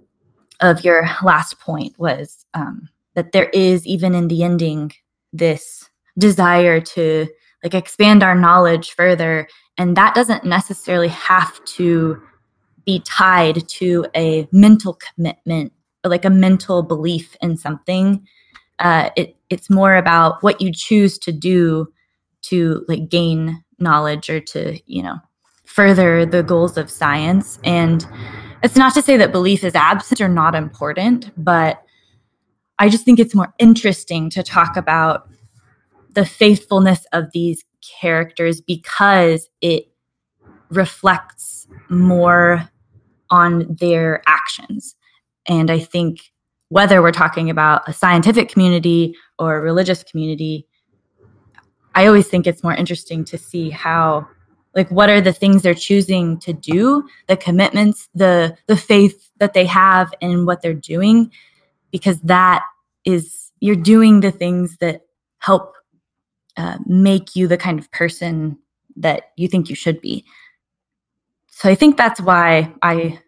of 0.61 0.85
your 0.85 1.09
last 1.23 1.59
point 1.61 1.99
was 1.99 2.45
um, 2.55 2.89
that 3.15 3.33
there 3.33 3.49
is 3.51 3.87
even 3.87 4.15
in 4.15 4.29
the 4.29 4.43
ending 4.43 4.93
this 5.33 5.89
desire 6.19 6.81
to 6.81 7.27
like 7.63 7.75
expand 7.75 8.23
our 8.23 8.35
knowledge 8.35 8.93
further, 8.93 9.49
and 9.79 9.97
that 9.97 10.15
doesn't 10.15 10.45
necessarily 10.45 11.09
have 11.09 11.65
to 11.65 12.21
be 12.87 13.01
tied 13.01 13.69
to 13.69 14.07
a 14.17 14.49
mental 14.53 14.95
commitment 14.95 15.73
or 16.05 16.11
like 16.11 16.25
a 16.25 16.31
mental 16.31 16.83
belief 16.83 17.37
in 17.43 17.57
something. 17.57 18.27
Uh, 18.79 19.11
it 19.17 19.37
it's 19.51 19.69
more 19.71 19.95
about 19.97 20.43
what 20.43 20.61
you 20.61 20.73
choose 20.73 21.19
to 21.19 21.33
do 21.33 21.87
to 22.43 22.85
like 22.89 23.09
gain 23.09 23.63
knowledge 23.79 24.31
or 24.31 24.41
to 24.41 24.79
you 24.87 25.03
know 25.03 25.17
further 25.65 26.25
the 26.25 26.43
goals 26.43 26.79
of 26.79 26.91
science 26.91 27.59
and 27.65 28.07
it's 28.63 28.77
not 28.77 28.95
to 28.95 29.03
say 29.03 29.17
that 29.17 29.33
belief 29.33 29.65
is 29.65 29.75
absent 29.75 30.21
or 30.21 30.29
not 30.29 30.55
important, 30.55 31.31
but 31.37 31.83
I 32.79 32.89
just 32.89 33.05
think 33.05 33.19
it's 33.19 33.35
more 33.35 33.55
interesting 33.59 34.31
to 34.31 34.43
talk 34.43 34.77
about 34.77 35.29
the 36.13 36.25
faithfulness 36.25 37.07
of 37.13 37.27
these 37.33 37.65
characters 38.01 38.61
because 38.61 39.49
it 39.61 39.89
reflects 40.71 41.67
more 41.89 42.69
on 43.31 43.67
their 43.81 44.23
actions. 44.27 44.95
And 45.49 45.71
I 45.71 45.79
think 45.79 46.21
whether 46.69 47.01
we're 47.01 47.13
talking 47.13 47.51
about 47.51 47.89
a 47.89 47.93
scientific 47.93 48.49
community 48.49 49.15
or 49.39 49.57
a 49.57 49.61
religious 49.61 50.03
community, 50.03 50.67
I 51.95 52.07
always 52.07 52.29
think 52.29 52.47
it's 52.47 52.63
more 52.63 52.75
interesting 52.75 53.25
to 53.27 53.39
see 53.39 53.71
how 53.71 54.27
like 54.75 54.91
what 54.91 55.09
are 55.09 55.23
the 55.23 55.33
things 55.33 55.63
they're 55.63 55.75
choosing 55.75 56.39
to 56.41 56.53
do 56.53 57.09
the 57.29 57.37
commitments 57.37 58.09
the 58.15 58.55
the 58.67 58.77
faith 58.77 59.31
that 59.39 59.55
they 59.55 59.65
have 59.65 60.13
in 60.21 60.45
what 60.45 60.61
they're 60.61 60.75
doing 60.75 61.31
because 61.91 62.21
that 62.21 62.63
is 63.07 63.51
you're 63.61 63.75
doing 63.75 64.21
the 64.21 64.31
things 64.31 64.77
that 64.79 65.07
help 65.39 65.75
uh, 66.59 66.79
make 66.85 67.35
you 67.35 67.49
the 67.49 67.57
kind 67.57 67.79
of 67.79 67.91
person 67.91 68.59
that 68.97 69.33
you 69.37 69.49
think 69.49 69.71
you 69.71 69.75
should 69.75 70.01
be 70.01 70.25
so 71.57 71.69
i 71.69 71.75
think 71.75 71.97
that's 71.97 72.21
why 72.21 72.73
i 72.83 73.19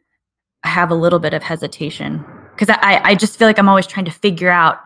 have 0.65 0.91
a 0.91 0.95
little 0.95 1.19
bit 1.19 1.33
of 1.33 1.43
hesitation 1.43 2.25
because 2.53 2.69
I, 2.69 3.01
I 3.03 3.15
just 3.15 3.39
feel 3.39 3.49
like 3.49 3.59
i'm 3.59 3.69
always 3.69 3.87
trying 3.87 4.05
to 4.05 4.11
figure 4.11 4.51
out 4.51 4.79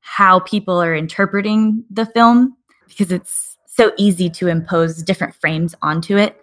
how 0.00 0.40
people 0.40 0.82
are 0.82 0.94
interpreting 0.94 1.84
the 1.90 2.06
film 2.06 2.56
because 2.88 3.12
it's 3.12 3.56
so 3.66 3.92
easy 3.96 4.28
to 4.28 4.48
impose 4.48 5.02
different 5.02 5.34
frames 5.34 5.74
onto 5.80 6.16
it 6.16 6.36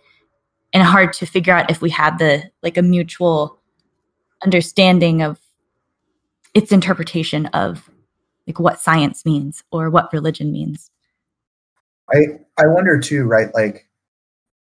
and 0.73 0.81
hard 0.81 1.13
to 1.13 1.25
figure 1.25 1.53
out 1.53 1.69
if 1.69 1.81
we 1.81 1.89
have 1.89 2.17
the 2.19 2.43
like 2.63 2.77
a 2.77 2.81
mutual 2.81 3.59
understanding 4.43 5.21
of 5.21 5.39
its 6.53 6.71
interpretation 6.71 7.47
of 7.47 7.89
like 8.47 8.59
what 8.59 8.79
science 8.79 9.25
means 9.25 9.63
or 9.71 9.89
what 9.89 10.11
religion 10.13 10.51
means. 10.51 10.89
I 12.11 12.39
i 12.57 12.65
wonder 12.65 12.99
too 12.99 13.25
right 13.25 13.53
like 13.53 13.87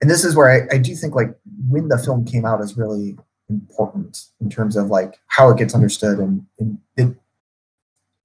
and 0.01 0.09
this 0.09 0.25
is 0.25 0.35
where 0.35 0.51
I, 0.51 0.75
I 0.75 0.77
do 0.79 0.95
think 0.95 1.15
like 1.15 1.35
when 1.69 1.87
the 1.87 1.97
film 1.97 2.25
came 2.25 2.45
out 2.45 2.61
is 2.61 2.77
really 2.77 3.17
important 3.49 4.25
in 4.39 4.49
terms 4.49 4.75
of 4.75 4.87
like 4.87 5.19
how 5.27 5.49
it 5.49 5.57
gets 5.57 5.75
understood 5.75 6.19
and, 6.19 6.45
and 6.59 6.77
it, 6.97 7.15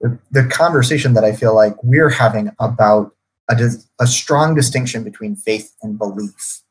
the, 0.01 0.19
the 0.31 0.45
conversation 0.45 1.13
that 1.13 1.23
I 1.23 1.33
feel 1.33 1.55
like 1.55 1.75
we're 1.83 2.09
having 2.09 2.51
about 2.59 3.13
a, 3.49 3.57
a 3.99 4.07
strong 4.07 4.55
distinction 4.55 5.03
between 5.03 5.35
faith 5.35 5.75
and 5.81 5.97
belief 5.97 6.61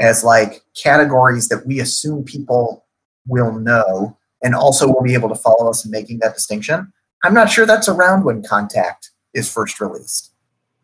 as 0.00 0.22
like 0.24 0.62
categories 0.80 1.48
that 1.48 1.66
we 1.66 1.80
assume 1.80 2.24
people 2.24 2.84
will 3.26 3.52
know 3.52 4.16
and 4.42 4.54
also 4.54 4.86
will 4.86 5.02
be 5.02 5.14
able 5.14 5.28
to 5.28 5.34
follow 5.34 5.68
us 5.68 5.84
in 5.84 5.90
making 5.90 6.20
that 6.20 6.34
distinction. 6.34 6.92
I'm 7.24 7.34
not 7.34 7.50
sure 7.50 7.66
that's 7.66 7.88
around 7.88 8.24
when 8.24 8.42
Contact 8.42 9.10
is 9.34 9.52
first 9.52 9.80
released. 9.80 10.32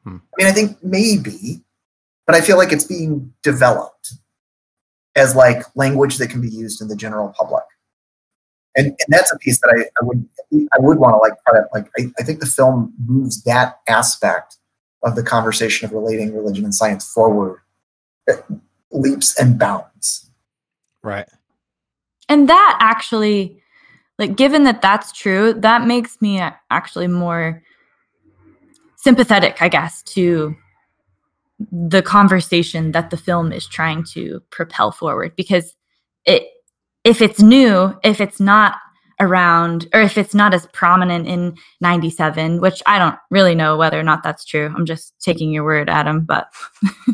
Hmm. 0.02 0.16
I 0.16 0.36
mean, 0.38 0.46
I 0.48 0.52
think 0.52 0.82
maybe, 0.82 1.62
but 2.26 2.34
I 2.34 2.40
feel 2.40 2.56
like 2.56 2.72
it's 2.72 2.84
being 2.84 3.32
developed 3.42 4.14
as 5.16 5.36
like 5.36 5.62
language 5.76 6.18
that 6.18 6.28
can 6.28 6.40
be 6.40 6.48
used 6.48 6.80
in 6.80 6.88
the 6.88 6.96
general 6.96 7.32
public. 7.36 7.64
And, 8.76 8.86
and 8.86 9.06
that's 9.08 9.32
a 9.32 9.38
piece 9.38 9.60
that 9.60 9.68
I, 9.68 9.82
I 9.82 10.04
would 10.04 10.28
I 10.52 10.80
would 10.80 10.98
want 10.98 11.14
to 11.14 11.18
like 11.18 11.32
credit. 11.46 11.68
Like 11.72 11.88
I, 11.98 12.10
I 12.18 12.24
think 12.24 12.40
the 12.40 12.46
film 12.46 12.92
moves 13.06 13.42
that 13.44 13.78
aspect 13.88 14.56
of 15.04 15.14
the 15.14 15.22
conversation 15.22 15.86
of 15.86 15.92
relating 15.92 16.34
religion 16.34 16.64
and 16.64 16.74
science 16.74 17.08
forward 17.12 17.60
eh, 18.28 18.34
leaps 18.90 19.38
and 19.38 19.58
bounds. 19.58 20.30
Right. 21.02 21.28
And 22.28 22.48
that 22.48 22.78
actually, 22.80 23.62
like, 24.18 24.34
given 24.34 24.64
that 24.64 24.80
that's 24.80 25.12
true, 25.12 25.52
that 25.54 25.86
makes 25.86 26.20
me 26.22 26.40
uh, 26.40 26.52
actually 26.70 27.08
more 27.08 27.62
sympathetic, 28.96 29.60
I 29.60 29.68
guess, 29.68 30.02
to 30.02 30.56
the 31.70 32.02
conversation 32.02 32.92
that 32.92 33.10
the 33.10 33.16
film 33.16 33.52
is 33.52 33.66
trying 33.66 34.04
to 34.04 34.40
propel 34.50 34.90
forward 34.90 35.34
because 35.36 35.74
it 36.24 36.48
if 37.04 37.22
it's 37.22 37.40
new 37.40 37.94
if 38.02 38.20
it's 38.20 38.40
not 38.40 38.76
around 39.20 39.86
or 39.94 40.00
if 40.00 40.18
it's 40.18 40.34
not 40.34 40.52
as 40.52 40.66
prominent 40.72 41.28
in 41.28 41.56
97 41.80 42.60
which 42.60 42.82
i 42.86 42.98
don't 42.98 43.16
really 43.30 43.54
know 43.54 43.76
whether 43.76 43.98
or 43.98 44.02
not 44.02 44.24
that's 44.24 44.44
true. 44.44 44.72
I'm 44.76 44.84
just 44.84 45.14
taking 45.20 45.52
your 45.52 45.62
word 45.62 45.88
adam 45.88 46.24
but 46.24 46.48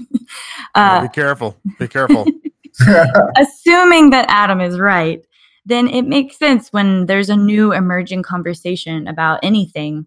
uh, 0.74 1.02
be 1.02 1.08
careful 1.08 1.56
be 1.78 1.88
careful. 1.88 2.26
Assuming 3.36 4.10
that 4.10 4.26
adam 4.30 4.60
is 4.60 4.78
right 4.78 5.22
then 5.66 5.88
it 5.88 6.02
makes 6.02 6.38
sense 6.38 6.72
when 6.72 7.06
there's 7.06 7.30
a 7.30 7.36
new 7.36 7.72
emerging 7.72 8.22
conversation 8.22 9.06
about 9.06 9.40
anything. 9.42 10.06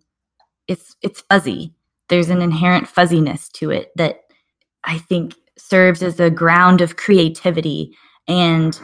It's 0.68 0.96
it's 1.02 1.22
fuzzy. 1.22 1.74
There's 2.10 2.30
an 2.30 2.42
inherent 2.42 2.88
fuzziness 2.88 3.50
to 3.50 3.70
it 3.70 3.92
that 3.96 4.23
I 4.86 4.98
think 4.98 5.36
serves 5.58 6.02
as 6.04 6.20
a 6.20 6.30
ground 6.30 6.82
of 6.82 6.98
creativity. 6.98 7.96
And 8.28 8.76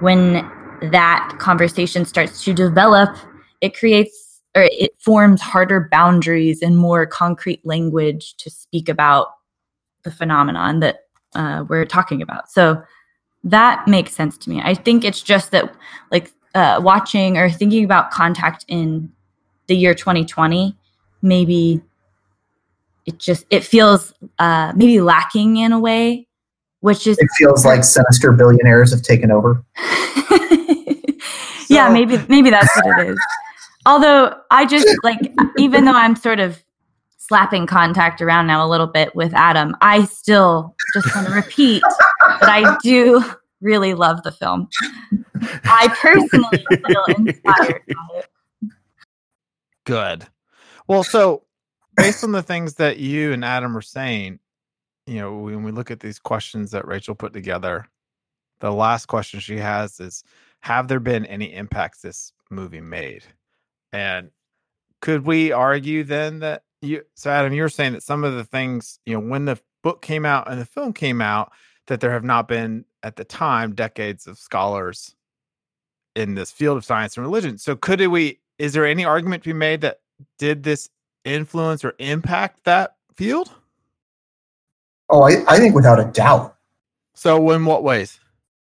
when 0.00 0.34
that 0.90 1.36
conversation 1.38 2.04
starts 2.04 2.44
to 2.44 2.54
develop, 2.54 3.16
it 3.60 3.76
creates 3.76 4.40
or 4.56 4.68
it 4.70 4.92
forms 5.00 5.40
harder 5.40 5.88
boundaries 5.90 6.62
and 6.62 6.76
more 6.76 7.06
concrete 7.06 7.60
language 7.64 8.36
to 8.36 8.50
speak 8.50 8.88
about 8.88 9.28
the 10.04 10.12
phenomenon 10.12 10.78
that 10.80 11.00
uh, 11.34 11.64
we're 11.68 11.84
talking 11.84 12.22
about. 12.22 12.48
So 12.50 12.80
that 13.42 13.88
makes 13.88 14.12
sense 14.12 14.38
to 14.38 14.50
me. 14.50 14.62
I 14.62 14.74
think 14.74 15.04
it's 15.04 15.22
just 15.22 15.50
that, 15.50 15.74
like, 16.12 16.32
uh, 16.54 16.80
watching 16.80 17.36
or 17.36 17.50
thinking 17.50 17.84
about 17.84 18.12
contact 18.12 18.64
in 18.68 19.10
the 19.66 19.74
year 19.74 19.92
2020 19.92 20.76
maybe 21.24 21.80
it 23.06 23.18
just 23.18 23.44
it 23.50 23.64
feels 23.64 24.12
uh, 24.38 24.72
maybe 24.74 25.00
lacking 25.00 25.56
in 25.56 25.72
a 25.72 25.78
way, 25.78 26.26
which 26.80 27.06
is 27.06 27.18
it 27.18 27.28
feels 27.36 27.64
like 27.64 27.84
sinister 27.84 28.32
billionaires 28.32 28.92
have 28.92 29.02
taken 29.02 29.30
over. 29.30 29.64
yeah, 31.68 31.88
maybe 31.90 32.18
maybe 32.28 32.50
that's 32.50 32.74
what 32.76 32.98
it 33.00 33.10
is. 33.10 33.18
Although 33.86 34.34
I 34.50 34.64
just 34.66 34.88
like 35.02 35.18
even 35.58 35.84
though 35.84 35.94
I'm 35.94 36.16
sort 36.16 36.40
of 36.40 36.62
slapping 37.18 37.66
contact 37.66 38.20
around 38.20 38.46
now 38.46 38.66
a 38.66 38.68
little 38.68 38.86
bit 38.86 39.14
with 39.14 39.32
Adam, 39.34 39.76
I 39.80 40.04
still 40.04 40.74
just 40.94 41.14
want 41.14 41.28
to 41.28 41.34
repeat 41.34 41.82
that 42.40 42.48
I 42.48 42.76
do 42.82 43.22
really 43.60 43.94
love 43.94 44.22
the 44.22 44.32
film. 44.32 44.68
I 45.64 45.88
personally 46.00 46.64
feel 46.86 47.04
inspired 47.08 47.82
by 47.86 48.06
it. 48.14 48.30
Good. 49.84 50.26
Well, 50.86 51.02
so 51.02 51.42
based 51.96 52.24
on 52.24 52.32
the 52.32 52.42
things 52.42 52.74
that 52.74 52.98
you 52.98 53.32
and 53.32 53.44
Adam 53.44 53.76
are 53.76 53.82
saying, 53.82 54.38
you 55.06 55.16
know, 55.16 55.36
when 55.36 55.62
we 55.62 55.72
look 55.72 55.90
at 55.90 56.00
these 56.00 56.18
questions 56.18 56.70
that 56.70 56.86
Rachel 56.86 57.14
put 57.14 57.32
together, 57.32 57.86
the 58.60 58.72
last 58.72 59.06
question 59.06 59.40
she 59.40 59.58
has 59.58 60.00
is 60.00 60.24
Have 60.60 60.88
there 60.88 61.00
been 61.00 61.26
any 61.26 61.52
impacts 61.52 62.00
this 62.00 62.32
movie 62.50 62.80
made? 62.80 63.24
And 63.92 64.30
could 65.00 65.26
we 65.26 65.52
argue 65.52 66.04
then 66.04 66.40
that 66.40 66.62
you, 66.80 67.02
so 67.14 67.30
Adam, 67.30 67.52
you're 67.52 67.68
saying 67.68 67.92
that 67.92 68.02
some 68.02 68.24
of 68.24 68.34
the 68.34 68.44
things, 68.44 68.98
you 69.06 69.14
know, 69.14 69.20
when 69.20 69.44
the 69.44 69.58
book 69.82 70.02
came 70.02 70.24
out 70.24 70.50
and 70.50 70.60
the 70.60 70.64
film 70.64 70.92
came 70.92 71.20
out, 71.20 71.52
that 71.86 72.00
there 72.00 72.12
have 72.12 72.24
not 72.24 72.48
been 72.48 72.84
at 73.02 73.16
the 73.16 73.24
time 73.24 73.74
decades 73.74 74.26
of 74.26 74.38
scholars 74.38 75.14
in 76.16 76.34
this 76.34 76.50
field 76.50 76.78
of 76.78 76.84
science 76.84 77.16
and 77.16 77.26
religion. 77.26 77.58
So 77.58 77.76
could 77.76 78.00
we, 78.06 78.40
is 78.58 78.72
there 78.72 78.86
any 78.86 79.04
argument 79.04 79.42
to 79.42 79.50
be 79.50 79.54
made 79.54 79.82
that 79.82 79.98
did 80.38 80.62
this 80.62 80.88
influence 81.24 81.84
or 81.84 81.94
impact 81.98 82.64
that 82.64 82.96
field? 83.14 83.50
Oh, 85.10 85.22
I, 85.22 85.44
I 85.48 85.58
think 85.58 85.74
without 85.74 86.00
a 86.00 86.10
doubt. 86.10 86.56
So, 87.14 87.50
in 87.50 87.64
what 87.64 87.82
ways? 87.82 88.18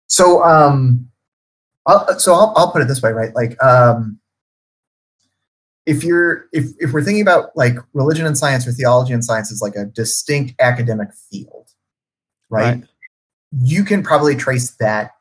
So, 0.07 0.43
um, 0.43 1.09
I'll, 1.87 2.19
so 2.19 2.35
I'll, 2.35 2.53
I'll 2.57 2.71
put 2.71 2.83
it 2.83 2.89
this 2.89 3.03
way, 3.03 3.13
right? 3.13 3.35
Like, 3.35 3.63
um, 3.63 4.21
if 5.89 6.05
you're 6.05 6.45
if 6.53 6.67
if 6.79 6.93
we're 6.93 7.03
thinking 7.03 7.23
about 7.23 7.57
like 7.57 7.77
religion 7.95 8.27
and 8.27 8.37
science 8.37 8.69
or 8.69 8.73
theology 8.73 9.15
and 9.15 9.25
science 9.25 9.51
is 9.51 9.63
like 9.63 9.75
a 9.75 9.87
distinct 9.87 10.55
academic 10.61 11.09
field, 11.31 11.71
right? 12.51 12.75
right. 12.75 12.85
You 13.63 13.85
can 13.85 14.03
probably 14.03 14.37
trace 14.37 14.77
that. 14.81 15.13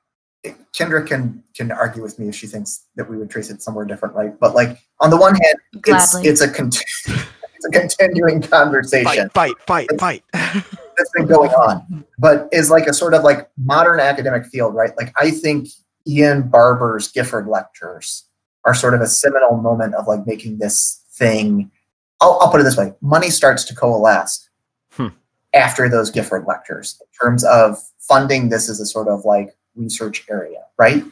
Kendra 0.74 1.06
can 1.06 1.44
can 1.56 1.72
argue 1.72 2.02
with 2.02 2.20
me 2.20 2.28
if 2.28 2.36
she 2.36 2.48
thinks 2.48 2.86
that 2.96 3.10
we 3.10 3.18
would 3.18 3.30
trace 3.30 3.50
it 3.50 3.62
somewhere 3.62 3.86
different, 3.86 4.16
right? 4.16 4.38
But 4.40 4.56
like 4.56 4.78
on 5.00 5.10
the 5.10 5.18
one 5.18 5.34
hand, 5.34 5.82
Gladly. 5.82 6.28
it's 6.28 6.42
it's 6.42 6.42
a 6.42 6.52
cont- 6.52 6.84
it's 7.08 7.66
a 7.66 7.70
continuing 7.72 8.42
conversation. 8.42 9.30
Fight, 9.30 9.56
fight, 9.66 9.90
fight, 10.00 10.00
fight. 10.00 10.24
that's 10.34 11.12
been 11.16 11.28
going 11.28 11.52
on, 11.52 12.06
but 12.20 12.50
is 12.52 12.70
like 12.70 12.88
a 12.88 12.94
sort 12.94 13.14
of 13.14 13.24
like 13.24 13.50
modern 13.58 14.00
academic 14.00 14.46
field, 14.46 14.76
right? 14.76 14.92
Like 14.98 15.14
I 15.18 15.32
think 15.32 15.70
Ian 16.08 16.44
Barbour's 16.50 17.08
Gifford 17.08 17.48
lectures 17.48 18.26
are 18.66 18.74
sort 18.74 18.94
of 18.94 19.02
a 19.02 19.08
seminal 19.08 19.58
moment 19.58 19.96
of 19.96 20.08
like 20.08 20.26
making 20.28 20.60
this 20.60 21.04
thing. 21.12 21.72
I'll, 22.20 22.40
I'll 22.42 22.52
put 22.52 22.62
it 22.62 22.64
this 22.64 22.78
way: 22.78 22.94
money 23.02 23.30
starts 23.30 23.64
to 23.66 23.76
coalesce 23.76 24.50
hmm. 24.92 25.08
after 25.54 25.90
those 25.90 26.12
Gifford 26.12 26.46
lectures 26.48 27.00
in 27.02 27.08
terms 27.20 27.44
of 27.44 27.78
funding 28.08 28.50
this 28.50 28.70
is 28.70 28.80
a 28.80 28.86
sort 28.86 29.08
of 29.08 29.26
like 29.26 29.57
research 29.78 30.26
area, 30.30 30.64
right? 30.78 31.04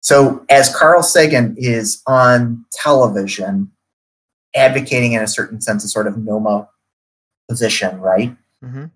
So 0.00 0.44
as 0.48 0.74
Carl 0.74 1.02
Sagan 1.02 1.56
is 1.58 2.02
on 2.06 2.64
television 2.72 3.72
advocating 4.54 5.12
in 5.12 5.22
a 5.22 5.26
certain 5.26 5.60
sense 5.60 5.84
a 5.84 5.88
sort 5.88 6.06
of 6.06 6.16
NOMA 6.16 6.68
position, 7.48 8.00
right? 8.00 8.34
Mm-hmm. 8.64 8.86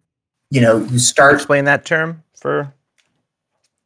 You 0.50 0.60
know, 0.60 0.78
you 0.78 0.98
start 0.98 1.34
explain 1.34 1.64
that 1.64 1.84
term 1.84 2.22
for 2.36 2.72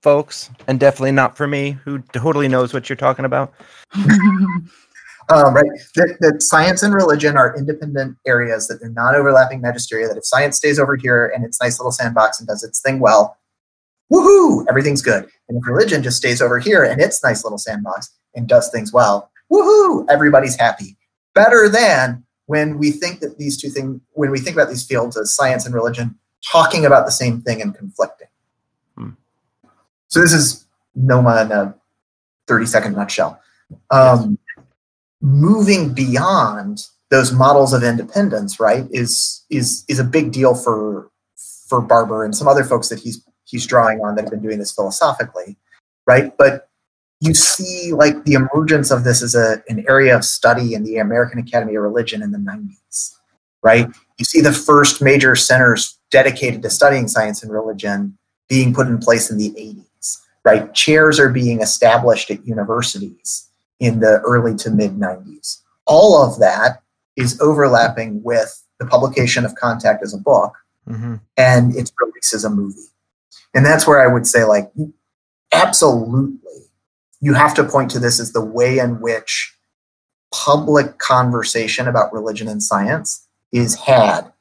folks, 0.02 0.50
and 0.68 0.78
definitely 0.78 1.12
not 1.12 1.36
for 1.36 1.46
me, 1.46 1.72
who 1.84 1.98
totally 2.12 2.46
knows 2.46 2.72
what 2.72 2.88
you're 2.88 2.96
talking 2.96 3.24
about. 3.24 3.52
um, 3.94 5.54
right, 5.54 5.64
that, 5.94 6.16
that 6.20 6.42
science 6.42 6.82
and 6.82 6.94
religion 6.94 7.36
are 7.36 7.56
independent 7.56 8.16
areas 8.26 8.68
that 8.68 8.80
they're 8.80 8.90
not 8.90 9.14
overlapping 9.14 9.62
magisteria. 9.62 10.08
That 10.08 10.18
if 10.18 10.26
science 10.26 10.56
stays 10.56 10.78
over 10.78 10.96
here 10.96 11.32
and 11.34 11.44
its 11.44 11.60
nice 11.60 11.78
little 11.78 11.92
sandbox 11.92 12.38
and 12.38 12.46
does 12.46 12.62
its 12.62 12.80
thing 12.80 13.00
well, 13.00 13.38
woohoo, 14.12 14.64
everything's 14.68 15.02
good. 15.02 15.26
And 15.48 15.59
if 15.59 15.66
religion 15.66 16.02
just 16.02 16.16
stays 16.16 16.40
over 16.40 16.59
here 16.59 16.82
and 16.84 17.00
its 17.00 17.22
nice 17.22 17.44
little 17.44 17.59
sandbox 17.59 18.11
and 18.34 18.48
does 18.48 18.70
things 18.70 18.92
well, 18.92 19.30
woohoo, 19.50 20.07
everybody's 20.09 20.57
happy. 20.57 20.96
Better 21.34 21.68
than 21.68 22.24
when 22.46 22.78
we 22.78 22.90
think 22.90 23.20
that 23.20 23.38
these 23.38 23.61
two 23.61 23.70
things, 23.70 24.00
when 24.12 24.30
we 24.30 24.38
think 24.38 24.57
about 24.57 24.68
these 24.68 24.84
fields 24.84 25.16
as 25.16 25.34
science 25.34 25.66
and 25.66 25.74
religion, 25.74 26.18
talking 26.50 26.84
about 26.84 27.07
the 27.07 27.12
same 27.12 27.40
thing 27.40 27.62
and 27.62 27.74
conflicting. 27.74 28.28
Hmm. 28.96 29.11
So 30.09 30.20
this 30.20 30.32
is 30.32 30.66
Noma 30.94 31.42
in 31.42 31.52
a 31.52 31.74
30 32.46 32.66
second 32.66 32.96
nutshell. 32.96 33.40
Um, 33.90 34.38
moving 35.20 35.94
beyond 35.94 36.86
those 37.11 37.32
models 37.32 37.72
of 37.72 37.82
independence, 37.82 38.61
right, 38.61 38.86
is 38.90 39.44
is 39.50 39.84
is 39.88 39.98
a 39.98 40.05
big 40.05 40.32
deal 40.32 40.55
for 40.55 41.11
for 41.68 41.80
Barbour 41.80 42.24
and 42.24 42.36
some 42.36 42.46
other 42.46 42.64
folks 42.64 42.88
that 42.88 42.98
he's 42.98 43.24
he's 43.45 43.66
drawing 43.66 44.01
on 44.01 44.14
that 44.14 44.22
have 44.22 44.30
been 44.30 44.42
doing 44.42 44.59
this 44.59 44.72
philosophically, 44.72 45.57
right? 46.07 46.36
But 46.36 46.68
you 47.20 47.34
see 47.34 47.92
like 47.92 48.24
the 48.24 48.34
emergence 48.34 48.90
of 48.90 49.05
this 49.05 49.22
as 49.22 49.34
a, 49.34 49.62
an 49.68 49.84
area 49.88 50.14
of 50.14 50.24
study 50.24 50.74
in 50.74 50.84
the 50.84 50.99
American 50.99 51.38
Academy 51.38 51.74
of 51.74 51.82
Religion 51.82 52.22
in 52.22 52.32
the 52.32 52.38
90s, 52.38 53.14
right? 53.62 53.88
You 54.18 54.24
see 54.24 54.40
the 54.40 54.53
first 54.53 55.01
major 55.01 55.34
centers 55.34 55.99
dedicated 56.11 56.62
to 56.62 56.70
studying 56.70 57.09
science 57.09 57.42
and 57.42 57.53
religion 57.53 58.16
being 58.49 58.74
put 58.74 58.86
in 58.86 58.99
place 58.99 59.30
in 59.30 59.38
the 59.38 59.51
80s, 59.51 60.20
right? 60.45 60.72
Chairs 60.74 61.18
are 61.18 61.30
being 61.30 61.61
established 61.62 62.30
at 62.30 62.47
universities 62.47 63.49
in 63.80 64.01
the 64.01 64.20
early 64.20 64.55
to 64.57 64.70
mid 64.70 64.92
90s. 64.92 65.61
All 65.86 66.22
of 66.22 66.38
that 66.40 66.82
is 67.16 67.40
overlapping 67.40 68.22
with 68.22 68.62
the 68.78 68.86
publication 68.86 69.45
of 69.45 69.55
Contact 69.55 70.03
as 70.03 70.14
a 70.14 70.18
book 70.18 70.55
mm-hmm. 70.88 71.16
and 71.36 71.74
its 71.76 71.92
release 72.01 72.34
as 72.34 72.45
a 72.45 72.51
movie. 72.51 72.90
And 73.55 73.64
that's 73.64 73.87
where 73.87 74.01
I 74.01 74.12
would 74.12 74.26
say, 74.26 74.45
like, 74.45 74.70
absolutely, 75.53 76.39
you 77.20 77.35
have 77.35 77.55
to 77.55 77.64
point 77.64 77.91
to 77.93 77.99
this 77.99 78.20
as 78.20 78.32
the 78.32 78.45
way 78.45 78.78
in 78.78 79.01
which 79.01 79.57
public 80.32 80.99
conversation 80.99 81.87
about 81.87 82.12
religion 82.12 82.49
and 82.49 82.62
science 82.62 83.26
is 83.53 83.76
had 83.76 84.32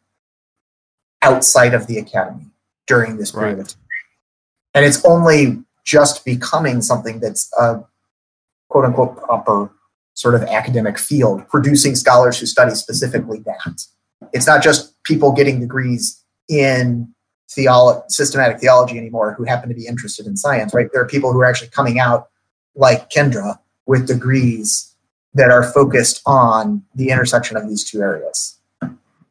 outside 1.21 1.73
of 1.73 1.87
the 1.87 1.97
academy 1.97 2.47
during 2.87 3.17
this 3.17 3.31
period 3.31 3.57
right. 3.57 3.61
of 3.61 3.67
time. 3.69 3.79
And 4.73 4.85
it's 4.85 5.05
only 5.05 5.63
just 5.85 6.25
becoming 6.25 6.81
something 6.81 7.19
that's 7.19 7.51
a 7.59 7.83
quote 8.69 8.85
unquote 8.85 9.17
proper 9.17 9.69
sort 10.15 10.35
of 10.35 10.43
academic 10.43 10.97
field, 10.97 11.47
producing 11.47 11.95
scholars 11.95 12.39
who 12.39 12.45
study 12.45 12.73
specifically 12.75 13.39
that. 13.39 13.85
It's 14.33 14.47
not 14.47 14.63
just 14.63 15.01
people 15.03 15.31
getting 15.31 15.59
degrees 15.59 16.21
in 16.49 17.13
theolo- 17.49 18.03
systematic 18.09 18.59
theology 18.59 18.97
anymore 18.97 19.33
who 19.33 19.43
happen 19.43 19.69
to 19.69 19.75
be 19.75 19.85
interested 19.85 20.25
in 20.25 20.37
science, 20.37 20.73
right? 20.73 20.87
There 20.91 21.01
are 21.01 21.07
people 21.07 21.31
who 21.31 21.39
are 21.39 21.45
actually 21.45 21.69
coming 21.69 21.99
out 21.99 22.29
like 22.75 23.09
Kendra 23.09 23.57
with 23.85 24.07
degrees 24.07 24.93
that 25.33 25.49
are 25.49 25.63
focused 25.63 26.21
on 26.25 26.83
the 26.95 27.09
intersection 27.09 27.57
of 27.57 27.67
these 27.67 27.83
two 27.83 28.01
areas. 28.01 28.57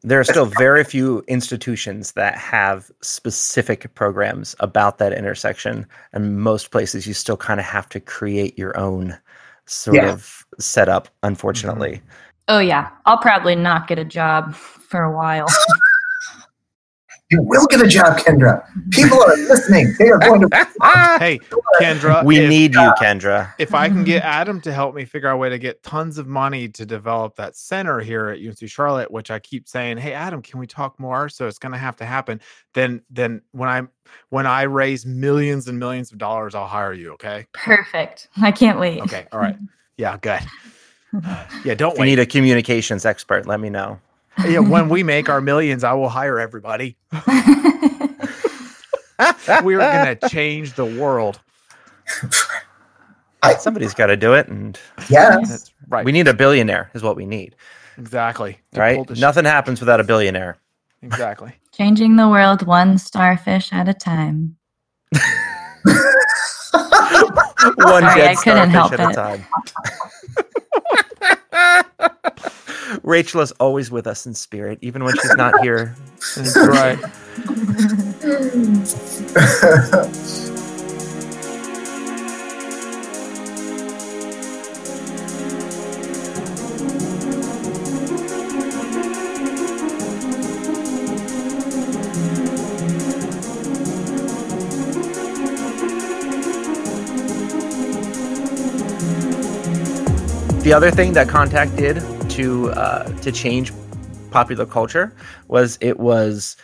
There 0.05 0.19
are 0.19 0.25
still 0.25 0.45
very 0.45 0.83
few 0.83 1.23
institutions 1.29 2.11
that 2.11 2.35
have 2.35 2.91
specific 3.01 3.93
programs 3.95 4.53
about 4.59 4.97
that 4.97 5.13
intersection. 5.13 5.85
And 6.11 6.41
most 6.41 6.71
places 6.71 7.07
you 7.07 7.13
still 7.13 7.37
kind 7.37 7.57
of 7.57 7.65
have 7.65 7.87
to 7.89 8.01
create 8.01 8.57
your 8.57 8.77
own 8.77 9.17
sort 9.65 9.95
yeah. 9.95 10.11
of 10.11 10.45
setup, 10.59 11.05
mm-hmm. 11.05 11.27
unfortunately. 11.27 12.01
Oh, 12.49 12.59
yeah. 12.59 12.89
I'll 13.05 13.17
probably 13.17 13.55
not 13.55 13.87
get 13.87 13.97
a 13.97 14.03
job 14.03 14.53
for 14.53 15.03
a 15.03 15.15
while. 15.15 15.47
You 17.33 17.41
will 17.41 17.65
get 17.65 17.81
a 17.81 17.87
job, 17.87 18.19
Kendra. 18.19 18.63
People 18.91 19.19
are 19.19 19.35
listening. 19.35 19.95
They 19.97 20.11
are 20.11 20.19
going 20.19 20.41
to. 20.41 20.47
hey, 21.19 21.39
Kendra. 21.81 22.23
We 22.23 22.37
if, 22.37 22.47
need 22.47 22.75
you, 22.75 22.79
uh, 22.79 22.93
Kendra. 22.93 23.51
If 23.57 23.73
I 23.73 23.89
can 23.89 24.03
get 24.03 24.21
Adam 24.21 24.61
to 24.61 24.71
help 24.71 24.93
me 24.93 25.03
figure 25.03 25.29
out 25.29 25.33
a 25.33 25.37
way 25.37 25.49
to 25.49 25.57
get 25.57 25.81
tons 25.81 26.19
of 26.19 26.27
money 26.27 26.69
to 26.69 26.85
develop 26.85 27.35
that 27.37 27.55
center 27.55 28.01
here 28.01 28.29
at 28.29 28.39
UNC 28.39 28.69
Charlotte, 28.69 29.09
which 29.09 29.31
I 29.31 29.39
keep 29.39 29.67
saying, 29.67 29.97
"Hey, 29.97 30.13
Adam, 30.13 30.43
can 30.43 30.59
we 30.59 30.67
talk 30.67 30.99
more?" 30.99 31.27
So 31.27 31.47
it's 31.47 31.57
going 31.57 31.71
to 31.71 31.77
have 31.79 31.95
to 31.95 32.05
happen. 32.05 32.39
Then, 32.75 33.01
then 33.09 33.41
when 33.51 33.67
I 33.67 33.81
when 34.29 34.45
I 34.45 34.63
raise 34.63 35.03
millions 35.03 35.67
and 35.67 35.79
millions 35.79 36.11
of 36.11 36.19
dollars, 36.19 36.53
I'll 36.53 36.67
hire 36.67 36.93
you. 36.93 37.13
Okay. 37.13 37.47
Perfect. 37.53 38.29
I 38.37 38.51
can't 38.51 38.77
wait. 38.77 39.01
Okay. 39.01 39.25
All 39.31 39.39
right. 39.39 39.57
Yeah. 39.97 40.17
Good. 40.17 40.41
Yeah. 41.63 41.75
Don't 41.75 41.91
if 41.91 41.99
wait. 41.99 42.09
you 42.09 42.15
need 42.15 42.19
a 42.19 42.25
communications 42.25 43.05
expert, 43.05 43.45
let 43.45 43.59
me 43.59 43.69
know 43.69 43.99
yeah, 44.45 44.59
when 44.59 44.89
we 44.89 45.03
make 45.03 45.29
our 45.29 45.41
millions, 45.51 45.83
I 45.83 45.93
will 45.93 46.09
hire 46.09 46.39
everybody. 46.39 46.97
We're 49.63 49.79
going 49.79 50.17
to 50.17 50.29
change 50.29 50.73
the 50.73 50.85
world. 50.85 51.39
I, 53.41 53.55
Somebody's 53.55 53.93
got 53.93 54.07
to 54.07 54.17
do 54.17 54.33
it, 54.33 54.47
and 54.47 54.79
yeah, 55.09 55.39
right. 55.87 56.05
We 56.05 56.11
need 56.11 56.27
a 56.27 56.33
billionaire, 56.33 56.89
is 56.93 57.03
what 57.03 57.15
we 57.15 57.25
need. 57.25 57.55
Exactly. 57.97 58.59
Right. 58.73 59.07
Nothing 59.17 59.45
happens 59.45 59.79
without 59.79 59.99
a 59.99 60.03
billionaire. 60.03 60.57
Exactly. 61.01 61.53
Changing 61.71 62.15
the 62.15 62.29
world 62.29 62.65
one 62.65 62.97
starfish 62.97 63.71
at 63.73 63.87
a 63.89 63.93
time. 63.93 64.55
one 67.75 68.01
Sorry, 68.01 68.21
dead 68.21 68.37
starfish 68.37 68.99
at 68.99 68.99
it. 68.99 68.99
a 68.99 69.13
time. 69.13 69.45
Rachel 73.01 73.41
is 73.41 73.51
always 73.53 73.89
with 73.89 74.07
us 74.07 74.25
in 74.25 74.33
spirit, 74.33 74.79
even 74.81 75.03
when 75.03 75.15
she's 75.15 75.35
not 75.35 75.61
here. 75.61 75.95
Right. 76.55 76.97
The 100.63 100.71
other 100.73 100.91
thing 100.91 101.11
that 101.13 101.27
Contact 101.27 101.75
did 101.75 102.01
to 102.33 102.71
uh, 102.71 103.03
to 103.21 103.31
change 103.31 103.71
popular 104.31 104.65
culture 104.65 105.15
was 105.47 105.77
it 105.81 105.99
was 105.99 106.57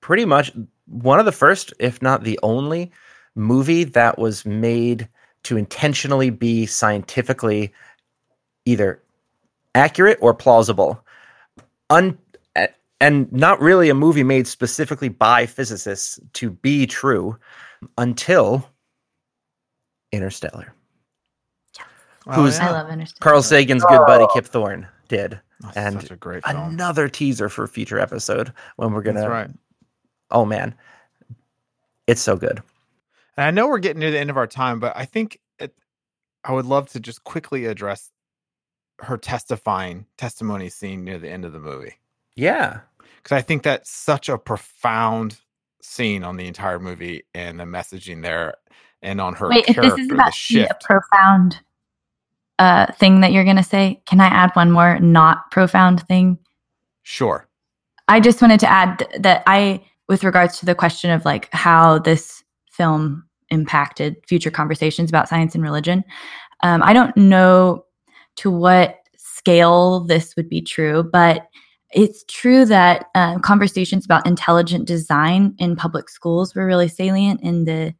pretty 0.00 0.24
much 0.24 0.52
one 0.86 1.18
of 1.18 1.26
the 1.26 1.32
first, 1.32 1.74
if 1.80 2.00
not 2.00 2.22
the 2.22 2.38
only, 2.42 2.92
movie 3.34 3.84
that 3.84 4.18
was 4.18 4.46
made 4.46 5.08
to 5.42 5.56
intentionally 5.56 6.30
be 6.30 6.64
scientifically 6.64 7.72
either 8.64 9.02
accurate 9.74 10.18
or 10.20 10.32
plausible. 10.32 11.04
Un- 11.90 12.18
and 13.00 13.32
not 13.32 13.60
really 13.60 13.88
a 13.88 13.94
movie 13.94 14.22
made 14.22 14.46
specifically 14.46 15.08
by 15.08 15.46
physicists 15.46 16.20
to 16.34 16.50
be 16.50 16.86
true 16.86 17.36
until 17.98 18.68
Interstellar. 20.12 20.72
Oh, 22.26 22.32
who's 22.32 22.58
yeah. 22.58 22.68
I 22.68 22.72
love 22.72 22.92
Interstellar. 22.92 23.20
Carl 23.20 23.42
Sagan's 23.42 23.84
good 23.84 24.06
buddy 24.06 24.26
Kip 24.34 24.44
Thorne 24.44 24.86
did. 25.10 25.38
Oh, 25.62 25.70
and 25.76 26.00
such 26.00 26.10
a 26.10 26.16
great 26.16 26.42
film. 26.46 26.70
another 26.70 27.08
teaser 27.08 27.50
for 27.50 27.64
a 27.64 27.68
future 27.68 27.98
episode 27.98 28.52
when 28.76 28.92
we're 28.92 29.02
gonna. 29.02 29.20
That's 29.20 29.30
right. 29.30 29.50
Oh 30.30 30.46
man, 30.46 30.74
it's 32.06 32.22
so 32.22 32.36
good. 32.36 32.62
And 33.36 33.46
I 33.46 33.50
know 33.50 33.68
we're 33.68 33.78
getting 33.78 34.00
near 34.00 34.10
the 34.10 34.18
end 34.18 34.30
of 34.30 34.38
our 34.38 34.46
time, 34.46 34.80
but 34.80 34.96
I 34.96 35.04
think 35.04 35.38
it, 35.58 35.74
I 36.44 36.52
would 36.52 36.64
love 36.64 36.88
to 36.90 37.00
just 37.00 37.24
quickly 37.24 37.66
address 37.66 38.10
her 39.00 39.18
testifying 39.18 40.06
testimony 40.16 40.70
scene 40.70 41.04
near 41.04 41.18
the 41.18 41.28
end 41.28 41.44
of 41.44 41.52
the 41.52 41.60
movie. 41.60 41.94
Yeah, 42.36 42.80
because 43.16 43.36
I 43.36 43.42
think 43.42 43.62
that's 43.62 43.90
such 43.90 44.30
a 44.30 44.38
profound 44.38 45.40
scene 45.82 46.24
on 46.24 46.36
the 46.36 46.46
entire 46.46 46.78
movie 46.78 47.24
and 47.34 47.60
the 47.60 47.64
messaging 47.64 48.22
there 48.22 48.54
and 49.02 49.20
on 49.20 49.34
her 49.34 49.48
Wait, 49.48 49.66
character. 49.66 49.88
If 49.88 49.96
this 49.96 50.04
is 50.06 50.10
about 50.10 50.34
the 50.48 50.62
a 50.62 50.78
profound 50.80 51.60
uh, 52.60 52.92
thing 52.92 53.22
that 53.22 53.32
you're 53.32 53.44
going 53.44 53.56
to 53.56 53.62
say, 53.62 54.02
can 54.06 54.20
I 54.20 54.26
add 54.26 54.50
one 54.52 54.70
more 54.70 55.00
not 55.00 55.50
profound 55.50 56.06
thing? 56.06 56.38
Sure. 57.02 57.48
I 58.06 58.20
just 58.20 58.42
wanted 58.42 58.60
to 58.60 58.70
add 58.70 58.98
th- 58.98 59.22
that 59.22 59.42
I, 59.46 59.82
with 60.08 60.24
regards 60.24 60.58
to 60.60 60.66
the 60.66 60.74
question 60.74 61.10
of 61.10 61.24
like 61.24 61.48
how 61.52 62.00
this 62.00 62.44
film 62.70 63.24
impacted 63.48 64.16
future 64.28 64.50
conversations 64.50 65.08
about 65.08 65.26
science 65.26 65.54
and 65.54 65.64
religion, 65.64 66.04
um, 66.62 66.82
I 66.82 66.92
don't 66.92 67.16
know 67.16 67.86
to 68.36 68.50
what 68.50 68.98
scale 69.16 70.00
this 70.00 70.36
would 70.36 70.50
be 70.50 70.60
true, 70.60 71.02
but 71.02 71.46
it's 71.94 72.24
true 72.28 72.66
that 72.66 73.06
uh, 73.14 73.38
conversations 73.38 74.04
about 74.04 74.26
intelligent 74.26 74.86
design 74.86 75.54
in 75.58 75.76
public 75.76 76.10
schools 76.10 76.54
were 76.54 76.66
really 76.66 76.88
salient 76.88 77.40
in 77.40 77.64
the 77.64 77.94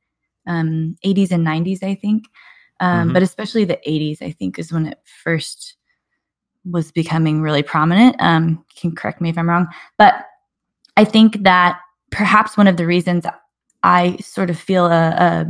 um, 0.47 0.97
80s 1.03 1.31
and 1.31 1.47
90s, 1.47 1.83
I 1.83 1.95
think. 1.95 2.25
Um, 2.81 3.05
mm-hmm. 3.07 3.13
But 3.13 3.23
especially 3.23 3.65
the 3.65 3.81
80s, 3.87 4.23
I 4.23 4.33
think, 4.33 4.59
is 4.59 4.73
when 4.73 4.87
it 4.87 4.99
first 5.23 5.77
was 6.65 6.93
becoming 6.93 7.43
really 7.43 7.63
prominent. 7.63 8.17
Um, 8.19 8.65
can 8.77 8.95
correct 8.95 9.21
me 9.21 9.31
if 9.31 9.39
I'm 9.39 9.49
wrong, 9.49 9.69
but 9.99 10.27
I 10.97 11.05
think 11.05 11.43
that 11.43 11.79
perhaps 12.11 12.57
one 12.57 12.67
of 12.67 12.77
the 12.77 12.87
reasons 12.87 13.25
I 13.83 14.17
sort 14.19 14.51
of 14.51 14.59
feel 14.59 14.87
a, 14.87 15.09
a 15.11 15.47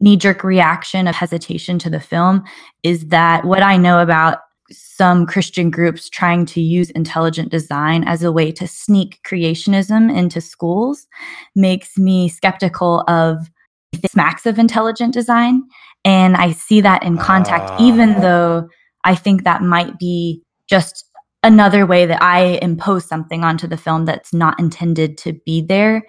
knee 0.00 0.16
jerk 0.16 0.42
reaction 0.42 1.06
of 1.06 1.14
hesitation 1.14 1.78
to 1.80 1.90
the 1.90 2.00
film 2.00 2.42
is 2.82 3.08
that 3.08 3.44
what 3.44 3.62
I 3.62 3.76
know 3.76 4.00
about 4.00 4.38
some 4.70 5.26
Christian 5.26 5.70
groups 5.70 6.08
trying 6.08 6.46
to 6.46 6.60
use 6.60 6.90
intelligent 6.90 7.50
design 7.50 8.04
as 8.04 8.22
a 8.22 8.32
way 8.32 8.50
to 8.52 8.66
sneak 8.66 9.20
creationism 9.26 10.14
into 10.14 10.40
schools 10.40 11.06
makes 11.54 11.98
me 11.98 12.28
skeptical 12.28 13.04
of 13.06 13.50
the 13.92 14.08
smacks 14.08 14.46
of 14.46 14.58
intelligent 14.58 15.12
design 15.12 15.62
and 16.04 16.36
I 16.36 16.52
see 16.52 16.80
that 16.80 17.02
in 17.02 17.16
contact, 17.18 17.70
uh. 17.70 17.76
even 17.80 18.20
though 18.20 18.68
I 19.04 19.14
think 19.14 19.44
that 19.44 19.62
might 19.62 19.98
be 19.98 20.42
just 20.68 21.04
another 21.42 21.84
way 21.86 22.06
that 22.06 22.22
I 22.22 22.58
impose 22.62 23.04
something 23.04 23.44
onto 23.44 23.66
the 23.66 23.76
film 23.76 24.04
that's 24.06 24.32
not 24.32 24.58
intended 24.58 25.18
to 25.18 25.34
be 25.44 25.60
there. 25.60 26.06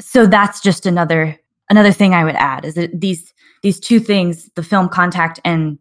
So 0.00 0.26
that's 0.26 0.60
just 0.60 0.86
another 0.86 1.38
another 1.68 1.92
thing 1.92 2.14
I 2.14 2.24
would 2.24 2.34
add 2.36 2.64
is 2.64 2.74
that 2.74 3.00
these 3.00 3.32
these 3.62 3.78
two 3.78 4.00
things, 4.00 4.50
the 4.54 4.62
film 4.62 4.88
contact 4.88 5.38
and 5.44 5.78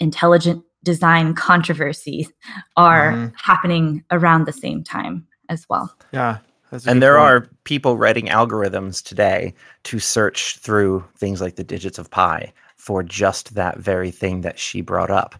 intelligent 0.00 0.62
design 0.84 1.34
controversy 1.34 2.28
are 2.76 3.12
Mhm. 3.12 3.32
happening 3.36 4.04
around 4.12 4.46
the 4.46 4.52
same 4.52 4.84
time 4.84 5.26
as 5.48 5.66
well. 5.68 5.92
Yeah. 6.12 6.38
That's 6.70 6.86
a 6.86 6.90
And 6.90 7.02
there 7.02 7.16
point. 7.16 7.24
are 7.30 7.50
people 7.64 7.96
writing 7.96 8.26
algorithms 8.26 9.02
today 9.02 9.54
to 9.84 9.98
search 9.98 10.56
through 10.58 11.04
things 11.16 11.40
like 11.40 11.56
the 11.56 11.64
digits 11.64 11.98
of 11.98 12.10
pi 12.10 12.52
for 12.76 13.02
just 13.02 13.54
that 13.54 13.78
very 13.78 14.10
thing 14.10 14.40
that 14.42 14.58
she 14.58 14.80
brought 14.80 15.10
up. 15.10 15.34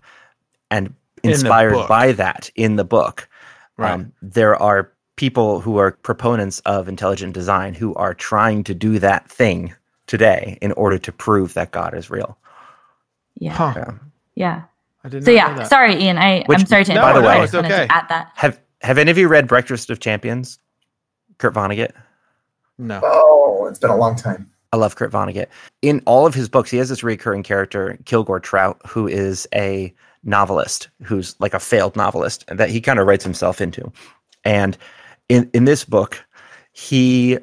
And 0.71 0.95
inspired 1.23 1.73
book. 1.73 1.89
by 1.89 2.13
that 2.13 2.51
in 2.55 2.77
the 2.77 2.85
book, 2.85 3.29
right. 3.77 3.93
um, 3.93 4.13
there 4.23 4.55
are 4.57 4.93
people 5.17 5.61
who 5.61 5.77
are 5.79 5.93
proponents 5.93 6.61
of 6.61 6.89
intelligent 6.89 7.33
design 7.35 7.75
who 7.75 7.95
are 7.95 8.15
trying 8.15 8.63
to 8.65 8.75
do 8.75 8.99
that 8.99 9.29
thing 9.31 9.75
today 10.07 10.59
in 10.63 10.73
order 10.73 10.99
to 10.99 11.11
prove 11.13 11.55
that 11.55 11.71
God 11.73 11.95
is 11.95 12.09
real. 12.11 12.39
Yeah. 13.39 13.53
huh. 13.53 13.73
Yeah. 13.77 13.93
Yeah. 14.35 14.63
I 15.05 15.09
did 15.09 15.25
So 15.25 15.31
not 15.33 15.37
yeah, 15.37 15.55
that. 15.55 15.69
sorry, 15.69 15.95
Ian. 16.03 16.19
I, 16.19 16.43
Which- 16.47 16.61
I'm 16.61 16.67
sorry 16.67 16.85
to 16.85 16.95
No, 16.95 17.03
interrupt. 17.03 17.23
no, 17.23 17.29
I 17.29 17.35
it's 17.43 17.53
just 17.53 17.55
wanted 17.55 17.73
okay. 17.73 17.87
to 17.87 17.93
add 17.95 18.09
that. 18.09 18.31
Have 18.35 18.61
Have 18.83 18.99
any 18.99 19.11
of 19.11 19.19
you 19.19 19.29
read 19.29 19.47
Breakfast 19.49 19.91
of 19.91 20.01
Champions? 20.01 20.59
Kurt 21.39 21.55
Vonnegut. 21.55 21.93
No. 22.79 23.01
Oh, 23.03 23.67
it's 23.69 23.79
been 23.79 23.91
a 23.91 23.97
long 23.97 24.17
time. 24.17 24.51
I 24.73 24.77
love 24.77 24.97
Kurt 24.97 25.11
Vonnegut. 25.11 25.47
In 25.83 26.03
all 26.05 26.27
of 26.27 26.35
his 26.35 26.49
books, 26.49 26.71
he 26.71 26.77
has 26.77 26.89
this 26.89 27.03
recurring 27.03 27.43
character, 27.43 27.99
Kilgore 28.05 28.41
Trout, 28.41 28.81
who 28.87 29.09
is 29.09 29.49
a 29.55 29.93
novelist, 30.25 30.89
who's 31.03 31.35
like 31.41 31.55
a 31.55 31.61
failed 31.61 31.97
novelist 31.97 32.45
that 32.49 32.69
he 32.69 32.81
kind 32.81 32.99
of 32.99 33.07
writes 33.07 33.25
himself 33.25 33.61
into. 33.61 33.91
And 34.45 34.77
in, 35.29 35.51
in 35.55 35.65
this 35.65 35.85
book, 35.85 36.23
he 36.73 37.39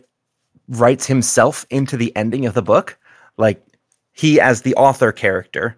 writes 0.69 1.05
himself 1.05 1.65
into 1.69 1.97
the 1.97 2.15
ending 2.15 2.45
of 2.45 2.53
the 2.53 2.61
book. 2.61 2.97
Like 3.37 3.63
he, 4.13 4.39
as 4.39 4.61
the 4.61 4.75
author 4.75 5.11
character, 5.11 5.77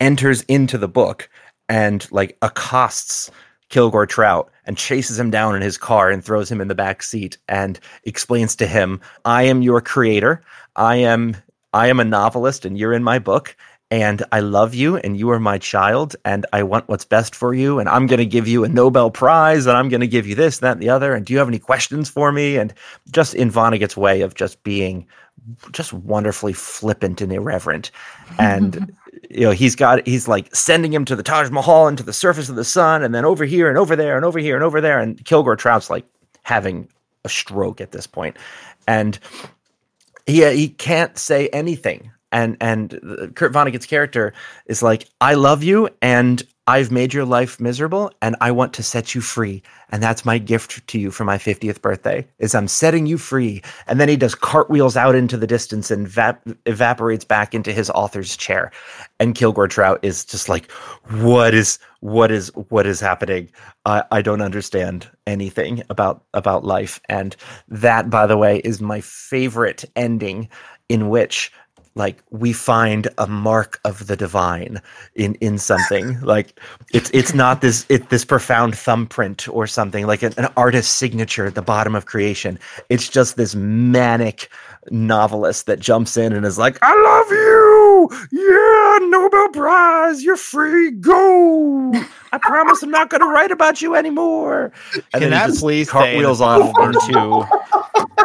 enters 0.00 0.42
into 0.42 0.76
the 0.76 0.88
book 0.88 1.28
and 1.68 2.10
like 2.10 2.36
accosts 2.42 3.30
Kilgore 3.68 4.06
Trout 4.06 4.50
and 4.70 4.78
chases 4.78 5.18
him 5.18 5.32
down 5.32 5.56
in 5.56 5.62
his 5.62 5.76
car 5.76 6.12
and 6.12 6.24
throws 6.24 6.48
him 6.48 6.60
in 6.60 6.68
the 6.68 6.76
back 6.76 7.02
seat 7.02 7.36
and 7.48 7.80
explains 8.04 8.54
to 8.54 8.68
him, 8.68 9.00
"I 9.24 9.42
am 9.42 9.62
your 9.62 9.80
creator. 9.80 10.42
I 10.76 10.94
am 10.94 11.36
I 11.72 11.88
am 11.88 11.98
a 11.98 12.04
novelist 12.04 12.64
and 12.64 12.78
you're 12.78 12.92
in 12.92 13.02
my 13.02 13.18
book 13.18 13.56
and 13.90 14.22
I 14.30 14.38
love 14.38 14.72
you 14.72 14.96
and 14.98 15.16
you 15.16 15.28
are 15.30 15.40
my 15.40 15.58
child 15.58 16.14
and 16.24 16.46
I 16.52 16.62
want 16.62 16.88
what's 16.88 17.04
best 17.04 17.34
for 17.34 17.52
you 17.52 17.80
and 17.80 17.88
I'm 17.88 18.06
going 18.06 18.20
to 18.20 18.36
give 18.36 18.46
you 18.46 18.62
a 18.62 18.68
Nobel 18.68 19.10
Prize 19.10 19.66
and 19.66 19.76
I'm 19.76 19.88
going 19.88 20.02
to 20.02 20.06
give 20.06 20.24
you 20.28 20.36
this 20.36 20.58
that 20.58 20.74
and 20.74 20.82
the 20.82 20.88
other 20.88 21.14
and 21.14 21.26
do 21.26 21.32
you 21.32 21.40
have 21.40 21.48
any 21.48 21.58
questions 21.58 22.08
for 22.08 22.30
me?" 22.30 22.56
And 22.56 22.72
just 23.10 23.34
in 23.34 23.50
Vonnegut's 23.50 23.96
way 23.96 24.20
of 24.20 24.34
just 24.34 24.62
being 24.62 25.04
just 25.72 25.92
wonderfully 25.92 26.52
flippant 26.52 27.20
and 27.20 27.32
irreverent 27.32 27.90
and 28.38 28.94
you 29.28 29.40
know 29.40 29.50
he's 29.50 29.76
got 29.76 30.06
he's 30.06 30.28
like 30.28 30.54
sending 30.54 30.92
him 30.92 31.04
to 31.04 31.16
the 31.16 31.22
Taj 31.22 31.50
Mahal 31.50 31.88
and 31.88 31.98
to 31.98 32.04
the 32.04 32.12
surface 32.12 32.48
of 32.48 32.56
the 32.56 32.64
sun 32.64 33.02
and 33.02 33.14
then 33.14 33.24
over 33.24 33.44
here 33.44 33.68
and 33.68 33.76
over 33.76 33.96
there 33.96 34.16
and 34.16 34.24
over 34.24 34.38
here 34.38 34.54
and 34.54 34.64
over 34.64 34.80
there. 34.80 34.98
And 34.98 35.22
Kilgore 35.24 35.56
Trout's 35.56 35.90
like 35.90 36.04
having 36.42 36.88
a 37.24 37.28
stroke 37.28 37.80
at 37.80 37.92
this 37.92 38.06
point. 38.06 38.36
And 38.86 39.18
he 40.26 40.44
uh, 40.44 40.50
he 40.50 40.68
can't 40.68 41.18
say 41.18 41.48
anything. 41.48 42.10
And 42.32 42.56
and 42.60 42.94
uh, 42.94 43.26
Kurt 43.34 43.52
Vonnegut's 43.52 43.86
character 43.86 44.32
is 44.66 44.82
like 44.82 45.08
I 45.20 45.34
love 45.34 45.62
you 45.62 45.88
and 46.00 46.42
I've 46.66 46.90
made 46.90 47.12
your 47.12 47.24
life 47.24 47.58
miserable 47.58 48.12
and 48.22 48.36
I 48.40 48.52
want 48.52 48.72
to 48.74 48.82
set 48.82 49.14
you 49.14 49.20
free. 49.20 49.62
And 49.90 50.02
that's 50.02 50.24
my 50.24 50.38
gift 50.38 50.86
to 50.86 50.98
you 51.00 51.10
for 51.10 51.24
my 51.24 51.36
50th 51.36 51.80
birthday 51.80 52.26
is 52.38 52.54
I'm 52.54 52.68
setting 52.68 53.06
you 53.06 53.18
free. 53.18 53.62
And 53.86 53.98
then 53.98 54.08
he 54.08 54.16
does 54.16 54.34
cartwheels 54.34 54.96
out 54.96 55.14
into 55.14 55.36
the 55.36 55.46
distance 55.46 55.90
and 55.90 56.06
vap- 56.06 56.56
evaporates 56.66 57.24
back 57.24 57.54
into 57.54 57.72
his 57.72 57.90
author's 57.90 58.36
chair. 58.36 58.70
And 59.18 59.34
Kilgore 59.34 59.68
Trout 59.68 59.98
is 60.02 60.24
just 60.24 60.48
like 60.48 60.70
what 61.08 61.54
is 61.54 61.78
what 62.00 62.30
is 62.30 62.48
what 62.68 62.86
is 62.86 63.00
happening? 63.00 63.50
I 63.84 64.04
I 64.12 64.22
don't 64.22 64.42
understand 64.42 65.10
anything 65.26 65.82
about 65.90 66.24
about 66.34 66.64
life. 66.64 67.00
And 67.08 67.34
that 67.68 68.10
by 68.10 68.26
the 68.26 68.36
way 68.36 68.58
is 68.58 68.80
my 68.80 69.00
favorite 69.00 69.84
ending 69.96 70.48
in 70.88 71.08
which 71.08 71.50
like 72.00 72.22
we 72.30 72.54
find 72.54 73.08
a 73.18 73.26
mark 73.26 73.78
of 73.84 74.06
the 74.06 74.16
divine 74.16 74.80
in 75.14 75.34
in 75.36 75.58
something. 75.58 76.18
Like 76.22 76.58
it's 76.94 77.10
it's 77.12 77.34
not 77.34 77.60
this 77.60 77.84
it 77.90 78.08
this 78.08 78.24
profound 78.24 78.76
thumbprint 78.76 79.46
or 79.48 79.66
something 79.66 80.06
like 80.06 80.22
an, 80.22 80.32
an 80.38 80.48
artist's 80.56 80.94
signature 80.94 81.44
at 81.44 81.54
the 81.54 81.62
bottom 81.62 81.94
of 81.94 82.06
creation. 82.06 82.58
It's 82.88 83.08
just 83.08 83.36
this 83.36 83.54
manic 83.54 84.48
novelist 84.90 85.66
that 85.66 85.80
jumps 85.80 86.16
in 86.16 86.32
and 86.32 86.44
is 86.44 86.58
like 86.58 86.78
i 86.82 86.94
love 87.02 87.30
you! 87.30 88.08
Yeah 88.32 89.06
nobel 89.08 89.48
prize 89.50 90.22
you're 90.22 90.36
free 90.36 90.90
go! 90.90 91.92
I 92.32 92.38
promise 92.38 92.82
i'm 92.82 92.90
not 92.90 93.10
going 93.10 93.20
to 93.20 93.26
write 93.26 93.50
about 93.50 93.82
you 93.82 93.94
anymore. 93.94 94.72
And 94.94 95.04
Can 95.12 95.20
then 95.20 95.30
that 95.30 95.58
please 95.58 95.88
stay 95.88 95.92
cartwheels 95.92 96.38
the 96.38 96.44
off 96.44 96.72
into 96.78 97.46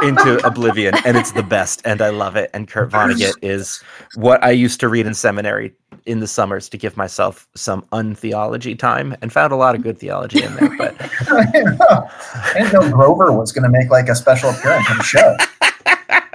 into 0.03 0.45
oblivion 0.45 0.93
and 1.05 1.17
it's 1.17 1.31
the 1.31 1.43
best 1.43 1.81
and 1.85 2.01
i 2.01 2.09
love 2.09 2.35
it. 2.35 2.49
And 2.53 2.67
kurt 2.67 2.91
vonnegut 2.91 3.33
is 3.41 3.83
what 4.15 4.43
i 4.43 4.51
used 4.51 4.79
to 4.79 4.89
read 4.89 5.05
in 5.05 5.13
seminary 5.13 5.73
in 6.05 6.19
the 6.19 6.27
summers 6.27 6.69
to 6.69 6.77
give 6.77 6.97
myself 6.97 7.47
some 7.55 7.81
untheology 7.91 8.77
time 8.77 9.15
and 9.21 9.33
found 9.33 9.51
a 9.51 9.55
lot 9.55 9.75
of 9.75 9.81
good 9.81 9.97
theology 9.97 10.43
in 10.43 10.55
there 10.55 10.77
but 10.77 10.95
I 11.31 11.45
didn't 11.51 11.77
know, 11.77 12.09
I 12.33 12.53
didn't 12.53 12.73
know 12.73 12.91
Grover 12.91 13.31
was 13.31 13.51
going 13.51 13.63
to 13.63 13.69
make 13.69 13.89
like 13.89 14.09
a 14.09 14.15
special 14.15 14.49
appearance 14.51 14.89
on 14.89 14.97
the 14.97 15.03
show. 15.03 15.35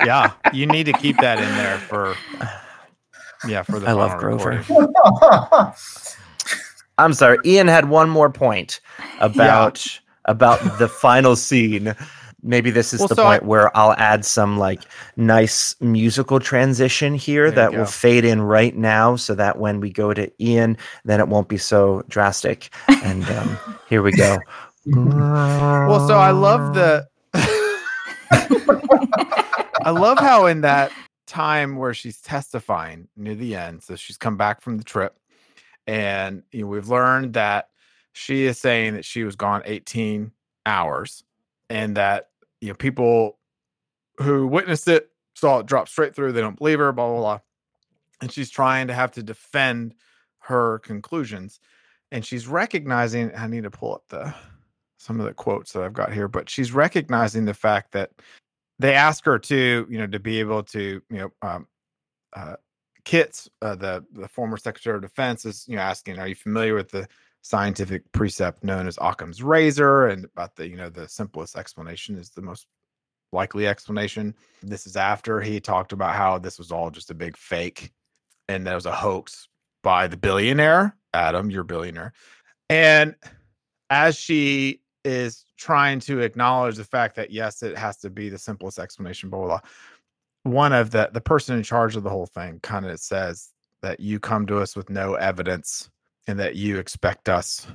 Yeah, 0.05 0.33
you 0.53 0.67
need 0.67 0.85
to 0.85 0.93
keep 0.95 1.17
that 1.19 1.39
in 1.39 1.49
there 1.57 1.79
for 1.79 2.15
yeah 3.49 3.63
for 3.63 3.79
the. 3.79 3.89
I 3.89 3.93
love 3.93 4.19
Grover. 4.19 4.65
i'm 6.99 7.15
sorry 7.15 7.39
ian 7.47 7.67
had 7.67 7.89
one 7.89 8.11
more 8.11 8.29
point 8.29 8.81
about 9.21 9.87
about 10.27 10.61
the 10.79 10.87
final 10.87 11.35
scene 11.35 11.95
maybe 12.43 12.71
this 12.71 12.93
is 12.93 13.01
Well, 13.01 13.09
the 13.09 13.15
so 13.15 13.23
I- 13.27 13.39
point 13.39 13.45
where 13.47 13.75
i'll 13.75 13.95
add 13.95 14.25
some 14.27 14.59
like 14.59 14.83
nice 15.17 15.75
musical 15.81 16.39
transition 16.41 17.15
here 17.15 17.51
that 17.51 17.73
will 17.73 17.87
fade 17.87 18.27
in 18.27 18.43
right 18.43 18.77
now 18.77 19.17
so 19.17 19.35
that 19.35 19.59
when 19.59 19.81
we 19.81 19.91
go 19.91 20.13
to 20.13 20.31
ian 20.45 20.77
then 21.07 21.21
it 21.21 21.29
won't 21.29 21.49
be 21.49 21.57
so 21.57 22.03
drastic 22.09 22.69
and 22.89 23.25
um, 23.31 23.59
here 23.89 24.03
we 24.03 24.13
go 24.13 24.39
Well, 24.87 26.07
so 26.09 26.17
I 26.19 26.31
love 26.33 26.75
the. 26.75 27.07
I 29.83 29.91
love 29.91 30.19
how 30.19 30.47
in 30.47 30.61
that 30.63 30.93
time 31.27 31.77
where 31.77 31.95
she's 31.95 32.21
testifying 32.21 33.09
near 33.17 33.35
the 33.35 33.55
end, 33.55 33.83
so 33.83 33.97
she's 33.97 34.19
come 34.19 34.37
back 34.37 34.61
from 34.61 34.79
the 34.79 34.85
trip, 34.85 35.19
and 35.87 36.43
you 36.53 36.63
know, 36.63 36.67
we've 36.67 36.89
learned 36.89 37.35
that 37.35 37.69
she 38.13 38.45
is 38.45 38.59
saying 38.59 38.95
that 38.95 39.05
she 39.05 39.25
was 39.25 39.37
gone 39.37 39.63
18 39.65 40.33
hours, 40.67 41.25
and 41.69 41.97
that 41.97 42.29
you 42.61 42.69
know 42.69 42.75
people 42.75 43.39
who 44.21 44.47
witnessed 44.47 44.89
it 44.89 45.11
saw 45.35 45.61
it 45.61 45.67
drop 45.67 45.89
straight 45.89 46.15
through. 46.15 46.33
They 46.33 46.41
don't 46.41 46.59
believe 46.59 46.79
her. 46.79 46.93
Blah 46.93 47.09
blah 47.09 47.19
blah, 47.19 47.39
and 48.21 48.31
she's 48.31 48.51
trying 48.51 48.89
to 48.89 48.95
have 48.95 49.13
to 49.13 49.23
defend 49.23 49.95
her 50.41 50.81
conclusions, 50.81 51.61
and 52.13 52.25
she's 52.25 52.47
recognizing. 52.47 53.35
I 53.35 53.47
need 53.47 53.63
to 53.63 53.71
pull 53.71 53.95
up 53.95 54.05
the 54.09 54.35
some 54.99 55.19
of 55.19 55.27
the 55.27 55.33
quotes 55.33 55.73
that 55.73 55.83
I've 55.83 55.95
got 55.95 56.13
here, 56.13 56.29
but 56.29 56.51
she's 56.51 56.73
recognizing 56.73 57.47
the 57.47 57.55
fact 57.55 57.93
that 57.93 58.11
they 58.81 58.95
ask 58.95 59.25
her 59.27 59.39
to, 59.39 59.87
you 59.91 59.99
know, 59.99 60.07
to 60.07 60.19
be 60.19 60.41
able 60.41 60.63
to, 60.63 61.03
you 61.11 61.19
know, 61.19 61.31
um, 61.43 61.67
uh, 62.35 62.57
Kitz, 63.05 63.49
uh, 63.61 63.75
the 63.75 64.05
the 64.13 64.29
former 64.29 64.57
Secretary 64.57 64.97
of 64.97 65.03
Defense, 65.03 65.45
is 65.45 65.67
you 65.69 65.77
know 65.77 65.83
asking, 65.83 66.19
"Are 66.19 66.29
you 66.29 66.35
familiar 66.35 66.75
with 66.75 66.91
the 66.91 67.09
scientific 67.43 68.11
precept 68.13 68.65
known 68.65 68.87
as 68.87 68.99
Occam's 69.01 69.43
razor?" 69.43 70.09
And 70.09 70.25
about 70.25 70.57
the, 70.57 70.69
you 70.69 70.77
know, 70.77 70.91
the 70.91 71.09
simplest 71.09 71.57
explanation 71.57 72.17
is 72.17 72.31
the 72.31 72.43
most 72.43 72.67
likely 73.33 73.67
explanation. 73.67 74.35
This 74.63 74.87
is 74.87 74.97
after 74.97 75.41
he 75.41 75.61
talked 75.61 75.93
about 75.93 76.15
how 76.15 76.39
this 76.39 76.59
was 76.59 76.73
all 76.73 76.91
just 76.91 77.11
a 77.11 77.15
big 77.15 77.37
fake, 77.37 77.93
and 78.49 78.67
that 78.67 78.75
was 78.75 78.87
a 78.87 78.93
hoax 78.93 79.49
by 79.83 80.07
the 80.07 80.17
billionaire 80.17 80.97
Adam, 81.13 81.51
your 81.51 81.65
billionaire, 81.65 82.13
and 82.69 83.15
as 83.89 84.17
she 84.17 84.81
is 85.05 85.45
trying 85.57 86.01
to 86.01 86.21
acknowledge 86.21 86.77
the 86.77 86.85
fact 86.85 87.17
that 87.17 87.31
yes, 87.31 87.63
it 87.63 87.77
has 87.77 87.97
to 87.99 88.11
be 88.11 88.29
the 88.29 88.39
simplest 88.39 88.79
explanation, 88.79 89.31
blah 89.31 89.39
blah. 89.41 89.49
blah 89.49 89.61
one 90.45 90.73
of 90.73 90.91
the 90.91 91.11
the 91.13 91.21
person 91.21 91.55
in 91.57 91.63
charge 91.63 91.97
of 91.97 92.03
the 92.03 92.09
whole 92.09 92.25
thing 92.27 92.59
kind 92.63 92.87
of 92.87 92.99
says 92.99 93.51
that 93.83 94.01
you 94.01 94.19
come 94.19 94.47
to 94.47 94.59
us 94.59 94.75
with 94.75 94.89
no 94.89 95.15
evidence 95.15 95.91
and 96.27 96.39
that 96.39 96.57
you 96.57 96.79
expect 96.79 97.29
us 97.29 97.67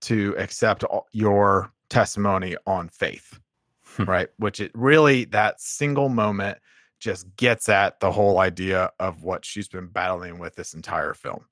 to 0.00 0.34
accept 0.38 0.84
all- 0.84 1.08
your 1.12 1.72
testimony 1.88 2.56
on 2.66 2.88
faith 2.88 3.40
Hmm. 3.96 4.04
right 4.04 4.28
which 4.38 4.60
it 4.60 4.70
really 4.74 5.24
that 5.26 5.60
single 5.60 6.08
moment 6.08 6.58
just 7.00 7.26
gets 7.36 7.68
at 7.68 7.98
the 7.98 8.10
whole 8.12 8.38
idea 8.38 8.90
of 9.00 9.24
what 9.24 9.44
she's 9.44 9.66
been 9.68 9.88
battling 9.88 10.38
with 10.38 10.54
this 10.54 10.74
entire 10.74 11.12
film 11.12 11.44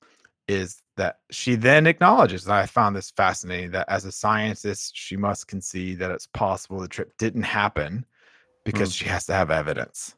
is 0.47 0.81
that 0.97 1.19
she 1.31 1.55
then 1.55 1.87
acknowledges, 1.87 2.45
and 2.45 2.53
I 2.53 2.65
found 2.65 2.95
this 2.95 3.11
fascinating, 3.11 3.71
that 3.71 3.89
as 3.89 4.05
a 4.05 4.11
scientist, 4.11 4.91
she 4.95 5.15
must 5.15 5.47
concede 5.47 5.99
that 5.99 6.11
it's 6.11 6.27
possible 6.27 6.79
the 6.79 6.87
trip 6.87 7.17
didn't 7.17 7.43
happen 7.43 8.05
because 8.65 8.91
mm. 8.91 8.97
she 8.97 9.05
has 9.05 9.25
to 9.27 9.33
have 9.33 9.51
evidence. 9.51 10.15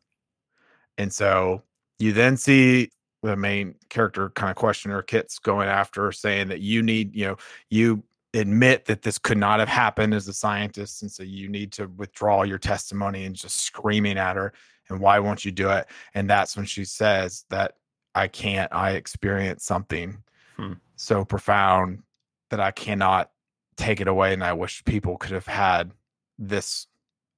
And 0.97 1.11
so 1.11 1.61
you 1.99 2.13
then 2.13 2.37
see 2.37 2.89
the 3.23 3.35
main 3.35 3.75
character 3.89 4.29
kind 4.31 4.49
of 4.49 4.55
questioner 4.55 5.01
Kitz 5.01 5.41
going 5.41 5.67
after 5.67 6.03
her, 6.03 6.11
saying 6.11 6.49
that 6.49 6.61
you 6.61 6.81
need, 6.81 7.15
you 7.15 7.25
know, 7.25 7.37
you 7.69 8.03
admit 8.33 8.85
that 8.85 9.01
this 9.01 9.17
could 9.17 9.37
not 9.37 9.59
have 9.59 9.69
happened 9.69 10.13
as 10.13 10.27
a 10.27 10.33
scientist. 10.33 11.01
And 11.01 11.11
so 11.11 11.23
you 11.23 11.47
need 11.47 11.71
to 11.73 11.87
withdraw 11.87 12.43
your 12.43 12.57
testimony 12.57 13.25
and 13.25 13.35
just 13.35 13.61
screaming 13.61 14.17
at 14.17 14.35
her. 14.35 14.53
And 14.89 14.99
why 14.99 15.19
won't 15.19 15.45
you 15.45 15.51
do 15.51 15.69
it? 15.69 15.87
And 16.13 16.29
that's 16.29 16.55
when 16.55 16.65
she 16.65 16.85
says 16.85 17.45
that 17.49 17.75
I 18.15 18.27
can't, 18.27 18.73
I 18.73 18.91
experienced 18.91 19.65
something 19.65 20.23
hmm. 20.57 20.73
so 20.95 21.25
profound 21.25 22.03
that 22.49 22.59
I 22.59 22.71
cannot 22.71 23.31
take 23.77 24.01
it 24.01 24.07
away. 24.07 24.33
And 24.33 24.43
I 24.43 24.53
wish 24.53 24.83
people 24.85 25.17
could 25.17 25.31
have 25.31 25.47
had 25.47 25.91
this 26.39 26.87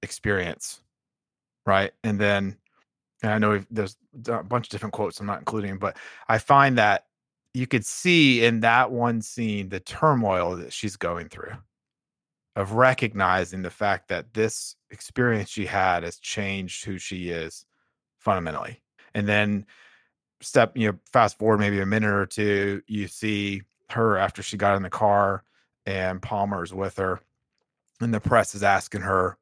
experience. 0.01 0.81
Right. 1.65 1.91
And 2.03 2.19
then 2.19 2.57
and 3.23 3.31
I 3.31 3.37
know 3.39 3.63
there's 3.71 3.97
a 4.27 4.43
bunch 4.43 4.67
of 4.67 4.69
different 4.69 4.93
quotes 4.93 5.19
I'm 5.19 5.25
not 5.25 5.39
including, 5.39 5.77
but 5.77 5.97
I 6.27 6.37
find 6.37 6.77
that 6.77 7.05
you 7.53 7.65
could 7.65 7.85
see 7.85 8.45
in 8.45 8.59
that 8.59 8.91
one 8.91 9.21
scene 9.21 9.69
the 9.69 9.79
turmoil 9.79 10.55
that 10.57 10.71
she's 10.71 10.95
going 10.95 11.29
through 11.29 11.53
of 12.55 12.73
recognizing 12.73 13.61
the 13.61 13.69
fact 13.69 14.09
that 14.09 14.33
this 14.33 14.75
experience 14.91 15.49
she 15.49 15.65
had 15.65 16.03
has 16.03 16.19
changed 16.19 16.85
who 16.85 16.97
she 16.97 17.29
is 17.29 17.65
fundamentally. 18.19 18.81
And 19.13 19.27
then 19.27 19.65
step, 20.41 20.75
you 20.75 20.91
know, 20.91 20.97
fast 21.11 21.37
forward 21.37 21.59
maybe 21.59 21.79
a 21.79 21.85
minute 21.85 22.11
or 22.11 22.25
two, 22.25 22.81
you 22.87 23.07
see 23.07 23.61
her 23.89 24.17
after 24.17 24.43
she 24.43 24.57
got 24.57 24.75
in 24.75 24.83
the 24.83 24.89
car 24.89 25.43
and 25.85 26.21
Palmer's 26.21 26.73
with 26.73 26.97
her 26.97 27.21
and 27.99 28.13
the 28.13 28.19
press 28.19 28.53
is 28.55 28.63
asking 28.63 29.01
her 29.01 29.37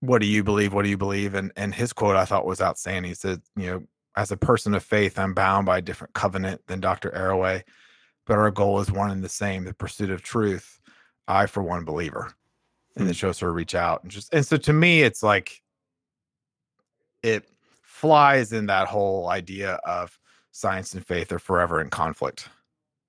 what 0.00 0.20
do 0.20 0.26
you 0.26 0.42
believe? 0.42 0.74
What 0.74 0.82
do 0.82 0.88
you 0.88 0.98
believe? 0.98 1.34
And 1.34 1.52
and 1.56 1.72
his 1.72 1.92
quote 1.92 2.16
I 2.16 2.24
thought 2.24 2.44
was 2.44 2.60
outstanding. 2.60 3.08
He 3.08 3.14
said, 3.14 3.40
you 3.54 3.66
know, 3.66 3.82
as 4.16 4.32
a 4.32 4.36
person 4.36 4.74
of 4.74 4.82
faith, 4.82 5.16
I'm 5.16 5.32
bound 5.32 5.64
by 5.64 5.78
a 5.78 5.82
different 5.82 6.12
covenant 6.12 6.60
than 6.66 6.80
Dr. 6.80 7.12
Arroway, 7.12 7.62
but 8.26 8.36
our 8.36 8.50
goal 8.50 8.80
is 8.80 8.90
one 8.90 9.12
and 9.12 9.22
the 9.22 9.28
same, 9.28 9.62
the 9.64 9.72
pursuit 9.72 10.10
of 10.10 10.22
truth. 10.22 10.80
I, 11.28 11.46
for 11.46 11.62
one, 11.62 11.84
believer. 11.84 12.34
And 12.96 13.06
it 13.06 13.12
hmm. 13.12 13.12
shows 13.12 13.38
her 13.38 13.52
reach 13.52 13.76
out 13.76 14.02
and 14.02 14.10
just 14.10 14.34
and 14.34 14.44
so 14.44 14.56
to 14.56 14.72
me, 14.72 15.02
it's 15.02 15.22
like 15.22 15.62
it 17.22 17.48
flies 17.84 18.52
in 18.52 18.66
that 18.66 18.88
whole 18.88 19.28
idea 19.28 19.74
of 19.84 20.18
science 20.52 20.94
and 20.94 21.04
faith 21.04 21.32
are 21.32 21.38
forever 21.38 21.80
in 21.80 21.90
conflict. 21.90 22.48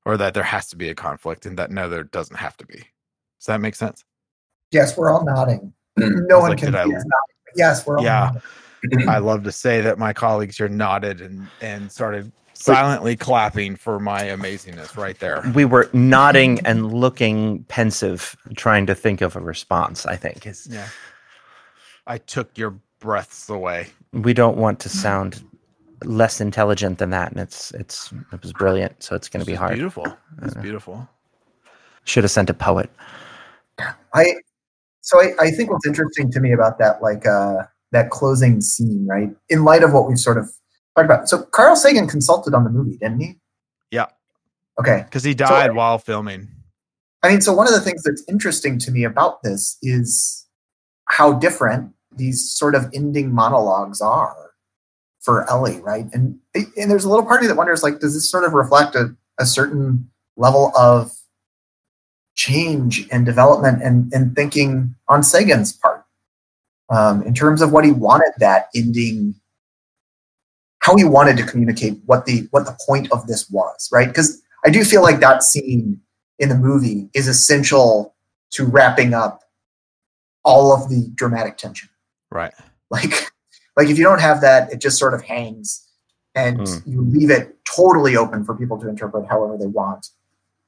Or 0.06 0.18
that 0.18 0.34
there 0.34 0.44
has 0.44 0.68
to 0.70 0.76
be 0.76 0.90
a 0.90 0.96
conflict 0.96 1.46
and 1.46 1.58
that 1.58 1.72
no, 1.72 1.88
there 1.88 2.04
doesn't 2.04 2.36
have 2.36 2.58
to 2.58 2.66
be. 2.66 2.76
Does 2.76 3.48
that 3.48 3.62
make 3.62 3.76
sense? 3.76 4.04
Yes, 4.72 4.98
we're 4.98 5.10
all 5.10 5.24
nodding. 5.24 5.72
no 5.98 6.40
one 6.40 6.50
like, 6.50 6.60
can. 6.60 6.76
I, 6.76 6.86
yes, 7.56 7.86
we're 7.86 8.00
all. 8.00 8.04
Yeah, 8.04 8.32
I 9.08 9.20
love 9.20 9.44
to 9.44 9.52
say 9.52 9.82
that 9.82 9.98
my 9.98 10.12
colleagues 10.12 10.58
here 10.58 10.68
nodded 10.68 11.22
and 11.22 11.48
and 11.62 11.92
started 11.92 12.32
silently 12.54 13.16
clapping 13.16 13.76
for 13.76 14.00
my 14.00 14.24
amazingness 14.24 14.98
right 14.98 15.20
there. 15.20 15.44
We 15.54 15.66
were 15.66 15.90
nodding 15.94 16.60
and 16.66 16.94
looking 16.94 17.64
pensive, 17.66 18.36
trying 18.56 18.86
to 18.88 18.96
think 18.96 19.22
of 19.22 19.36
a 19.36 19.40
response. 19.40 20.06
I 20.06 20.16
think 20.16 20.46
is. 20.46 20.68
Yeah. 20.70 20.88
I 22.08 22.18
took 22.18 22.58
your 22.58 22.76
breaths 23.00 23.50
away. 23.50 23.90
We 24.12 24.34
don't 24.34 24.58
want 24.58 24.80
to 24.82 24.90
mm. 24.90 24.94
sound 24.94 25.44
less 26.06 26.42
intelligent 26.42 26.98
than 26.98 27.10
that, 27.12 27.32
and 27.32 27.40
it's 27.40 27.72
it's 27.72 28.12
it 28.32 28.42
was 28.42 28.54
brilliant. 28.54 29.02
So 29.04 29.16
it's 29.16 29.30
going 29.30 29.42
to 29.42 29.46
be 29.46 29.56
hard. 29.56 29.76
Beautiful. 29.76 30.06
It's 30.42 30.56
beautiful. 30.56 31.08
Should 32.06 32.24
have 32.24 32.32
sent 32.32 32.50
a 32.50 32.54
poet. 32.54 32.90
I 34.14 34.36
so 35.02 35.22
I, 35.22 35.34
I 35.40 35.52
think 35.52 35.70
what's 35.72 35.86
interesting 35.86 36.32
to 36.32 36.40
me 36.40 36.54
about 36.54 36.80
that, 36.80 37.02
like 37.02 37.26
uh, 37.26 37.64
that 37.92 38.10
closing 38.10 38.62
scene, 38.62 39.06
right? 39.08 39.30
In 39.50 39.64
light 39.64 39.84
of 39.84 39.94
what 39.94 40.08
we've 40.08 40.20
sort 40.20 40.38
of 40.38 40.50
talked 40.96 41.06
about. 41.06 41.30
So 41.30 41.44
Carl 41.44 41.76
Sagan 41.76 42.08
consulted 42.08 42.54
on 42.54 42.64
the 42.64 42.70
movie, 42.70 42.98
didn't 42.98 43.20
he? 43.20 43.36
Yeah. 43.92 44.08
Okay. 44.80 45.04
Because 45.06 45.24
he 45.24 45.34
died 45.34 45.72
so, 45.72 45.74
while 45.74 46.00
filming. 46.00 46.48
I 47.22 47.30
mean, 47.30 47.42
so 47.42 47.54
one 47.54 47.68
of 47.68 47.74
the 47.74 47.82
things 47.82 48.04
that's 48.04 48.24
interesting 48.28 48.80
to 48.80 48.92
me 48.92 49.04
about 49.04 49.44
this 49.44 49.78
is 49.82 50.48
how 51.06 51.34
different 51.34 51.94
these 52.16 52.50
sort 52.50 52.76
of 52.76 52.90
ending 52.94 53.34
monologues 53.34 54.02
are 54.02 54.53
for 55.24 55.50
Ellie, 55.50 55.80
right? 55.80 56.06
And 56.14 56.38
and 56.54 56.92
there's 56.92 57.06
a 57.06 57.10
little 57.10 57.26
part 57.26 57.40
of 57.40 57.44
me 57.44 57.48
that 57.48 57.58
wonders, 57.58 57.82
like, 57.82 58.00
does 58.00 58.14
this 58.14 58.30
sort 58.30 58.44
of 58.44 58.54
reflect 58.54 58.96
a, 58.96 59.16
a 59.40 59.46
certain 59.46 60.10
level 60.38 60.72
of 60.78 61.12
change 62.36 63.08
and 63.12 63.26
development 63.26 63.82
and, 63.84 64.12
and 64.14 64.36
thinking 64.36 64.96
on 65.08 65.24
Sagan's 65.24 65.72
part 65.72 66.04
um, 66.90 67.24
in 67.24 67.34
terms 67.34 67.62
of 67.62 67.72
what 67.72 67.86
he 67.86 67.92
wanted 67.92 68.32
that 68.40 68.68
ending, 68.76 69.36
how 70.80 70.96
he 70.96 71.06
wanted 71.06 71.38
to 71.38 71.44
communicate 71.44 72.00
what 72.06 72.26
the 72.26 72.48
what 72.52 72.66
the 72.66 72.78
point 72.86 73.12
of 73.12 73.26
this 73.28 73.50
was, 73.50 73.90
right? 73.92 74.08
Because 74.08 74.42
I 74.66 74.70
do 74.70 74.84
feel 74.84 75.02
like 75.02 75.20
that 75.20 75.44
scene 75.44 76.02
in 76.40 76.50
the 76.50 76.56
movie 76.56 77.10
is 77.14 77.28
essential 77.28 78.16
to 78.52 78.66
wrapping 78.66 79.14
up 79.14 79.42
all 80.44 80.74
of 80.74 80.90
the 80.90 81.10
dramatic 81.16 81.58
tension. 81.58 81.90
Right. 82.30 82.54
Like 82.90 83.32
like 83.76 83.90
if 83.90 83.98
you 83.98 84.04
don't 84.04 84.22
have 84.22 84.42
that, 84.42 84.72
it 84.72 84.80
just 84.80 84.98
sort 84.98 85.14
of 85.14 85.24
hangs 85.24 85.88
and 86.36 86.60
mm. 86.60 86.82
you 86.86 87.02
leave 87.02 87.30
it 87.30 87.58
totally 87.76 88.16
open 88.16 88.44
for 88.44 88.56
people 88.56 88.80
to 88.80 88.90
interpret 88.90 89.28
however 89.28 89.58
they 89.58 89.68
want. 89.68 90.10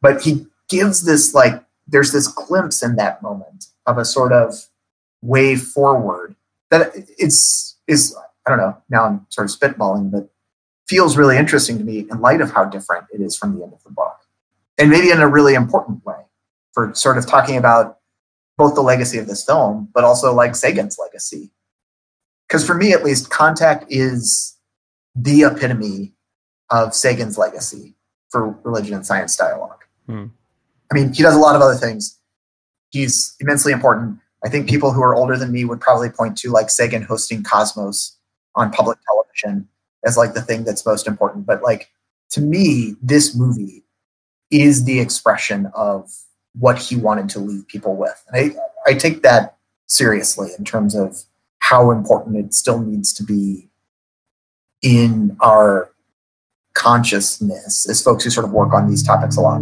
But 0.01 0.21
he 0.21 0.45
gives 0.69 1.05
this 1.05 1.33
like 1.33 1.63
there's 1.87 2.11
this 2.11 2.27
glimpse 2.27 2.83
in 2.83 2.95
that 2.95 3.21
moment 3.21 3.67
of 3.85 3.97
a 3.97 4.05
sort 4.05 4.31
of 4.33 4.55
way 5.21 5.55
forward 5.55 6.35
that 6.71 6.91
it's 7.17 7.77
is 7.87 8.15
I 8.45 8.49
don't 8.49 8.59
know. 8.59 8.77
Now 8.89 9.05
I'm 9.05 9.25
sort 9.29 9.49
of 9.49 9.57
spitballing, 9.57 10.11
but 10.11 10.29
feels 10.87 11.17
really 11.17 11.37
interesting 11.37 11.77
to 11.79 11.83
me 11.83 12.05
in 12.11 12.21
light 12.21 12.41
of 12.41 12.51
how 12.51 12.65
different 12.65 13.05
it 13.11 13.21
is 13.21 13.35
from 13.35 13.57
the 13.57 13.63
end 13.63 13.73
of 13.73 13.83
the 13.83 13.89
book, 13.89 14.17
and 14.77 14.89
maybe 14.89 15.09
in 15.09 15.19
a 15.19 15.27
really 15.27 15.55
important 15.55 16.05
way 16.05 16.21
for 16.73 16.93
sort 16.93 17.17
of 17.17 17.25
talking 17.25 17.57
about 17.57 17.99
both 18.57 18.75
the 18.75 18.81
legacy 18.81 19.17
of 19.17 19.27
this 19.27 19.43
film, 19.43 19.89
but 19.93 20.03
also 20.03 20.33
like 20.33 20.55
Sagan's 20.55 20.97
legacy. 20.99 21.51
Because 22.47 22.65
for 22.65 22.75
me, 22.75 22.93
at 22.93 23.03
least, 23.03 23.29
Contact 23.29 23.85
is 23.89 24.55
the 25.15 25.43
epitome 25.43 26.13
of 26.69 26.93
Sagan's 26.93 27.37
legacy 27.37 27.95
for 28.29 28.49
religion 28.63 28.93
and 28.93 29.05
science 29.05 29.35
dialogue. 29.35 29.83
Hmm. 30.07 30.25
I 30.91 30.95
mean, 30.95 31.13
he 31.13 31.23
does 31.23 31.35
a 31.35 31.39
lot 31.39 31.55
of 31.55 31.61
other 31.61 31.75
things. 31.75 32.19
He's 32.91 33.35
immensely 33.39 33.71
important. 33.71 34.19
I 34.43 34.49
think 34.49 34.69
people 34.69 34.91
who 34.91 35.01
are 35.01 35.15
older 35.15 35.37
than 35.37 35.51
me 35.51 35.65
would 35.65 35.81
probably 35.81 36.09
point 36.09 36.37
to 36.39 36.51
like 36.51 36.69
Sagan 36.69 37.01
hosting 37.01 37.43
Cosmos 37.43 38.17
on 38.53 38.71
public 38.71 38.99
television 39.07 39.67
as 40.05 40.17
like 40.17 40.33
the 40.33 40.41
thing 40.41 40.63
that's 40.63 40.85
most 40.85 41.07
important. 41.07 41.45
But 41.45 41.63
like 41.63 41.89
to 42.31 42.41
me, 42.41 42.95
this 43.01 43.35
movie 43.35 43.83
is 44.51 44.85
the 44.85 44.99
expression 44.99 45.71
of 45.73 46.11
what 46.53 46.77
he 46.77 46.95
wanted 46.95 47.29
to 47.29 47.39
leave 47.39 47.67
people 47.67 47.95
with. 47.95 48.23
And 48.31 48.55
I, 48.85 48.91
I 48.91 48.93
take 48.93 49.23
that 49.23 49.57
seriously 49.87 50.49
in 50.57 50.63
terms 50.63 50.95
of 50.95 51.23
how 51.69 51.89
important 51.89 52.37
it 52.37 52.53
still 52.53 52.79
needs 52.79 53.11
to 53.11 53.23
be 53.23 53.67
in 54.83 55.35
our 55.39 55.89
consciousness 56.75 57.89
as 57.89 58.03
folks 58.03 58.23
who 58.23 58.29
sort 58.29 58.45
of 58.45 58.51
work 58.51 58.71
on 58.71 58.87
these 58.87 59.01
topics 59.01 59.35
a 59.37 59.41
lot. 59.41 59.61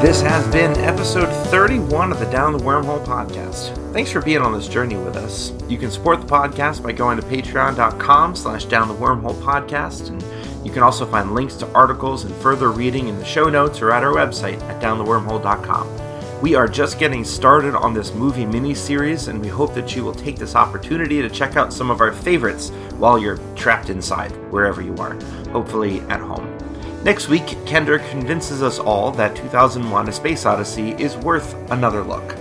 This 0.00 0.22
has 0.22 0.50
been 0.50 0.74
episode 0.78 1.30
31 1.50 2.12
of 2.12 2.18
the 2.18 2.24
Down 2.26 2.54
the 2.54 2.58
Wormhole 2.58 3.04
podcast. 3.04 3.76
Thanks 3.92 4.10
for 4.10 4.22
being 4.22 4.40
on 4.40 4.54
this 4.54 4.66
journey 4.66 4.96
with 4.96 5.16
us. 5.16 5.52
You 5.68 5.76
can 5.76 5.90
support 5.90 6.22
the 6.22 6.26
podcast 6.26 6.82
by 6.82 6.92
going 6.92 7.20
to 7.20 7.26
patreon.com 7.26 8.34
slash 8.34 8.64
down 8.64 8.88
the 8.88 8.94
wormhole 8.94 9.38
podcast, 9.42 10.08
and 10.08 10.66
you 10.66 10.72
can 10.72 10.82
also 10.82 11.04
find 11.04 11.34
links 11.34 11.56
to 11.56 11.70
articles 11.74 12.24
and 12.24 12.34
further 12.36 12.70
reading 12.70 13.08
in 13.08 13.18
the 13.18 13.24
show 13.24 13.50
notes 13.50 13.82
or 13.82 13.92
at 13.92 14.02
our 14.02 14.14
website 14.14 14.60
at 14.62 14.80
downthewormhole.com. 14.80 16.01
We 16.42 16.56
are 16.56 16.66
just 16.66 16.98
getting 16.98 17.24
started 17.24 17.76
on 17.76 17.94
this 17.94 18.12
movie 18.12 18.44
mini-series, 18.44 19.28
and 19.28 19.40
we 19.40 19.46
hope 19.46 19.74
that 19.74 19.94
you 19.94 20.02
will 20.02 20.12
take 20.12 20.34
this 20.34 20.56
opportunity 20.56 21.22
to 21.22 21.30
check 21.30 21.56
out 21.56 21.72
some 21.72 21.88
of 21.88 22.00
our 22.00 22.10
favorites 22.10 22.70
while 22.98 23.16
you're 23.16 23.38
trapped 23.54 23.90
inside, 23.90 24.32
wherever 24.50 24.82
you 24.82 24.92
are, 24.96 25.14
hopefully 25.52 26.00
at 26.08 26.18
home. 26.18 26.58
Next 27.04 27.28
week, 27.28 27.44
Kendra 27.64 28.04
convinces 28.10 28.60
us 28.60 28.80
all 28.80 29.12
that 29.12 29.36
2001 29.36 30.08
A 30.08 30.12
Space 30.12 30.44
Odyssey 30.44 31.00
is 31.00 31.16
worth 31.16 31.54
another 31.70 32.02
look. 32.02 32.34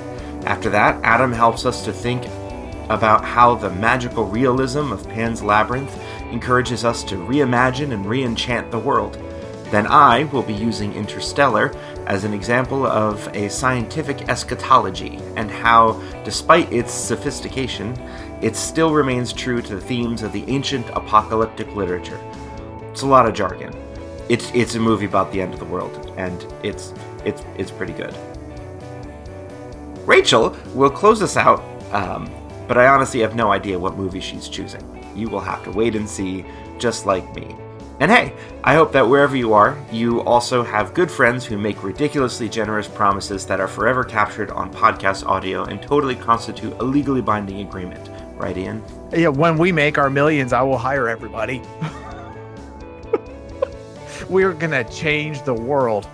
After 0.47 0.71
that, 0.71 0.99
Adam 1.03 1.31
helps 1.31 1.67
us 1.67 1.85
to 1.85 1.93
think 1.93 2.25
about 2.89 3.23
how 3.23 3.53
the 3.53 3.69
magical 3.69 4.25
realism 4.25 4.91
of 4.91 5.07
Pan's 5.09 5.43
Labyrinth 5.43 5.95
encourages 6.31 6.83
us 6.83 7.03
to 7.03 7.17
reimagine 7.17 7.93
and 7.93 8.07
re 8.07 8.23
enchant 8.23 8.71
the 8.71 8.79
world. 8.79 9.19
Then 9.71 9.87
I 9.87 10.25
will 10.25 10.43
be 10.43 10.53
using 10.53 10.93
Interstellar 10.93 11.73
as 12.12 12.26
an 12.26 12.34
example 12.34 12.86
of 12.86 13.26
a 13.34 13.49
scientific 13.49 14.28
eschatology 14.28 15.18
and 15.38 15.49
how, 15.49 15.93
despite 16.26 16.70
its 16.70 16.91
sophistication, 16.91 17.97
it 18.41 18.53
still 18.57 18.91
remains 18.91 19.32
true 19.32 19.62
to 19.62 19.76
the 19.76 19.80
themes 19.80 20.22
of 20.22 20.34
the 20.34 20.43
ancient 20.49 20.86
apocalyptic 20.89 21.74
literature. 21.74 22.20
It's 22.91 23.03
a 23.03 23.07
lot 23.07 23.26
of 23.26 23.34
jargon. 23.34 23.74
It's 24.28 24.51
it's 24.53 24.76
a 24.76 24.80
movie 24.80 25.05
about 25.05 25.32
the 25.32 25.41
end 25.41 25.53
of 25.53 25.59
the 25.59 25.66
world, 25.66 26.14
and 26.18 26.45
it's 26.64 26.93
it's 27.24 27.45
it's 27.57 27.72
pretty 27.72 27.93
good. 27.93 28.14
Rachel 30.05 30.49
will 30.76 30.89
close 30.89 31.22
us 31.22 31.38
out, 31.38 31.64
um, 31.93 32.30
but 32.68 32.78
I 32.78 32.88
honestly 32.88 33.22
have 33.22 33.36
no 33.36 33.53
idea 33.53 33.80
what 33.80 33.95
movie 33.95 34.20
she's 34.20 34.49
choosing. 34.49 34.84
You 35.16 35.30
will 35.30 35.39
have 35.39 35.64
to 35.64 35.72
wait 35.72 35.95
and 35.95 36.09
see, 36.09 36.43
just 36.78 37.05
like 37.05 37.34
me. 37.34 37.55
And 38.01 38.09
hey, 38.09 38.33
I 38.63 38.73
hope 38.73 38.93
that 38.93 39.07
wherever 39.07 39.35
you 39.35 39.53
are, 39.53 39.77
you 39.91 40.21
also 40.21 40.63
have 40.63 40.95
good 40.95 41.11
friends 41.11 41.45
who 41.45 41.55
make 41.55 41.83
ridiculously 41.83 42.49
generous 42.49 42.87
promises 42.87 43.45
that 43.45 43.59
are 43.59 43.67
forever 43.67 44.03
captured 44.03 44.49
on 44.49 44.73
podcast 44.73 45.23
audio 45.23 45.65
and 45.65 45.79
totally 45.79 46.15
constitute 46.15 46.73
a 46.79 46.83
legally 46.83 47.21
binding 47.21 47.59
agreement. 47.59 48.09
Right, 48.35 48.57
Ian? 48.57 48.83
Yeah, 49.13 49.27
when 49.27 49.55
we 49.55 49.71
make 49.71 49.99
our 49.99 50.09
millions, 50.09 50.51
I 50.51 50.63
will 50.63 50.79
hire 50.79 51.07
everybody. 51.07 51.61
We're 54.29 54.53
going 54.53 54.71
to 54.71 54.83
change 54.91 55.43
the 55.43 55.53
world. 55.53 56.07